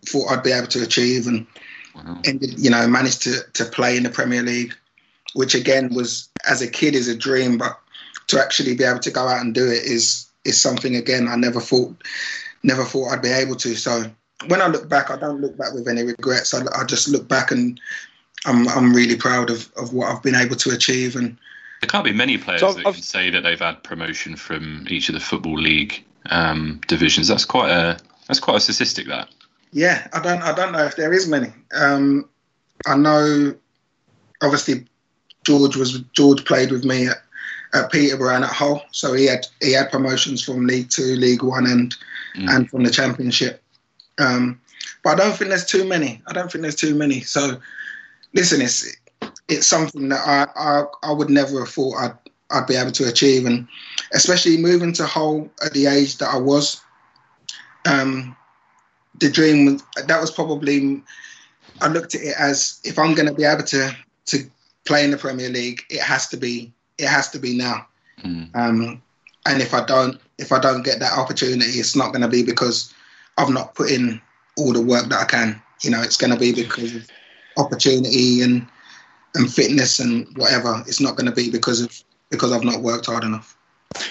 thought 0.07 0.31
I'd 0.31 0.43
be 0.43 0.53
able 0.53 0.69
to 0.69 0.83
achieve, 0.83 1.27
and 1.27 1.47
wow. 1.95 2.21
ended, 2.25 2.59
you 2.59 2.71
know 2.71 2.87
managed 2.89 3.23
to 3.23 3.43
to 3.55 3.65
play 3.67 3.97
in 3.97 4.03
the 4.03 4.11
Premier 4.11 4.43
League, 4.43 4.75
which 5.35 5.55
again 5.55 5.95
was 5.95 6.29
as 6.49 6.63
a 6.63 6.71
kid 6.71 6.95
is 6.95 7.09
a 7.09 7.17
dream, 7.17 7.59
but 7.59 7.79
to 8.29 8.41
actually 8.41 8.75
be 8.75 8.85
able 8.85 9.01
to 9.01 9.11
go 9.11 9.27
out 9.29 9.41
and 9.41 9.55
do 9.55 9.67
it 9.67 9.83
is 9.85 10.30
is 10.45 10.61
something 10.61 10.97
again 10.97 11.29
I 11.29 11.37
never 11.37 11.61
thought 11.61 11.95
never 12.63 12.85
thought 12.85 13.13
I'd 13.13 13.23
be 13.23 13.31
able 13.31 13.57
to. 13.57 13.75
So 13.75 14.05
when 14.47 14.61
I 14.61 14.67
look 14.69 14.89
back, 14.89 15.11
I 15.11 15.17
don't 15.17 15.41
look 15.41 15.57
back 15.57 15.73
with 15.73 15.89
any 15.89 16.03
regrets. 16.03 16.55
I, 16.55 16.63
I 16.75 16.85
just 16.85 17.09
look 17.09 17.29
back 17.29 17.51
and 17.51 17.81
I'm 18.47 18.69
I'm 18.69 18.95
really 18.95 19.17
proud 19.17 19.51
of 19.51 19.71
of 19.77 19.93
what 19.93 20.09
I've 20.09 20.23
been 20.23 20.35
able 20.35 20.57
to 20.57 20.71
achieve 20.71 21.17
and 21.17 21.37
there 21.81 21.89
can't 21.89 22.05
be 22.05 22.13
many 22.13 22.37
players 22.37 22.61
so 22.61 22.73
that 22.75 22.87
I've, 22.87 22.95
can 22.95 23.03
say 23.03 23.31
that 23.31 23.41
they've 23.41 23.59
had 23.59 23.83
promotion 23.83 24.37
from 24.37 24.87
each 24.89 25.09
of 25.09 25.15
the 25.15 25.21
football 25.21 25.59
league 25.59 26.05
um, 26.27 26.81
divisions. 26.87 27.29
That's 27.29 27.47
quite 27.47 27.71
a 27.71 27.99
that's 28.29 28.41
quite 28.41 28.57
a 28.57 28.61
statistic. 28.61 29.07
That. 29.07 29.29
Yeah, 29.73 30.07
I 30.13 30.21
don't 30.21 30.43
I 30.43 30.53
don't 30.53 30.73
know 30.73 30.85
if 30.85 30.97
there 30.97 31.13
is 31.13 31.27
many. 31.27 31.49
Um, 31.73 32.29
I 32.87 32.97
know, 32.97 33.55
obviously, 34.43 34.87
George 35.45 35.77
was 35.77 36.01
George 36.13 36.45
played 36.45 36.71
with 36.71 36.85
me 36.85 37.09
at, 37.09 37.23
at 37.73 37.91
Peterborough 37.93 38.35
and 38.35 38.45
at 38.45 38.51
Hull, 38.51 38.83
so 38.91 39.13
he 39.13 39.27
had 39.27 39.47
he 39.61 39.73
had 39.73 39.91
promotions 39.91 40.43
from 40.43 40.67
League 40.67 40.91
Two, 40.91 41.17
League 41.17 41.43
One, 41.43 41.67
and 41.67 41.95
mm. 42.37 42.55
and 42.55 42.69
from 42.69 42.83
the 42.83 42.91
Championship. 42.91 43.63
Um, 44.19 44.61
but 45.03 45.11
I 45.11 45.17
don't 45.17 45.37
think 45.37 45.51
there's 45.51 45.67
too 45.67 45.85
many. 45.85 46.23
I 46.27 46.33
don't 46.33 46.51
think 46.51 46.63
there's 46.63 46.77
too 46.77 46.95
many. 46.95 47.21
So, 47.21 47.61
listen, 48.35 48.61
it's 48.61 48.97
it's 49.49 49.67
something 49.67 50.09
that 50.09 50.21
I, 50.27 50.47
I, 50.57 50.85
I 51.03 51.13
would 51.13 51.31
never 51.31 51.61
have 51.61 51.71
thought 51.71 51.97
I'd 51.97 52.19
I'd 52.51 52.67
be 52.67 52.77
able 52.77 52.93
to 52.93 53.09
achieve, 53.09 53.47
and 53.47 53.67
especially 54.13 54.57
moving 54.57 54.93
to 54.95 55.07
Hull 55.07 55.49
at 55.65 55.73
the 55.73 55.87
age 55.87 56.19
that 56.19 56.35
I 56.35 56.39
was. 56.39 56.81
Um, 57.87 58.37
the 59.21 59.31
dream 59.31 59.81
that 60.07 60.21
was 60.21 60.31
probably 60.31 61.03
I 61.81 61.89
looked 61.89 62.15
at 62.15 62.23
it 62.23 62.35
as 62.39 62.81
if 62.85 62.99
I'm 62.99 63.15
going 63.15 63.29
to 63.29 63.35
be 63.35 63.45
able 63.45 63.65
to 63.65 63.97
to 64.27 64.51
play 64.85 65.05
in 65.05 65.11
the 65.11 65.17
Premier 65.17 65.49
League, 65.49 65.83
it 65.91 66.01
has 66.01 66.29
to 66.29 66.37
be 66.37 66.73
it 67.01 67.09
has 67.09 67.29
to 67.31 67.39
be 67.39 67.57
now. 67.57 67.87
Mm. 68.23 68.55
Um, 68.55 69.03
and 69.47 69.63
if 69.63 69.75
I 69.75 69.85
don't 69.85 70.21
if 70.39 70.53
I 70.53 70.59
don't 70.59 70.83
get 70.83 71.01
that 71.01 71.17
opportunity, 71.19 71.73
it's 71.73 71.97
not 71.97 72.13
going 72.13 72.23
to 72.23 72.29
be 72.29 72.43
because 72.43 72.93
I've 73.39 73.51
not 73.51 73.75
put 73.75 73.91
in 73.91 74.21
all 74.57 74.73
the 74.73 74.83
work 74.83 75.09
that 75.09 75.21
I 75.21 75.25
can. 75.25 75.61
You 75.83 75.91
know, 75.91 76.03
it's 76.03 76.17
going 76.17 76.33
to 76.33 76.39
be 76.39 76.53
because 76.53 76.95
of 76.95 77.09
opportunity 77.57 78.43
and 78.43 78.67
and 79.35 79.53
fitness 79.53 80.01
and 80.01 80.27
whatever. 80.37 80.83
It's 80.87 81.01
not 81.01 81.17
going 81.17 81.27
to 81.27 81.35
be 81.35 81.51
because 81.51 81.81
of 81.81 82.03
because 82.31 82.53
I've 82.53 82.65
not 82.65 82.83
worked 82.83 83.07
hard 83.07 83.25
enough. 83.25 83.57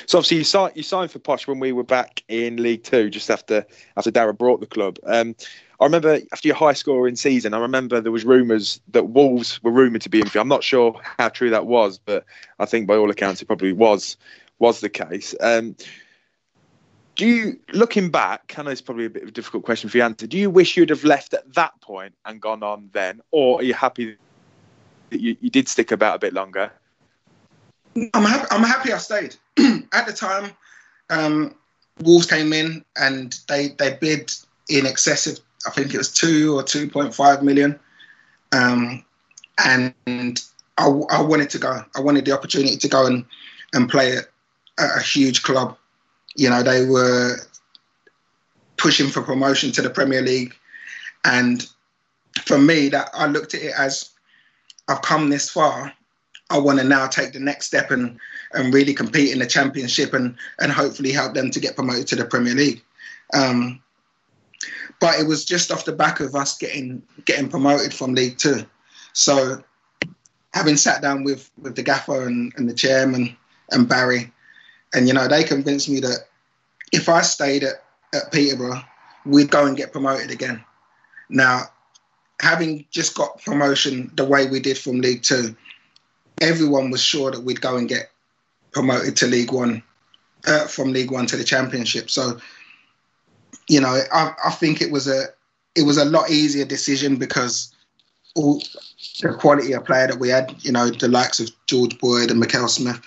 So 0.06 0.18
obviously 0.18 0.38
you 0.38 0.44
signed 0.44 0.74
you 0.76 0.84
signed 0.84 1.12
for 1.12 1.20
Posh 1.20 1.48
when 1.48 1.60
we 1.60 1.72
were 1.72 1.84
back 1.84 2.24
in 2.28 2.62
League 2.62 2.84
Two, 2.84 3.10
just 3.10 3.30
after 3.30 3.66
after 3.98 4.12
Darragh 4.12 4.38
brought 4.38 4.60
the 4.60 4.68
club. 4.68 4.98
Um, 5.06 5.36
I 5.80 5.86
remember 5.86 6.20
after 6.34 6.48
your 6.48 6.58
high 6.58 6.74
scoring 6.74 7.16
season, 7.16 7.54
I 7.54 7.60
remember 7.60 8.02
there 8.02 8.12
was 8.12 8.26
rumours 8.26 8.82
that 8.90 9.10
Wolves 9.10 9.64
were 9.64 9.72
rumoured 9.72 10.02
to 10.02 10.10
be 10.10 10.20
in 10.20 10.28
for. 10.28 10.40
I'm 10.40 10.48
not 10.48 10.64
sure 10.64 11.00
how 11.18 11.30
true 11.30 11.50
that 11.52 11.68
was, 11.68 11.98
but 11.98 12.26
I 12.60 12.66
think 12.66 12.88
by 12.88 12.96
all 12.96 13.10
accounts 13.10 13.42
it 13.42 13.46
probably 13.46 13.72
was 13.72 14.18
was 14.60 14.82
the 14.82 14.90
case. 14.90 15.34
Um, 15.40 15.76
do 17.16 17.26
you, 17.26 17.60
looking 17.74 18.10
back, 18.10 18.56
I 18.58 18.64
know 18.64 18.70
it's 18.72 18.82
probably 18.82 19.06
a 19.06 19.10
bit 19.10 19.24
of 19.24 19.30
a 19.30 19.32
difficult 19.32 19.64
question 19.64 19.90
for 19.90 19.98
you 19.98 20.02
to 20.02 20.06
answer. 20.06 20.28
Do 20.28 20.38
you 20.38 20.50
wish 20.50 20.78
you'd 20.78 20.90
have 20.90 21.04
left 21.04 21.34
at 21.34 21.54
that 21.54 21.80
point 21.82 22.14
and 22.26 22.42
gone 22.42 22.64
on 22.64 22.90
then, 22.94 23.22
or 23.32 23.60
are 23.60 23.64
you 23.64 23.74
happy 23.74 24.18
that 25.10 25.20
you, 25.20 25.36
you 25.42 25.50
did 25.50 25.68
stick 25.68 25.92
about 25.92 26.16
a 26.16 26.20
bit 26.20 26.34
longer? 26.34 26.72
I'm 28.14 28.24
happy. 28.24 28.48
I'm 28.52 28.64
happy 28.64 28.94
I 28.94 28.98
stayed. 28.98 29.36
At 29.94 30.08
the 30.08 30.14
time, 30.14 30.52
um, 31.10 31.56
Wolves 32.04 32.26
came 32.26 32.54
in 32.54 32.84
and 32.98 33.38
they 33.48 33.70
they 33.70 33.98
bid 34.00 34.32
in 34.70 34.86
excess 34.86 35.28
of 35.28 35.40
I 35.66 35.72
think 35.72 35.94
it 35.94 35.98
was 35.98 36.12
two 36.12 36.58
or 36.58 36.64
two 36.64 36.90
point 36.90 37.14
five 37.14 37.44
million, 37.44 37.80
um, 38.52 39.04
and 39.66 39.94
I, 40.78 40.88
I, 40.88 41.22
wanted 41.22 41.50
to 41.52 41.60
go. 41.60 41.84
I 41.96 42.00
wanted 42.00 42.26
the 42.26 42.32
opportunity 42.32 42.78
to 42.78 42.88
go 42.88 43.06
and 43.06 43.26
and 43.74 43.90
play 43.90 44.18
at 44.18 44.26
a 44.78 45.02
huge 45.02 45.44
club. 45.44 45.78
You 46.36 46.50
know, 46.50 46.64
they 46.64 46.86
were 46.86 47.38
pushing 48.78 49.10
for 49.10 49.22
promotion 49.22 49.72
to 49.74 49.82
the 49.82 49.90
Premier 49.90 50.22
League, 50.22 50.56
and 51.26 51.68
for 52.46 52.58
me, 52.58 52.90
that 52.90 53.10
I 53.14 53.28
looked 53.28 53.54
at 53.54 53.62
it 53.62 53.74
as 53.78 54.12
I've 54.88 55.02
come 55.02 55.30
this 55.30 55.50
far. 55.50 55.94
I 56.50 56.58
want 56.58 56.80
to 56.80 56.86
now 56.86 57.06
take 57.08 57.34
the 57.34 57.40
next 57.40 57.68
step 57.68 57.92
and 57.92 58.18
and 58.54 58.74
really 58.74 58.94
compete 58.94 59.32
in 59.32 59.40
the 59.40 59.46
championship 59.46 60.14
and 60.14 60.36
and 60.60 60.72
hopefully 60.72 61.12
help 61.12 61.34
them 61.34 61.52
to 61.52 61.60
get 61.60 61.76
promoted 61.76 62.08
to 62.08 62.16
the 62.16 62.26
Premier 62.26 62.56
League. 62.56 62.82
Um, 63.34 63.82
but 65.00 65.20
it 65.20 65.28
was 65.28 65.46
just 65.46 65.72
off 65.72 65.86
the 65.86 65.92
back 65.92 66.20
of 66.20 66.36
us 66.36 66.58
getting 66.58 67.02
getting 67.26 67.50
promoted 67.50 67.94
from 67.94 68.14
League 68.14 68.38
Two. 68.38 68.66
So 69.14 69.64
having 70.54 70.78
sat 70.78 71.02
down 71.02 71.24
with 71.24 71.50
with 71.62 71.76
the 71.76 71.84
gaffer 71.84 72.28
and, 72.28 72.54
and 72.58 72.70
the 72.70 72.74
chairman 72.74 73.36
and 73.72 73.88
Barry, 73.88 74.32
and 74.94 75.08
you 75.08 75.14
know 75.14 75.28
they 75.28 75.44
convinced 75.44 75.90
me 75.90 76.00
that 76.02 76.28
if 76.92 77.08
I 77.08 77.22
stayed 77.22 77.64
at, 77.64 77.84
at 78.14 78.32
Peterborough, 78.32 78.82
we'd 79.26 79.52
go 79.52 79.66
and 79.66 79.78
get 79.78 79.92
promoted 79.92 80.32
again. 80.32 80.64
Now, 81.30 81.64
having 82.42 82.86
just 82.90 83.16
got 83.16 83.42
promotion 83.44 84.12
the 84.16 84.26
way 84.26 84.48
we 84.48 84.60
did 84.60 84.78
from 84.78 85.02
League 85.02 85.24
Two, 85.24 85.56
everyone 86.42 86.90
was 86.90 87.02
sure 87.02 87.32
that 87.32 87.44
we'd 87.44 87.62
go 87.62 87.78
and 87.78 87.88
get 87.88 88.12
promoted 88.72 89.16
to 89.18 89.28
League 89.28 89.52
One, 89.52 89.84
uh, 90.48 90.66
from 90.66 90.92
League 90.92 91.12
One 91.12 91.26
to 91.28 91.38
the 91.38 91.44
Championship. 91.44 92.10
So 92.10 92.40
you 93.70 93.80
know, 93.80 94.02
I, 94.12 94.34
I 94.44 94.52
think 94.52 94.82
it 94.82 94.92
was 94.92 95.08
a 95.08 95.26
it 95.76 95.84
was 95.84 95.98
a 95.98 96.04
lot 96.04 96.30
easier 96.30 96.66
decision 96.66 97.16
because 97.16 97.74
all 98.36 98.62
the 99.22 99.34
quality 99.34 99.74
of 99.74 99.86
player 99.86 100.08
that 100.08 100.20
we 100.20 100.30
had, 100.30 100.54
you 100.60 100.72
know, 100.72 100.90
the 100.90 101.08
likes 101.08 101.40
of 101.40 101.50
George 101.68 101.98
Boyd 102.00 102.32
and 102.32 102.42
Mackail 102.42 102.68
Smith, 102.68 103.00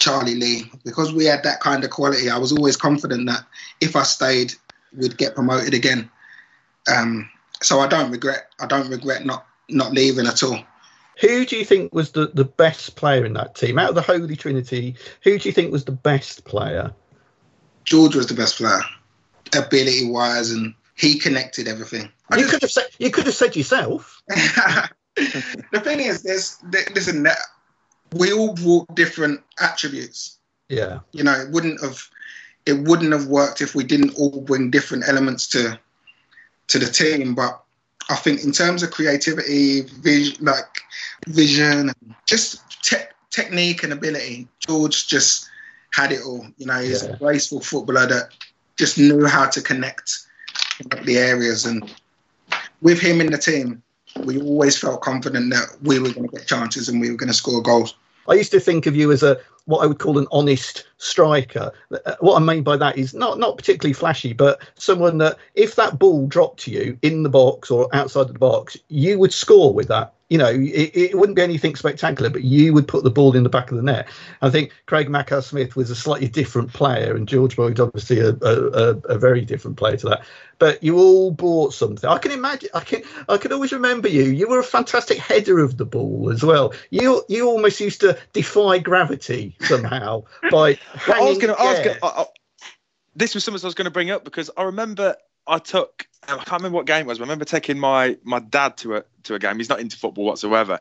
Charlie 0.00 0.34
Lee, 0.34 0.70
because 0.84 1.12
we 1.12 1.26
had 1.26 1.42
that 1.44 1.60
kind 1.60 1.84
of 1.84 1.90
quality, 1.90 2.30
I 2.30 2.38
was 2.38 2.50
always 2.50 2.76
confident 2.76 3.26
that 3.26 3.44
if 3.80 3.94
I 3.94 4.02
stayed, 4.02 4.54
we'd 4.96 5.18
get 5.18 5.34
promoted 5.34 5.74
again. 5.74 6.10
Um, 6.92 7.28
so 7.62 7.80
I 7.80 7.86
don't 7.86 8.10
regret 8.10 8.48
I 8.60 8.66
don't 8.66 8.88
regret 8.88 9.26
not 9.26 9.46
not 9.68 9.92
leaving 9.92 10.26
at 10.26 10.42
all. 10.42 10.58
Who 11.20 11.44
do 11.44 11.56
you 11.56 11.64
think 11.64 11.92
was 11.92 12.12
the, 12.12 12.30
the 12.32 12.44
best 12.44 12.96
player 12.96 13.24
in 13.26 13.34
that 13.34 13.54
team? 13.54 13.78
Out 13.78 13.90
of 13.90 13.96
the 13.96 14.02
Holy 14.02 14.36
Trinity, 14.36 14.94
who 15.22 15.38
do 15.38 15.48
you 15.48 15.52
think 15.52 15.72
was 15.72 15.84
the 15.84 15.92
best 15.92 16.44
player? 16.44 16.94
George 17.84 18.14
was 18.14 18.28
the 18.28 18.34
best 18.34 18.56
player 18.56 18.80
ability 19.56 20.08
wise, 20.10 20.50
and 20.50 20.74
he 20.94 21.18
connected 21.18 21.68
everything. 21.68 22.10
you 22.36 22.46
could 22.46 22.62
have 22.62 22.70
said 22.70 22.86
you 22.98 23.10
could 23.10 23.26
have 23.26 23.34
said 23.34 23.56
yourself. 23.56 24.22
the 24.28 25.80
thing 25.82 26.00
is, 26.00 26.22
there's 26.22 26.58
listen, 26.94 27.26
we 28.12 28.32
all 28.32 28.54
brought 28.54 28.94
different 28.94 29.40
attributes. 29.60 30.38
Yeah, 30.68 31.00
you 31.12 31.24
know, 31.24 31.32
it 31.32 31.50
wouldn't 31.50 31.80
have 31.82 32.02
it 32.66 32.86
wouldn't 32.86 33.12
have 33.12 33.26
worked 33.26 33.62
if 33.62 33.74
we 33.74 33.84
didn't 33.84 34.14
all 34.18 34.42
bring 34.42 34.70
different 34.70 35.08
elements 35.08 35.48
to 35.48 35.78
to 36.68 36.78
the 36.78 36.86
team. 36.86 37.34
But 37.34 37.62
I 38.10 38.16
think 38.16 38.44
in 38.44 38.52
terms 38.52 38.82
of 38.82 38.90
creativity, 38.90 39.82
vision, 39.82 40.44
like 40.44 40.82
vision, 41.26 41.92
just 42.26 42.82
te- 42.82 43.10
technique 43.30 43.82
and 43.84 43.92
ability, 43.92 44.48
George 44.66 45.08
just 45.08 45.48
had 45.92 46.12
it 46.12 46.20
all. 46.24 46.46
You 46.58 46.66
know, 46.66 46.80
he's 46.80 47.02
yeah. 47.02 47.10
a 47.10 47.16
graceful 47.16 47.60
footballer 47.60 48.06
that 48.06 48.30
just 48.78 48.98
knew 48.98 49.26
how 49.26 49.46
to 49.46 49.60
connect 49.60 50.18
the 51.04 51.18
areas. 51.18 51.66
And 51.66 51.92
with 52.80 53.00
him 53.00 53.20
in 53.20 53.30
the 53.30 53.38
team, 53.38 53.82
we 54.24 54.40
always 54.40 54.78
felt 54.78 55.02
confident 55.02 55.52
that 55.52 55.76
we 55.82 55.98
were 55.98 56.12
going 56.12 56.28
to 56.28 56.36
get 56.36 56.46
chances 56.46 56.88
and 56.88 57.00
we 57.00 57.10
were 57.10 57.16
going 57.16 57.28
to 57.28 57.34
score 57.34 57.62
goals. 57.62 57.94
I 58.28 58.34
used 58.34 58.52
to 58.52 58.60
think 58.60 58.86
of 58.86 58.94
you 58.94 59.10
as 59.10 59.22
a 59.22 59.38
what 59.64 59.82
I 59.82 59.86
would 59.86 59.98
call 59.98 60.18
an 60.18 60.26
honest 60.32 60.86
striker. 60.96 61.72
Uh, 61.92 62.14
what 62.20 62.40
I 62.40 62.44
mean 62.44 62.62
by 62.62 62.76
that 62.78 62.96
is 62.96 63.12
not 63.12 63.38
not 63.38 63.56
particularly 63.56 63.92
flashy, 63.92 64.32
but 64.32 64.60
someone 64.76 65.18
that 65.18 65.36
if 65.54 65.76
that 65.76 65.98
ball 65.98 66.26
dropped 66.26 66.60
to 66.60 66.70
you 66.70 66.98
in 67.02 67.22
the 67.22 67.28
box 67.28 67.70
or 67.70 67.94
outside 67.94 68.22
of 68.22 68.32
the 68.32 68.38
box, 68.38 68.76
you 68.88 69.18
would 69.18 69.32
score 69.32 69.72
with 69.72 69.88
that 69.88 70.14
you 70.28 70.36
know, 70.36 70.48
it, 70.50 70.90
it, 70.94 71.14
wouldn't 71.18 71.36
be 71.36 71.42
anything 71.42 71.74
spectacular, 71.74 72.28
but 72.28 72.44
you 72.44 72.74
would 72.74 72.86
put 72.86 73.02
the 73.02 73.10
ball 73.10 73.34
in 73.34 73.44
the 73.44 73.48
back 73.48 73.70
of 73.70 73.78
the 73.78 73.82
net. 73.82 74.08
I 74.42 74.50
think 74.50 74.72
Craig 74.84 75.08
Mackail 75.08 75.42
Smith 75.42 75.74
was 75.74 75.90
a 75.90 75.96
slightly 75.96 76.28
different 76.28 76.72
player, 76.72 77.16
and 77.16 77.26
George 77.26 77.56
Boyd 77.56 77.80
obviously 77.80 78.20
a, 78.20 78.30
a, 78.42 78.96
a, 79.08 79.18
very 79.18 79.42
different 79.42 79.78
player 79.78 79.96
to 79.96 80.08
that. 80.10 80.26
But 80.58 80.82
you 80.82 80.98
all 80.98 81.30
bought 81.30 81.72
something. 81.72 82.08
I 82.08 82.18
can 82.18 82.32
imagine. 82.32 82.68
I 82.74 82.80
can. 82.80 83.02
I 83.28 83.38
can 83.38 83.52
always 83.52 83.72
remember 83.72 84.08
you. 84.08 84.24
You 84.24 84.48
were 84.48 84.58
a 84.58 84.64
fantastic 84.64 85.16
header 85.16 85.60
of 85.60 85.78
the 85.78 85.86
ball 85.86 86.30
as 86.30 86.44
well. 86.44 86.74
You 86.90 87.22
you 87.28 87.46
almost 87.46 87.80
used 87.80 88.00
to 88.02 88.18
defy 88.34 88.78
gravity 88.78 89.56
somehow 89.60 90.24
by. 90.50 90.78
well, 91.08 91.22
I 91.22 91.28
was 91.28 91.38
going 91.38 91.54
to. 91.54 91.62
Ask. 91.62 92.28
This 93.16 93.34
was 93.34 93.44
something 93.44 93.64
I 93.64 93.66
was 93.66 93.74
going 93.74 93.86
to 93.86 93.90
bring 93.90 94.10
up 94.10 94.24
because 94.24 94.48
I 94.56 94.64
remember 94.64 95.16
I 95.48 95.58
took 95.58 96.08
I 96.28 96.36
can't 96.36 96.60
remember 96.60 96.76
what 96.76 96.86
game 96.86 97.02
it 97.02 97.06
was. 97.06 97.18
I 97.18 97.22
remember 97.22 97.44
taking 97.44 97.78
my 97.78 98.16
my 98.22 98.38
dad 98.38 98.76
to 98.78 98.96
a 98.96 99.04
to 99.24 99.34
a 99.34 99.38
game. 99.38 99.56
He's 99.56 99.68
not 99.68 99.80
into 99.80 99.96
football 99.96 100.24
whatsoever, 100.24 100.78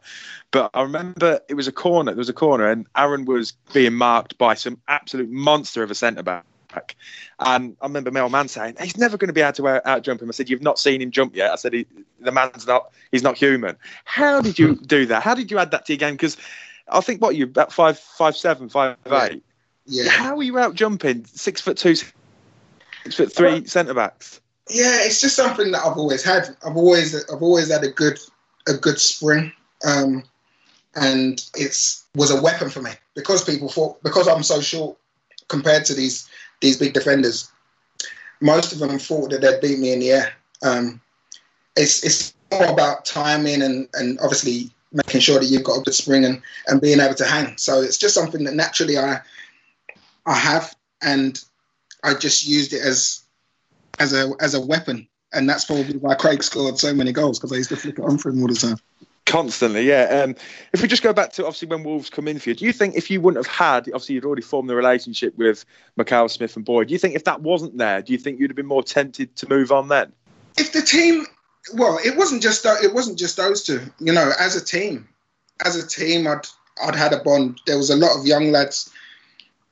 but 0.52 0.70
I 0.74 0.82
remember 0.82 1.40
it 1.48 1.54
was 1.54 1.68
a 1.68 1.72
corner. 1.72 2.12
There 2.12 2.18
was 2.18 2.30
a 2.30 2.34
corner, 2.34 2.70
and 2.70 2.86
Aaron 2.96 3.26
was 3.26 3.54
being 3.74 3.94
marked 3.94 4.38
by 4.38 4.56
some 4.56 4.82
absolute 4.88 5.30
monster 5.30 5.84
of 5.84 5.92
a 5.92 5.96
centre 5.96 6.24
back. 6.24 6.46
And 7.40 7.76
I 7.82 7.86
remember 7.86 8.12
my 8.12 8.20
old 8.20 8.34
man 8.34 8.50
saying, 8.50 8.76
"He's 8.80 8.98
never 8.98 9.18
going 9.18 9.30
to 9.30 9.34
be 9.34 9.42
able 9.42 9.54
to 9.54 9.68
out, 9.68 9.86
out 9.86 10.02
jump 10.04 10.22
him." 10.22 10.28
I 10.28 10.32
said, 10.32 10.50
"You've 10.50 10.62
not 10.62 10.80
seen 10.80 11.02
him 11.02 11.12
jump 11.12 11.36
yet." 11.36 11.52
I 11.52 11.56
said, 11.56 11.86
"The 12.20 12.32
man's 12.32 12.68
not. 12.68 12.92
He's 13.12 13.24
not 13.24 13.38
human." 13.38 13.78
How 14.04 14.42
did 14.42 14.60
you 14.60 14.76
do 14.86 15.06
that? 15.06 15.24
How 15.24 15.34
did 15.34 15.50
you 15.50 15.60
add 15.60 15.72
that 15.72 15.86
to 15.86 15.94
your 15.94 15.98
game? 15.98 16.16
Because 16.16 16.36
I 16.90 17.00
think 17.00 17.22
what 17.22 17.36
you 17.36 17.46
about 17.46 17.72
five 17.72 17.98
five 17.98 18.36
seven 18.36 18.70
five 18.70 18.98
eight. 19.08 19.44
Yeah. 19.86 20.10
How 20.10 20.38
are 20.38 20.44
you 20.44 20.60
out 20.60 20.76
jumping 20.76 21.24
six 21.26 21.62
foot 21.62 21.78
two, 21.78 21.96
six 21.96 23.16
foot 23.16 23.34
three 23.34 23.66
centre 23.66 23.94
backs? 23.94 24.42
Yeah, 24.70 25.00
it's 25.02 25.22
just 25.22 25.36
something 25.36 25.72
that 25.72 25.86
I've 25.86 25.98
always 25.98 26.24
had. 26.24 26.56
I've 26.66 26.76
always 26.76 27.16
I've 27.30 27.42
always 27.42 27.72
had 27.72 27.84
a 27.84 27.92
good 27.92 28.20
a 28.68 28.74
good 28.74 29.00
spring, 29.00 29.52
um, 29.86 30.24
and 30.96 31.44
it's 31.56 32.06
was 32.16 32.32
a 32.32 32.42
weapon 32.42 32.70
for 32.70 32.82
me 32.82 32.92
because 33.16 33.44
people 33.44 33.70
thought 33.70 34.02
because 34.04 34.28
I'm 34.28 34.44
so 34.44 34.60
short 34.60 34.98
compared 35.48 35.86
to 35.86 35.94
these 35.94 36.28
these 36.62 36.78
big 36.78 36.94
defenders. 36.94 37.52
Most 38.42 38.74
of 38.74 38.80
them 38.80 39.00
thought 39.00 39.32
that 39.32 39.42
they'd 39.42 39.62
beat 39.62 39.80
me 39.80 39.94
in 39.94 40.00
the 40.00 40.12
air. 40.12 40.34
Um, 40.64 41.02
it's 41.76 42.04
it's 42.04 42.34
more 42.52 42.68
about 42.68 43.06
timing 43.06 43.62
and 43.62 43.88
and 43.94 44.20
obviously 44.20 44.72
making 44.92 45.22
sure 45.22 45.40
that 45.40 45.46
you've 45.46 45.64
got 45.64 45.80
a 45.80 45.84
good 45.84 45.94
spring 45.94 46.26
and 46.26 46.42
and 46.68 46.82
being 46.82 47.00
able 47.00 47.16
to 47.16 47.26
hang. 47.26 47.58
So 47.58 47.82
it's 47.82 47.98
just 47.98 48.16
something 48.16 48.44
that 48.44 48.54
naturally 48.54 48.98
I 48.98 49.22
I 50.26 50.34
have 50.34 50.76
and 51.02 51.42
I 52.04 52.14
just 52.14 52.48
used 52.48 52.74
it 52.74 52.82
as 52.82 53.22
as 54.00 54.14
a 54.14 54.32
as 54.40 54.54
a 54.54 54.62
weapon, 54.62 55.08
and 55.34 55.50
that's 55.50 55.66
probably 55.66 55.98
why 55.98 56.16
Craig 56.16 56.44
scored 56.44 56.78
so 56.78 56.94
many 56.94 57.12
goals 57.12 57.40
because 57.40 57.52
I 57.52 57.58
used 57.58 57.70
to 57.70 57.76
flick 57.76 58.00
it 58.00 58.04
on 58.04 58.18
for 58.18 58.30
him 58.30 58.42
all 58.42 58.48
the 58.48 58.56
time. 58.56 58.78
Constantly, 59.28 59.86
yeah. 59.86 60.24
Um, 60.24 60.36
if 60.72 60.82
we 60.82 60.88
just 60.88 61.04
go 61.04 61.12
back 61.12 61.34
to 61.34 61.46
obviously 61.46 61.68
when 61.68 61.84
Wolves 61.84 62.10
come 62.10 62.30
in 62.30 62.40
for 62.40 62.50
you, 62.50 62.56
do 62.56 62.66
you 62.66 62.72
think 62.72 62.96
if 62.96 63.12
you 63.12 63.20
wouldn't 63.20 63.46
have 63.46 63.54
had, 63.54 63.80
obviously 63.90 64.16
you'd 64.16 64.24
already 64.24 64.42
formed 64.42 64.70
the 64.70 64.76
relationship 64.76 65.38
with 65.38 65.66
Mackail 66.00 66.30
Smith 66.32 66.56
and 66.56 66.64
Boyd, 66.64 66.88
do 66.88 66.94
you 66.94 66.98
think 66.98 67.14
if 67.14 67.26
that 67.26 67.42
wasn't 67.42 67.78
there, 67.78 68.02
do 68.02 68.14
you 68.14 68.20
think 68.20 68.40
you'd 68.40 68.50
have 68.50 68.56
been 68.56 68.66
more 68.66 68.84
tempted 68.84 69.36
to 69.36 69.50
move 69.50 69.70
on 69.70 69.90
then? 69.90 70.14
If 70.58 70.72
the 70.72 70.82
team, 70.82 71.26
well, 71.74 72.00
it 72.06 72.16
wasn't 72.16 72.42
just 72.42 72.66
it 72.66 72.94
wasn't 72.94 73.20
just 73.20 73.36
those 73.36 73.64
two. 73.64 73.82
You 74.00 74.14
know, 74.14 74.32
as 74.40 74.56
a 74.56 74.64
team, 74.64 75.10
as 75.66 75.76
a 75.76 75.86
team, 75.86 76.26
I'd 76.26 76.48
I'd 76.82 76.96
had 76.96 77.12
a 77.12 77.20
bond. 77.20 77.60
There 77.66 77.78
was 77.78 77.90
a 77.90 77.98
lot 77.98 78.18
of 78.18 78.26
young 78.26 78.52
lads 78.52 78.90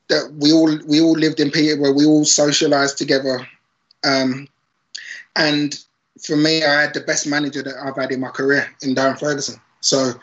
that 0.10 0.34
we 0.38 0.52
all 0.52 0.78
we 0.86 1.00
all 1.00 1.18
lived 1.18 1.40
in 1.40 1.50
Peterborough. 1.50 1.94
We 1.94 2.06
all 2.06 2.26
socialised 2.26 2.98
together, 2.98 3.48
um, 4.06 4.48
and 5.36 5.78
for 6.26 6.36
me, 6.36 6.64
I 6.64 6.82
had 6.82 6.94
the 6.94 7.02
best 7.02 7.28
manager 7.28 7.62
that 7.64 7.76
I've 7.84 7.98
had 7.98 8.12
in 8.12 8.22
my 8.22 8.30
career 8.30 8.68
in 8.82 8.96
Darren 8.96 9.20
Ferguson. 9.20 9.60
So 9.82 10.14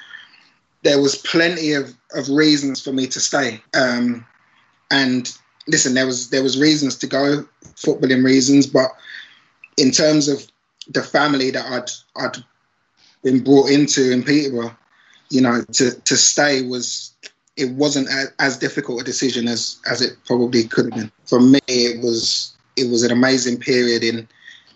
there 0.83 1.01
was 1.01 1.17
plenty 1.17 1.73
of, 1.73 1.95
of 2.15 2.29
reasons 2.29 2.83
for 2.83 2.93
me 2.93 3.07
to 3.09 3.21
stay. 3.21 3.61
Um, 3.75 4.25
and 4.91 5.31
listen, 5.67 5.95
there 5.95 6.07
was 6.07 6.31
there 6.31 6.43
was 6.43 6.59
reasons 6.59 6.97
to 6.99 7.07
go, 7.07 7.47
footballing 7.77 8.25
reasons, 8.25 8.67
but 8.67 8.91
in 9.77 9.91
terms 9.91 10.29
of 10.29 10.47
the 10.89 11.03
family 11.03 11.51
that 11.51 11.65
I'd 11.67 12.25
I'd 12.25 12.45
been 13.23 13.45
brought 13.45 13.71
into 13.71 14.11
in 14.11 14.23
Peterborough, 14.23 14.77
you 15.31 15.41
know, 15.41 15.63
to 15.73 15.93
to 15.93 16.17
stay 16.17 16.63
was 16.63 17.13
it 17.57 17.71
wasn't 17.73 18.09
a, 18.09 18.27
as 18.39 18.59
difficult 18.59 19.01
a 19.01 19.05
decision 19.05 19.47
as 19.47 19.79
as 19.89 20.01
it 20.01 20.17
probably 20.27 20.65
could 20.65 20.87
have 20.87 20.95
been. 20.95 21.13
For 21.25 21.41
me, 21.41 21.61
it 21.69 22.03
was 22.03 22.55
it 22.77 22.91
was 22.91 23.03
an 23.03 23.13
amazing 23.13 23.59
period 23.59 24.03
in 24.03 24.29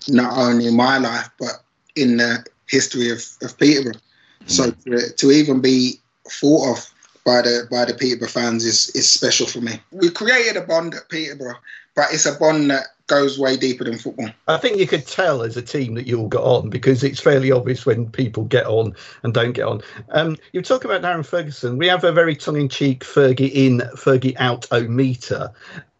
not 0.08 0.36
only 0.36 0.66
in 0.66 0.76
my 0.76 0.98
life 0.98 1.28
but 1.38 1.62
in 1.94 2.18
the 2.18 2.44
history 2.66 3.10
of, 3.10 3.24
of 3.42 3.56
Peterborough. 3.58 4.00
So 4.46 4.70
to, 4.70 5.12
to 5.12 5.30
even 5.30 5.60
be 5.60 6.00
thought 6.28 6.76
of 6.76 6.92
by 7.24 7.42
the 7.42 7.66
by 7.70 7.84
the 7.84 7.94
Peterborough 7.94 8.28
fans 8.28 8.64
is 8.64 8.90
is 8.90 9.10
special 9.10 9.46
for 9.46 9.60
me. 9.60 9.80
We 9.90 10.10
created 10.10 10.56
a 10.56 10.62
bond 10.62 10.94
at 10.94 11.08
Peterborough, 11.08 11.58
but 11.94 12.06
it's 12.12 12.26
a 12.26 12.38
bond 12.38 12.70
that 12.70 12.86
goes 13.08 13.38
way 13.38 13.56
deeper 13.56 13.84
than 13.84 13.98
football. 13.98 14.30
I 14.48 14.58
think 14.58 14.78
you 14.78 14.86
could 14.86 15.06
tell 15.06 15.42
as 15.42 15.56
a 15.56 15.62
team 15.62 15.94
that 15.94 16.06
you 16.06 16.20
all 16.20 16.28
got 16.28 16.42
on 16.42 16.70
because 16.70 17.04
it's 17.04 17.20
fairly 17.20 17.52
obvious 17.52 17.86
when 17.86 18.10
people 18.10 18.44
get 18.44 18.66
on 18.66 18.94
and 19.22 19.32
don't 19.32 19.52
get 19.52 19.66
on. 19.66 19.82
Um, 20.10 20.36
you 20.52 20.62
talk 20.62 20.84
about 20.84 21.02
Darren 21.02 21.24
Ferguson. 21.24 21.78
We 21.78 21.86
have 21.86 22.02
a 22.02 22.10
very 22.10 22.34
tongue-in-cheek 22.34 23.04
Fergie 23.04 23.52
in, 23.52 23.78
Fergie 23.94 24.34
out 24.38 24.66
o 24.72 24.82
meter 24.88 25.52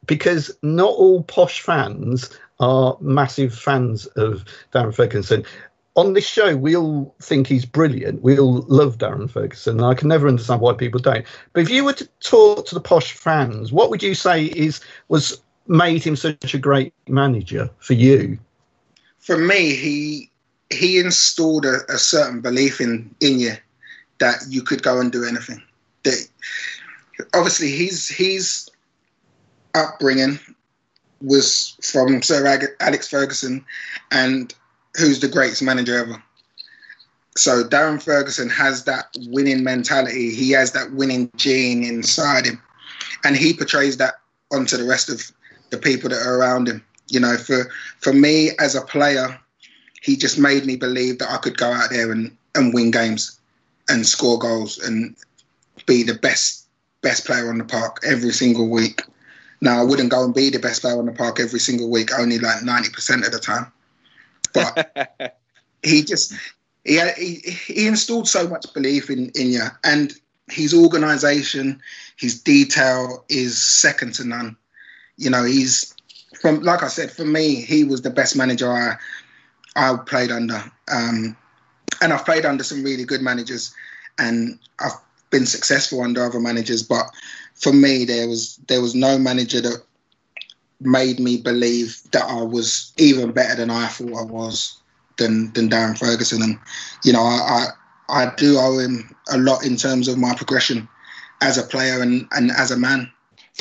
because 0.06 0.50
not 0.62 0.90
all 0.90 1.22
posh 1.22 1.60
fans 1.60 2.30
are 2.60 2.96
massive 3.00 3.54
fans 3.54 4.06
of 4.06 4.44
Darren 4.72 4.94
Ferguson. 4.94 5.44
On 5.96 6.12
this 6.12 6.28
show, 6.28 6.56
we 6.56 6.76
all 6.76 7.14
think 7.22 7.46
he's 7.46 7.64
brilliant. 7.64 8.22
We 8.22 8.38
all 8.38 8.64
love 8.68 8.98
Darren 8.98 9.30
Ferguson. 9.30 9.78
And 9.78 9.86
I 9.86 9.94
can 9.94 10.08
never 10.08 10.28
understand 10.28 10.60
why 10.60 10.74
people 10.74 11.00
don't. 11.00 11.24
But 11.52 11.62
if 11.62 11.70
you 11.70 11.84
were 11.84 11.94
to 11.94 12.08
talk 12.20 12.66
to 12.66 12.74
the 12.74 12.80
posh 12.80 13.12
fans, 13.12 13.72
what 13.72 13.90
would 13.90 14.02
you 14.02 14.14
say 14.14 14.44
is 14.44 14.80
was 15.08 15.40
made 15.66 16.02
him 16.02 16.16
such 16.16 16.54
a 16.54 16.58
great 16.58 16.92
manager 17.08 17.70
for 17.78 17.94
you? 17.94 18.38
For 19.18 19.38
me, 19.38 19.74
he 19.74 20.30
he 20.70 20.98
installed 20.98 21.64
a, 21.64 21.78
a 21.88 21.98
certain 21.98 22.40
belief 22.40 22.80
in 22.80 23.14
in 23.20 23.38
you 23.40 23.54
that 24.18 24.36
you 24.48 24.62
could 24.62 24.82
go 24.82 25.00
and 25.00 25.10
do 25.10 25.24
anything. 25.24 25.62
That 26.04 26.28
obviously 27.34 27.70
he's 27.70 28.08
he's 28.08 28.68
upbringing 29.76 30.38
was 31.22 31.76
from 31.82 32.22
Sir 32.22 32.68
Alex 32.80 33.08
Ferguson, 33.08 33.64
and 34.10 34.54
who's 34.96 35.20
the 35.20 35.28
greatest 35.28 35.62
manager 35.62 35.96
ever. 35.96 36.22
So 37.36 37.62
Darren 37.62 38.02
Ferguson 38.02 38.48
has 38.48 38.84
that 38.84 39.08
winning 39.28 39.62
mentality. 39.62 40.34
He 40.34 40.50
has 40.52 40.72
that 40.72 40.92
winning 40.92 41.30
gene 41.36 41.84
inside 41.84 42.46
him, 42.46 42.62
and 43.24 43.36
he 43.36 43.52
portrays 43.52 43.98
that 43.98 44.14
onto 44.52 44.76
the 44.76 44.84
rest 44.84 45.10
of 45.10 45.30
the 45.70 45.78
people 45.78 46.08
that 46.10 46.26
are 46.26 46.38
around 46.38 46.68
him. 46.68 46.82
You 47.08 47.20
know, 47.20 47.36
for 47.36 47.70
for 48.00 48.12
me 48.12 48.50
as 48.58 48.74
a 48.74 48.80
player, 48.80 49.38
he 50.02 50.16
just 50.16 50.38
made 50.38 50.64
me 50.64 50.76
believe 50.76 51.18
that 51.18 51.30
I 51.30 51.36
could 51.38 51.58
go 51.58 51.70
out 51.72 51.90
there 51.90 52.10
and, 52.10 52.36
and 52.54 52.72
win 52.72 52.90
games 52.90 53.38
and 53.88 54.06
score 54.06 54.38
goals 54.38 54.78
and 54.78 55.14
be 55.86 56.02
the 56.02 56.14
best 56.14 56.66
best 57.02 57.26
player 57.26 57.48
on 57.48 57.58
the 57.58 57.64
park 57.64 58.00
every 58.04 58.32
single 58.32 58.68
week. 58.68 59.02
Now 59.66 59.80
I 59.80 59.82
wouldn't 59.82 60.10
go 60.12 60.24
and 60.24 60.32
be 60.32 60.48
the 60.48 60.60
best 60.60 60.80
player 60.80 60.96
on 60.96 61.06
the 61.06 61.12
park 61.12 61.40
every 61.40 61.58
single 61.58 61.90
week, 61.90 62.16
only 62.16 62.38
like 62.38 62.62
ninety 62.62 62.88
percent 62.88 63.26
of 63.26 63.32
the 63.32 63.40
time. 63.40 63.66
But 64.54 65.36
he 65.82 66.04
just 66.04 66.32
he, 66.84 67.00
he 67.16 67.34
he 67.50 67.88
installed 67.88 68.28
so 68.28 68.46
much 68.46 68.72
belief 68.74 69.10
in 69.10 69.30
in 69.30 69.50
you, 69.50 69.66
and 69.82 70.14
his 70.48 70.72
organisation, 70.72 71.82
his 72.16 72.40
detail 72.40 73.24
is 73.28 73.60
second 73.60 74.14
to 74.14 74.24
none. 74.24 74.56
You 75.16 75.30
know, 75.30 75.42
he's 75.42 75.92
from 76.40 76.60
like 76.60 76.84
I 76.84 76.88
said, 76.88 77.10
for 77.10 77.24
me, 77.24 77.56
he 77.56 77.82
was 77.82 78.02
the 78.02 78.10
best 78.10 78.36
manager 78.36 78.70
I 78.70 78.96
I 79.74 79.96
played 79.96 80.30
under, 80.30 80.62
um, 80.92 81.36
and 82.00 82.12
I've 82.12 82.24
played 82.24 82.46
under 82.46 82.62
some 82.62 82.84
really 82.84 83.04
good 83.04 83.20
managers, 83.20 83.74
and 84.16 84.60
I've 84.78 85.00
been 85.30 85.44
successful 85.44 86.02
under 86.02 86.24
other 86.24 86.38
managers, 86.38 86.84
but 86.84 87.06
for 87.56 87.72
me, 87.72 88.04
there 88.04 88.28
was 88.28 88.56
there 88.68 88.80
was 88.80 88.94
no 88.94 89.18
manager 89.18 89.60
that 89.60 89.82
made 90.80 91.18
me 91.18 91.38
believe 91.38 92.00
that 92.12 92.24
I 92.24 92.42
was 92.42 92.92
even 92.98 93.32
better 93.32 93.56
than 93.56 93.70
I 93.70 93.86
thought 93.86 94.18
I 94.18 94.24
was 94.24 94.80
than 95.16 95.52
than 95.52 95.68
Darren 95.68 95.98
Ferguson. 95.98 96.42
And 96.42 96.58
you 97.02 97.12
know, 97.12 97.22
I 97.22 97.68
I, 98.08 98.24
I 98.24 98.34
do 98.36 98.58
owe 98.58 98.78
him 98.78 99.14
a 99.30 99.38
lot 99.38 99.64
in 99.64 99.76
terms 99.76 100.08
of 100.08 100.18
my 100.18 100.34
progression 100.34 100.88
as 101.40 101.58
a 101.58 101.62
player 101.62 102.02
and, 102.02 102.26
and 102.32 102.50
as 102.50 102.70
a 102.70 102.76
man. 102.76 103.10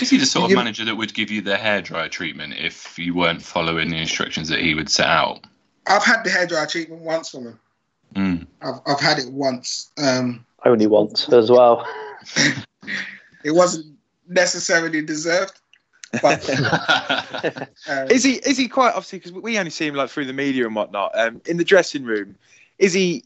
Is 0.02 0.10
he 0.10 0.18
the 0.18 0.26
sort 0.26 0.52
of 0.52 0.58
manager 0.58 0.84
that 0.86 0.96
would 0.96 1.14
give 1.14 1.32
you 1.32 1.41
the 1.41 1.56
hairdryer 1.56 2.12
treatment 2.12 2.54
if 2.58 3.00
you 3.00 3.16
weren't 3.16 3.41
following 3.41 3.89
the 3.89 3.98
instructions 3.98 4.50
that 4.50 4.60
he 4.60 4.76
would 4.76 4.89
set 4.89 5.08
out? 5.08 5.46
I've 5.88 6.04
had 6.04 6.24
the 6.26 6.30
hairdryer 6.30 6.70
treatment 6.70 7.02
once 7.02 7.30
from 7.30 7.48
him. 7.48 7.60
Mm. 8.14 8.48
I've, 8.62 8.82
I've 8.86 9.00
had 9.00 9.20
it 9.20 9.32
once. 9.32 9.91
Um, 9.98 10.46
Only 10.66 10.88
once 10.88 11.30
as 11.30 11.50
well. 11.50 11.88
it 13.46 13.52
wasn't 13.52 13.86
necessarily 14.28 15.02
deserved. 15.02 15.60
But 16.22 16.50
um, 17.88 18.08
is 18.10 18.24
he 18.24 18.34
is 18.34 18.58
he 18.58 18.68
quite 18.68 18.89
obviously 18.89 19.20
because 19.20 19.32
we 19.34 19.58
only 19.58 19.72
see 19.72 19.88
him 19.88 19.96
like 19.96 20.10
through 20.10 20.26
the 20.26 20.34
media 20.34 20.66
and 20.66 20.76
whatnot 20.76 21.18
um, 21.18 21.41
in 21.46 21.58
the 21.58 21.64
dressing 21.64 22.04
room? 22.04 22.36
Is 22.80 22.91
he 22.91 23.24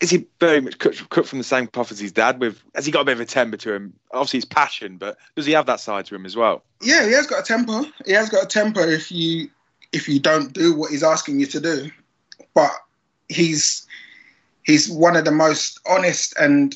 is 0.00 0.10
he 0.10 0.26
very 0.40 0.60
much 0.60 0.78
cut, 0.78 0.96
cut 1.10 1.26
from 1.26 1.38
the 1.38 1.44
same 1.44 1.66
cloth 1.66 1.92
as 1.92 1.98
his 1.98 2.12
dad? 2.12 2.40
With 2.40 2.62
has 2.74 2.86
he 2.86 2.92
got 2.92 3.02
a 3.02 3.04
bit 3.04 3.12
of 3.12 3.20
a 3.20 3.26
temper 3.26 3.56
to 3.58 3.74
him? 3.74 3.92
Obviously, 4.12 4.38
his 4.38 4.44
passion, 4.44 4.96
but 4.96 5.18
does 5.36 5.46
he 5.46 5.52
have 5.52 5.66
that 5.66 5.80
side 5.80 6.06
to 6.06 6.14
him 6.14 6.24
as 6.24 6.36
well? 6.36 6.62
Yeah, 6.82 7.04
he 7.04 7.12
has 7.12 7.26
got 7.26 7.40
a 7.40 7.42
temper. 7.42 7.82
He 8.06 8.12
has 8.12 8.30
got 8.30 8.44
a 8.44 8.46
temper 8.46 8.80
if 8.80 9.12
you 9.12 9.50
if 9.92 10.08
you 10.08 10.20
don't 10.20 10.52
do 10.52 10.74
what 10.74 10.90
he's 10.90 11.02
asking 11.02 11.40
you 11.40 11.46
to 11.46 11.60
do. 11.60 11.90
But 12.54 12.70
he's 13.28 13.86
he's 14.64 14.88
one 14.88 15.16
of 15.16 15.24
the 15.24 15.32
most 15.32 15.80
honest 15.86 16.34
and 16.38 16.74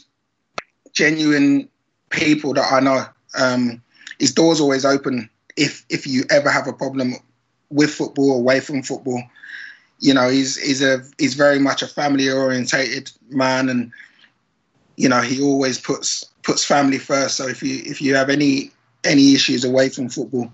genuine 0.93 1.69
people 2.13 2.55
that 2.55 2.73
I 2.73 2.81
know. 2.81 3.05
Um, 3.39 3.83
his 4.19 4.33
door's 4.33 4.61
always 4.61 4.85
open 4.85 5.29
if 5.57 5.85
if 5.89 6.07
you 6.07 6.25
ever 6.31 6.51
have 6.51 6.69
a 6.69 6.73
problem 6.73 7.15
with 7.71 7.91
football, 7.91 8.39
away 8.39 8.61
from 8.61 8.83
football. 8.83 9.23
You 9.99 10.15
know, 10.15 10.29
he's 10.29 10.57
he's 10.57 10.83
a 10.83 11.03
he's 11.19 11.35
very 11.35 11.59
much 11.59 11.83
a 11.83 11.89
family 11.89 12.31
orientated 12.31 13.11
man, 13.31 13.69
and 13.69 13.91
you 14.97 15.09
know 15.09 15.21
he 15.21 15.43
always 15.43 15.79
puts 15.81 16.25
puts 16.43 16.65
family 16.65 16.99
first. 16.99 17.37
So 17.37 17.49
if 17.49 17.63
you 17.63 17.83
if 17.85 18.01
you 18.01 18.15
have 18.15 18.31
any 18.31 18.71
any 19.05 19.35
issues 19.35 19.65
away 19.65 19.89
from 19.89 20.09
football, 20.09 20.53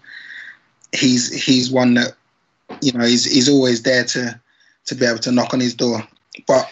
he's 0.93 1.33
he's 1.45 1.71
one 1.71 1.95
that 1.95 2.15
you 2.81 2.93
know 2.93 3.05
he's 3.05 3.25
he's 3.25 3.49
always 3.49 3.83
there 3.83 4.05
to 4.05 4.41
to 4.87 4.95
be 4.95 5.07
able 5.07 5.19
to 5.21 5.33
knock 5.33 5.53
on 5.53 5.61
his 5.61 5.75
door. 5.75 6.03
But 6.47 6.71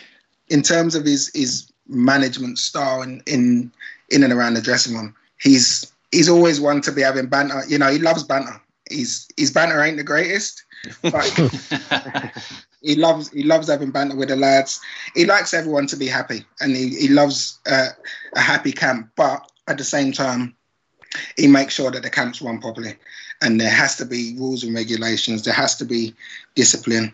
in 0.48 0.62
terms 0.62 0.94
of 0.94 1.04
his 1.04 1.30
his 1.34 1.70
management 1.88 2.58
style 2.58 3.02
in 3.02 3.22
in 3.26 3.72
in 4.10 4.22
and 4.22 4.32
around 4.32 4.54
the 4.54 4.62
dressing 4.62 4.94
room, 4.94 5.14
he's 5.40 5.92
he's 6.12 6.28
always 6.28 6.60
one 6.60 6.80
to 6.82 6.92
be 6.92 7.02
having 7.02 7.26
banter. 7.26 7.62
You 7.68 7.78
know, 7.78 7.90
he 7.90 7.98
loves 7.98 8.22
banter. 8.22 8.60
He's 8.90 9.28
his 9.36 9.50
banter 9.50 9.82
ain't 9.82 9.96
the 9.96 10.04
greatest, 10.04 10.64
but 11.02 11.24
he 12.82 12.94
loves 12.94 13.30
he 13.30 13.42
loves 13.42 13.68
having 13.68 13.90
banter 13.90 14.16
with 14.16 14.28
the 14.28 14.36
lads. 14.36 14.80
He 15.14 15.24
likes 15.24 15.54
everyone 15.54 15.86
to 15.88 15.96
be 15.96 16.06
happy, 16.06 16.44
and 16.60 16.76
he 16.76 16.90
he 16.90 17.08
loves 17.08 17.58
uh, 17.66 17.88
a 18.34 18.40
happy 18.40 18.72
camp. 18.72 19.10
But 19.16 19.50
at 19.66 19.78
the 19.78 19.84
same 19.84 20.12
time, 20.12 20.54
he 21.36 21.48
makes 21.48 21.74
sure 21.74 21.90
that 21.90 22.02
the 22.02 22.10
camps 22.10 22.40
run 22.40 22.60
properly, 22.60 22.94
and 23.42 23.60
there 23.60 23.70
has 23.70 23.96
to 23.96 24.04
be 24.04 24.36
rules 24.38 24.62
and 24.62 24.74
regulations. 24.74 25.42
There 25.42 25.54
has 25.54 25.74
to 25.76 25.84
be 25.84 26.14
discipline, 26.54 27.12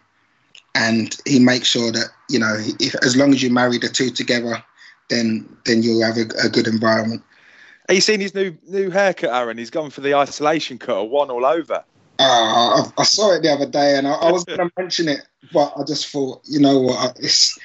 and 0.74 1.16
he 1.26 1.38
makes 1.38 1.68
sure 1.68 1.90
that 1.90 2.10
you 2.28 2.38
know 2.38 2.54
if 2.80 2.94
as 2.96 3.16
long 3.16 3.32
as 3.32 3.42
you 3.42 3.50
marry 3.50 3.78
the 3.78 3.88
two 3.88 4.10
together, 4.10 4.62
then 5.12 5.56
then 5.64 5.82
you'll 5.82 6.02
have 6.02 6.16
a, 6.16 6.26
a 6.44 6.48
good 6.48 6.66
environment. 6.66 7.22
Are 7.88 7.94
you 7.94 8.00
seen 8.00 8.20
his 8.20 8.34
new 8.34 8.56
new 8.66 8.90
haircut, 8.90 9.30
Aaron? 9.30 9.58
He's 9.58 9.70
gone 9.70 9.90
for 9.90 10.00
the 10.00 10.14
isolation 10.14 10.78
cut, 10.78 10.96
a 10.96 11.04
one 11.04 11.30
all 11.30 11.44
over. 11.44 11.84
Uh, 12.18 12.22
I, 12.22 12.84
I, 12.98 13.02
saw 13.04 13.34
it 13.34 13.42
the 13.42 13.52
other 13.52 13.66
day, 13.66 13.96
and 13.96 14.06
I, 14.06 14.12
I 14.12 14.30
was 14.30 14.44
going 14.44 14.58
to 14.68 14.70
mention 14.76 15.08
it, 15.08 15.26
but 15.52 15.72
I 15.76 15.82
just 15.84 16.08
thought, 16.08 16.40
you 16.44 16.60
know 16.60 16.78
what, 16.78 17.16
it's 17.18 17.58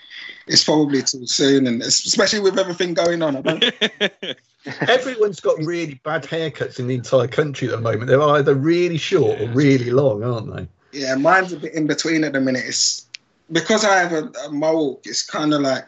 it's 0.47 0.63
probably 0.63 1.01
too 1.03 1.27
soon, 1.27 1.67
and 1.67 1.81
especially 1.81 2.39
with 2.39 2.57
everything 2.57 2.93
going 2.93 3.21
on. 3.21 3.37
I 3.37 3.41
don't. 3.41 3.63
Everyone's 4.89 5.39
got 5.39 5.57
really 5.59 5.95
bad 6.03 6.23
haircuts 6.23 6.79
in 6.79 6.87
the 6.87 6.95
entire 6.95 7.27
country 7.27 7.69
at 7.69 7.71
the 7.71 7.81
moment. 7.81 8.07
They're 8.07 8.21
either 8.21 8.53
really 8.53 8.97
short 8.97 9.39
or 9.39 9.47
really 9.49 9.91
long, 9.91 10.23
aren't 10.23 10.53
they? 10.53 10.67
Yeah, 10.99 11.15
mine's 11.15 11.53
a 11.53 11.57
bit 11.57 11.73
in 11.73 11.87
between 11.87 12.23
at 12.23 12.33
the 12.33 12.41
minute. 12.41 12.63
It's 12.65 13.05
because 13.51 13.85
I 13.85 13.97
have 13.97 14.11
a, 14.11 14.31
a 14.45 14.51
mohawk. 14.51 15.01
It's 15.05 15.25
kind 15.25 15.53
of 15.53 15.61
like 15.61 15.85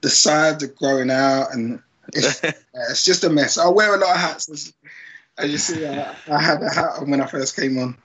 the 0.00 0.10
sides 0.10 0.62
are 0.62 0.68
growing 0.68 1.10
out, 1.10 1.52
and 1.52 1.82
it's, 2.12 2.42
it's 2.74 3.04
just 3.04 3.24
a 3.24 3.30
mess. 3.30 3.58
I 3.58 3.68
wear 3.68 3.94
a 3.94 3.98
lot 3.98 4.14
of 4.14 4.20
hats. 4.20 4.48
As, 4.50 4.72
as 5.38 5.50
you 5.50 5.58
see, 5.58 5.86
I, 5.86 6.14
I 6.28 6.40
had 6.40 6.62
a 6.62 6.70
hat 6.70 6.98
on 6.98 7.10
when 7.10 7.20
I 7.20 7.26
first 7.26 7.56
came 7.56 7.78
on. 7.78 7.96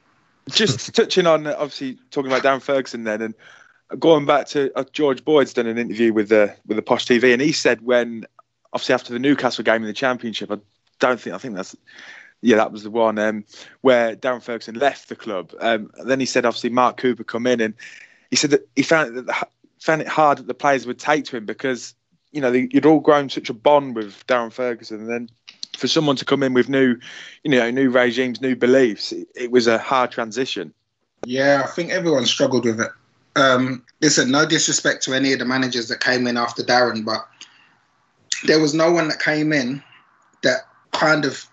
Just 0.50 0.94
touching 0.96 1.28
on 1.28 1.48
obviously 1.48 1.98
talking 2.10 2.32
about 2.32 2.44
Darren 2.44 2.62
Ferguson 2.62 3.04
then, 3.04 3.22
and 3.22 3.36
going 4.00 4.26
back 4.26 4.48
to 4.48 4.72
uh, 4.76 4.84
George 4.92 5.24
Boyd's 5.24 5.54
done 5.54 5.68
an 5.68 5.78
interview 5.78 6.14
with 6.14 6.30
the 6.30 6.56
with 6.66 6.78
the 6.78 6.82
Posh 6.82 7.06
TV, 7.06 7.34
and 7.34 7.42
he 7.42 7.52
said 7.52 7.82
when 7.82 8.26
obviously 8.74 8.94
after 8.94 9.14
the 9.14 9.20
Newcastle 9.20 9.64
game 9.64 9.82
in 9.82 9.88
the 9.88 9.94
Championship, 9.94 10.52
I 10.52 10.58
don't 11.00 11.20
think 11.20 11.36
I 11.36 11.38
think 11.38 11.56
that's 11.56 11.76
yeah 12.42 12.58
that 12.58 12.72
was 12.72 12.84
the 12.84 12.89
one 12.89 13.20
um, 13.20 13.46
where 13.82 14.16
Darren 14.16 14.42
Ferguson 14.42 14.76
left 14.76 15.10
the 15.10 15.16
club. 15.16 15.54
Um, 15.60 15.92
then 16.06 16.20
he 16.20 16.26
said 16.26 16.46
obviously 16.46 16.70
Mark 16.70 16.98
Cooper 16.98 17.24
come 17.24 17.48
in, 17.48 17.62
and 17.62 17.74
he 18.30 18.36
said 18.36 18.52
that 18.52 18.68
he 18.76 18.84
found 18.84 19.16
that 19.16 19.50
found 19.82 20.02
it 20.02 20.08
hard 20.08 20.38
that 20.38 20.48
the 20.48 20.54
players 20.54 20.86
would 20.86 21.00
take 21.00 21.26
to 21.26 21.36
him 21.36 21.46
because 21.46 21.94
you 22.32 22.40
know 22.40 22.52
you'd 22.52 22.86
all 22.86 23.00
grown 23.00 23.30
such 23.30 23.50
a 23.50 23.54
bond 23.54 23.96
with 23.96 24.26
Darren 24.28 24.54
Ferguson, 24.54 25.02
and 25.02 25.10
then 25.10 25.30
for 25.78 25.88
someone 25.88 26.16
to 26.16 26.26
come 26.26 26.44
in 26.44 26.54
with 26.54 26.70
new, 26.70 26.96
you 27.44 27.52
know, 27.52 27.70
new 27.72 27.90
regimes, 27.90 28.40
new 28.40 28.56
beliefs, 28.56 29.12
it, 29.12 29.28
it 29.36 29.52
was 29.52 29.68
a 29.68 29.78
hard 29.78 30.12
transition. 30.12 30.74
Yeah, 31.26 31.64
I 31.66 31.68
think 31.72 31.92
everyone 31.92 32.26
struggled 32.26 32.66
with 32.66 32.80
it. 32.80 32.92
Um, 33.36 33.84
listen, 34.02 34.30
no 34.30 34.46
disrespect 34.46 35.04
to 35.04 35.14
any 35.14 35.34
of 35.34 35.40
the 35.40 35.46
managers 35.46 35.88
that 35.88 36.00
came 36.00 36.28
in 36.28 36.38
after 36.38 36.64
Darren, 36.64 37.04
but 37.04 37.28
there 38.46 38.60
was 38.60 38.74
no 38.74 38.92
one 38.92 39.08
that 39.08 39.20
came 39.20 39.52
in 39.54 39.82
that 40.44 40.68
kind 40.92 41.26
of 41.26 41.46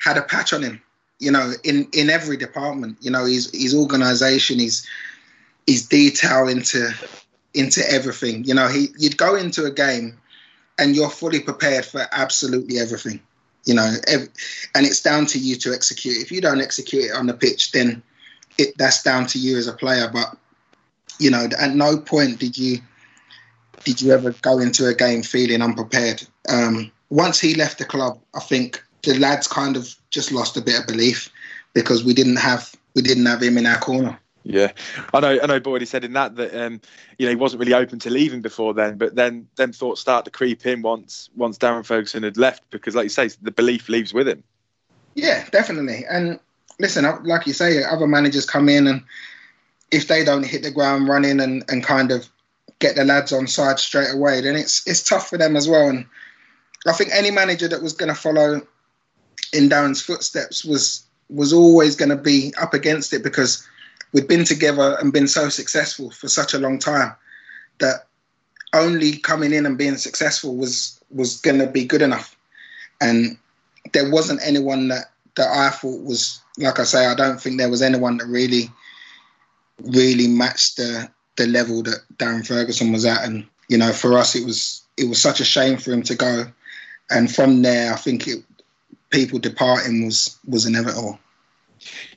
had 0.00 0.16
a 0.16 0.22
patch 0.22 0.52
on 0.52 0.62
him. 0.62 0.80
You 1.20 1.30
know, 1.30 1.52
in 1.62 1.88
in 1.92 2.10
every 2.10 2.36
department. 2.36 2.98
You 3.00 3.10
know, 3.10 3.24
his 3.24 3.50
his 3.52 3.74
organisation, 3.74 4.58
his 4.58 4.86
his 5.66 5.86
detail 5.86 6.48
into 6.48 6.92
into 7.54 7.88
everything. 7.90 8.44
You 8.44 8.54
know, 8.54 8.68
he 8.68 8.88
you'd 8.98 9.16
go 9.16 9.36
into 9.36 9.64
a 9.64 9.70
game 9.70 10.18
and 10.78 10.94
you're 10.94 11.10
fully 11.10 11.40
prepared 11.40 11.84
for 11.84 12.06
absolutely 12.12 12.78
everything. 12.78 13.20
You 13.64 13.74
know, 13.74 13.94
ev- 14.08 14.28
and 14.74 14.86
it's 14.86 15.00
down 15.00 15.26
to 15.26 15.38
you 15.38 15.56
to 15.56 15.72
execute. 15.72 16.18
If 16.18 16.30
you 16.30 16.40
don't 16.40 16.60
execute 16.60 17.04
it 17.04 17.12
on 17.12 17.26
the 17.26 17.34
pitch, 17.34 17.72
then 17.72 18.02
it 18.58 18.76
that's 18.76 19.02
down 19.02 19.26
to 19.28 19.38
you 19.38 19.56
as 19.56 19.66
a 19.66 19.72
player. 19.72 20.10
But 20.12 20.36
you 21.18 21.30
know, 21.30 21.48
at 21.58 21.74
no 21.74 21.98
point 21.98 22.40
did 22.40 22.58
you 22.58 22.78
did 23.84 24.00
you 24.00 24.12
ever 24.12 24.32
go 24.42 24.58
into 24.58 24.86
a 24.86 24.94
game 24.94 25.22
feeling 25.22 25.62
unprepared. 25.62 26.26
Um, 26.48 26.90
once 27.10 27.40
he 27.40 27.54
left 27.54 27.78
the 27.78 27.84
club, 27.84 28.18
I 28.34 28.40
think 28.40 28.82
the 29.02 29.18
lads 29.18 29.46
kind 29.46 29.76
of 29.76 29.94
just 30.10 30.32
lost 30.32 30.56
a 30.56 30.62
bit 30.62 30.80
of 30.80 30.86
belief 30.86 31.30
because 31.74 32.04
we 32.04 32.14
didn't 32.14 32.36
have 32.36 32.74
we 32.94 33.02
didn't 33.02 33.26
have 33.26 33.42
him 33.42 33.58
in 33.58 33.66
our 33.66 33.78
corner. 33.78 34.18
Yeah, 34.44 34.72
I 35.14 35.20
know. 35.20 35.38
I 35.42 35.46
know. 35.46 35.58
Boyd 35.58 35.80
he 35.80 35.86
said 35.86 36.04
in 36.04 36.12
that 36.12 36.36
that 36.36 36.54
um, 36.54 36.80
you 37.18 37.26
know 37.26 37.30
he 37.30 37.36
wasn't 37.36 37.60
really 37.60 37.72
open 37.72 37.98
to 38.00 38.10
leaving 38.10 38.42
before 38.42 38.74
then, 38.74 38.98
but 38.98 39.14
then 39.14 39.48
then 39.56 39.72
thoughts 39.72 40.02
start 40.02 40.26
to 40.26 40.30
creep 40.30 40.66
in 40.66 40.82
once 40.82 41.30
once 41.34 41.56
Darren 41.56 41.84
Ferguson 41.84 42.22
had 42.22 42.36
left 42.36 42.62
because, 42.70 42.94
like 42.94 43.04
you 43.04 43.08
say, 43.08 43.28
the 43.40 43.50
belief 43.50 43.88
leaves 43.88 44.12
with 44.12 44.28
him. 44.28 44.44
Yeah, 45.14 45.48
definitely. 45.50 46.04
And 46.10 46.38
listen, 46.78 47.06
like 47.24 47.46
you 47.46 47.54
say, 47.54 47.82
other 47.84 48.06
managers 48.06 48.44
come 48.44 48.68
in 48.68 48.86
and 48.86 49.02
if 49.90 50.08
they 50.08 50.24
don't 50.24 50.44
hit 50.44 50.62
the 50.62 50.70
ground 50.70 51.08
running 51.08 51.40
and, 51.40 51.64
and 51.68 51.82
kind 51.82 52.10
of 52.10 52.28
get 52.80 52.96
the 52.96 53.04
lads 53.04 53.32
on 53.32 53.46
side 53.46 53.78
straight 53.78 54.12
away, 54.12 54.42
then 54.42 54.56
it's 54.56 54.86
it's 54.86 55.02
tough 55.02 55.30
for 55.30 55.38
them 55.38 55.56
as 55.56 55.68
well. 55.68 55.88
And 55.88 56.04
I 56.86 56.92
think 56.92 57.10
any 57.12 57.30
manager 57.30 57.68
that 57.68 57.82
was 57.82 57.94
going 57.94 58.10
to 58.10 58.20
follow 58.20 58.60
in 59.54 59.68
Darren's 59.70 60.02
footsteps 60.02 60.64
was 60.64 61.06
was 61.30 61.52
always 61.54 61.96
going 61.96 62.10
to 62.10 62.16
be 62.16 62.52
up 62.60 62.74
against 62.74 63.14
it 63.14 63.22
because 63.22 63.66
we'd 64.14 64.28
been 64.28 64.44
together 64.44 64.96
and 65.00 65.12
been 65.12 65.28
so 65.28 65.50
successful 65.50 66.10
for 66.10 66.28
such 66.28 66.54
a 66.54 66.58
long 66.58 66.78
time 66.78 67.14
that 67.80 68.06
only 68.72 69.18
coming 69.18 69.52
in 69.52 69.66
and 69.66 69.76
being 69.76 69.96
successful 69.96 70.56
was 70.56 70.98
was 71.10 71.40
going 71.40 71.58
to 71.58 71.66
be 71.66 71.84
good 71.84 72.00
enough. 72.00 72.36
And 73.00 73.36
there 73.92 74.10
wasn't 74.10 74.40
anyone 74.42 74.88
that 74.88 75.10
that 75.34 75.48
I 75.48 75.70
thought 75.70 76.02
was 76.04 76.40
like 76.56 76.78
I 76.78 76.84
say 76.84 77.06
I 77.06 77.14
don't 77.14 77.40
think 77.40 77.58
there 77.58 77.68
was 77.68 77.82
anyone 77.82 78.16
that 78.18 78.26
really 78.26 78.70
really 79.80 80.28
matched 80.28 80.76
the 80.76 81.10
the 81.36 81.48
level 81.48 81.82
that 81.82 81.98
Darren 82.16 82.46
Ferguson 82.46 82.92
was 82.92 83.04
at. 83.04 83.24
And 83.24 83.46
you 83.68 83.76
know 83.76 83.92
for 83.92 84.16
us 84.16 84.36
it 84.36 84.46
was 84.46 84.82
it 84.96 85.08
was 85.08 85.20
such 85.20 85.40
a 85.40 85.44
shame 85.44 85.76
for 85.76 85.92
him 85.92 86.02
to 86.04 86.14
go. 86.14 86.46
And 87.10 87.32
from 87.32 87.62
there 87.62 87.92
I 87.92 87.96
think 87.96 88.28
it 88.28 88.44
people 89.10 89.40
departing 89.40 90.06
was 90.06 90.38
was 90.46 90.66
inevitable 90.66 91.18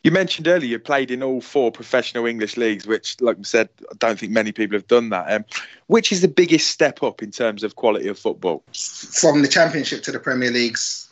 you 0.03 0.11
mentioned 0.11 0.47
earlier 0.47 0.69
you 0.69 0.79
played 0.79 1.11
in 1.11 1.23
all 1.23 1.41
four 1.41 1.71
professional 1.71 2.25
English 2.25 2.57
leagues, 2.57 2.87
which, 2.87 3.19
like 3.21 3.37
I 3.39 3.43
said, 3.43 3.69
I 3.91 3.95
don't 3.97 4.19
think 4.19 4.31
many 4.31 4.51
people 4.51 4.77
have 4.77 4.87
done 4.87 5.09
that. 5.09 5.31
Um, 5.31 5.45
which 5.87 6.11
is 6.11 6.21
the 6.21 6.27
biggest 6.27 6.69
step 6.69 7.03
up 7.03 7.21
in 7.21 7.31
terms 7.31 7.63
of 7.63 7.75
quality 7.75 8.07
of 8.07 8.19
football? 8.19 8.63
From 8.73 9.41
the 9.41 9.47
Championship 9.47 10.03
to 10.03 10.11
the 10.11 10.19
Premier 10.19 10.51
League's 10.51 11.09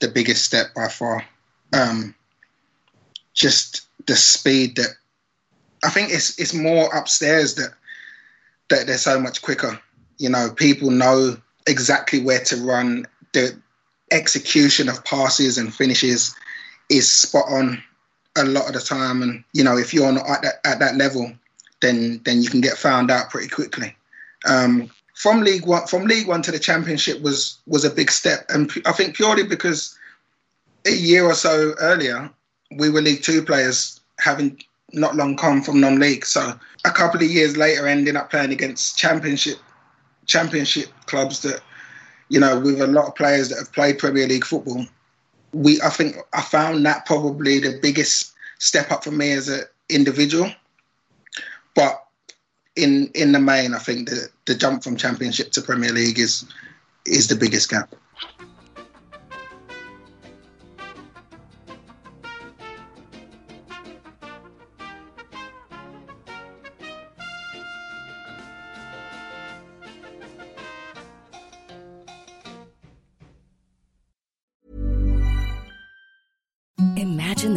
the 0.00 0.08
biggest 0.08 0.44
step 0.44 0.74
by 0.74 0.88
far. 0.88 1.24
Um, 1.72 2.14
just 3.34 3.86
the 4.06 4.16
speed 4.16 4.76
that 4.76 4.88
I 5.84 5.90
think 5.90 6.10
it's 6.10 6.38
it's 6.38 6.54
more 6.54 6.94
upstairs 6.94 7.54
that 7.56 7.70
that 8.68 8.86
they're 8.86 8.98
so 8.98 9.20
much 9.20 9.42
quicker. 9.42 9.80
You 10.18 10.30
know, 10.30 10.50
people 10.50 10.90
know 10.90 11.36
exactly 11.66 12.20
where 12.20 12.40
to 12.44 12.56
run. 12.56 13.06
The 13.32 13.56
execution 14.10 14.88
of 14.88 15.04
passes 15.04 15.58
and 15.58 15.74
finishes 15.74 16.34
is 16.88 17.12
spot 17.12 17.44
on 17.48 17.82
a 18.36 18.44
lot 18.44 18.66
of 18.66 18.74
the 18.74 18.80
time. 18.80 19.22
And 19.22 19.44
you 19.52 19.64
know, 19.64 19.76
if 19.76 19.92
you're 19.92 20.12
not 20.12 20.28
at 20.28 20.42
that, 20.42 20.54
at 20.64 20.78
that 20.78 20.96
level, 20.96 21.32
then 21.80 22.20
then 22.24 22.42
you 22.42 22.48
can 22.48 22.60
get 22.60 22.76
found 22.76 23.10
out 23.10 23.30
pretty 23.30 23.48
quickly. 23.48 23.94
Um, 24.46 24.90
from 25.14 25.40
League 25.40 25.66
One, 25.66 25.86
from 25.86 26.04
League 26.04 26.28
One 26.28 26.42
to 26.42 26.52
the 26.52 26.58
Championship 26.58 27.20
was 27.22 27.58
was 27.66 27.84
a 27.84 27.90
big 27.90 28.10
step, 28.10 28.44
and 28.48 28.70
I 28.84 28.92
think 28.92 29.16
purely 29.16 29.42
because 29.42 29.96
a 30.86 30.92
year 30.92 31.24
or 31.24 31.34
so 31.34 31.74
earlier 31.80 32.30
we 32.76 32.90
were 32.90 33.00
League 33.00 33.22
Two 33.22 33.42
players, 33.42 34.00
having 34.18 34.60
not 34.92 35.16
long 35.16 35.36
come 35.36 35.62
from 35.62 35.80
non-league. 35.80 36.24
So 36.24 36.58
a 36.84 36.90
couple 36.90 37.20
of 37.20 37.30
years 37.30 37.56
later, 37.56 37.86
ending 37.86 38.16
up 38.16 38.30
playing 38.30 38.52
against 38.52 38.98
Championship 38.98 39.58
Championship 40.26 40.88
clubs 41.06 41.42
that 41.42 41.60
you 42.28 42.40
know 42.40 42.58
with 42.58 42.80
a 42.80 42.86
lot 42.86 43.06
of 43.06 43.14
players 43.14 43.48
that 43.48 43.58
have 43.58 43.72
played 43.72 43.98
Premier 43.98 44.26
League 44.26 44.44
football 44.44 44.86
we 45.56 45.80
I 45.80 45.88
think 45.88 46.16
I 46.32 46.42
found 46.42 46.84
that 46.86 47.06
probably 47.06 47.58
the 47.58 47.78
biggest 47.80 48.32
step 48.58 48.90
up 48.90 49.04
for 49.04 49.10
me 49.10 49.32
as 49.32 49.48
an 49.48 49.62
individual. 49.88 50.50
But 51.74 52.04
in 52.76 53.10
in 53.14 53.32
the 53.32 53.40
main, 53.40 53.74
I 53.74 53.78
think 53.78 54.08
the 54.08 54.28
the 54.44 54.54
jump 54.54 54.84
from 54.84 54.96
Championship 54.96 55.50
to 55.52 55.62
Premier 55.62 55.92
League 55.92 56.18
is 56.18 56.44
is 57.06 57.28
the 57.28 57.36
biggest 57.36 57.70
gap. 57.70 57.94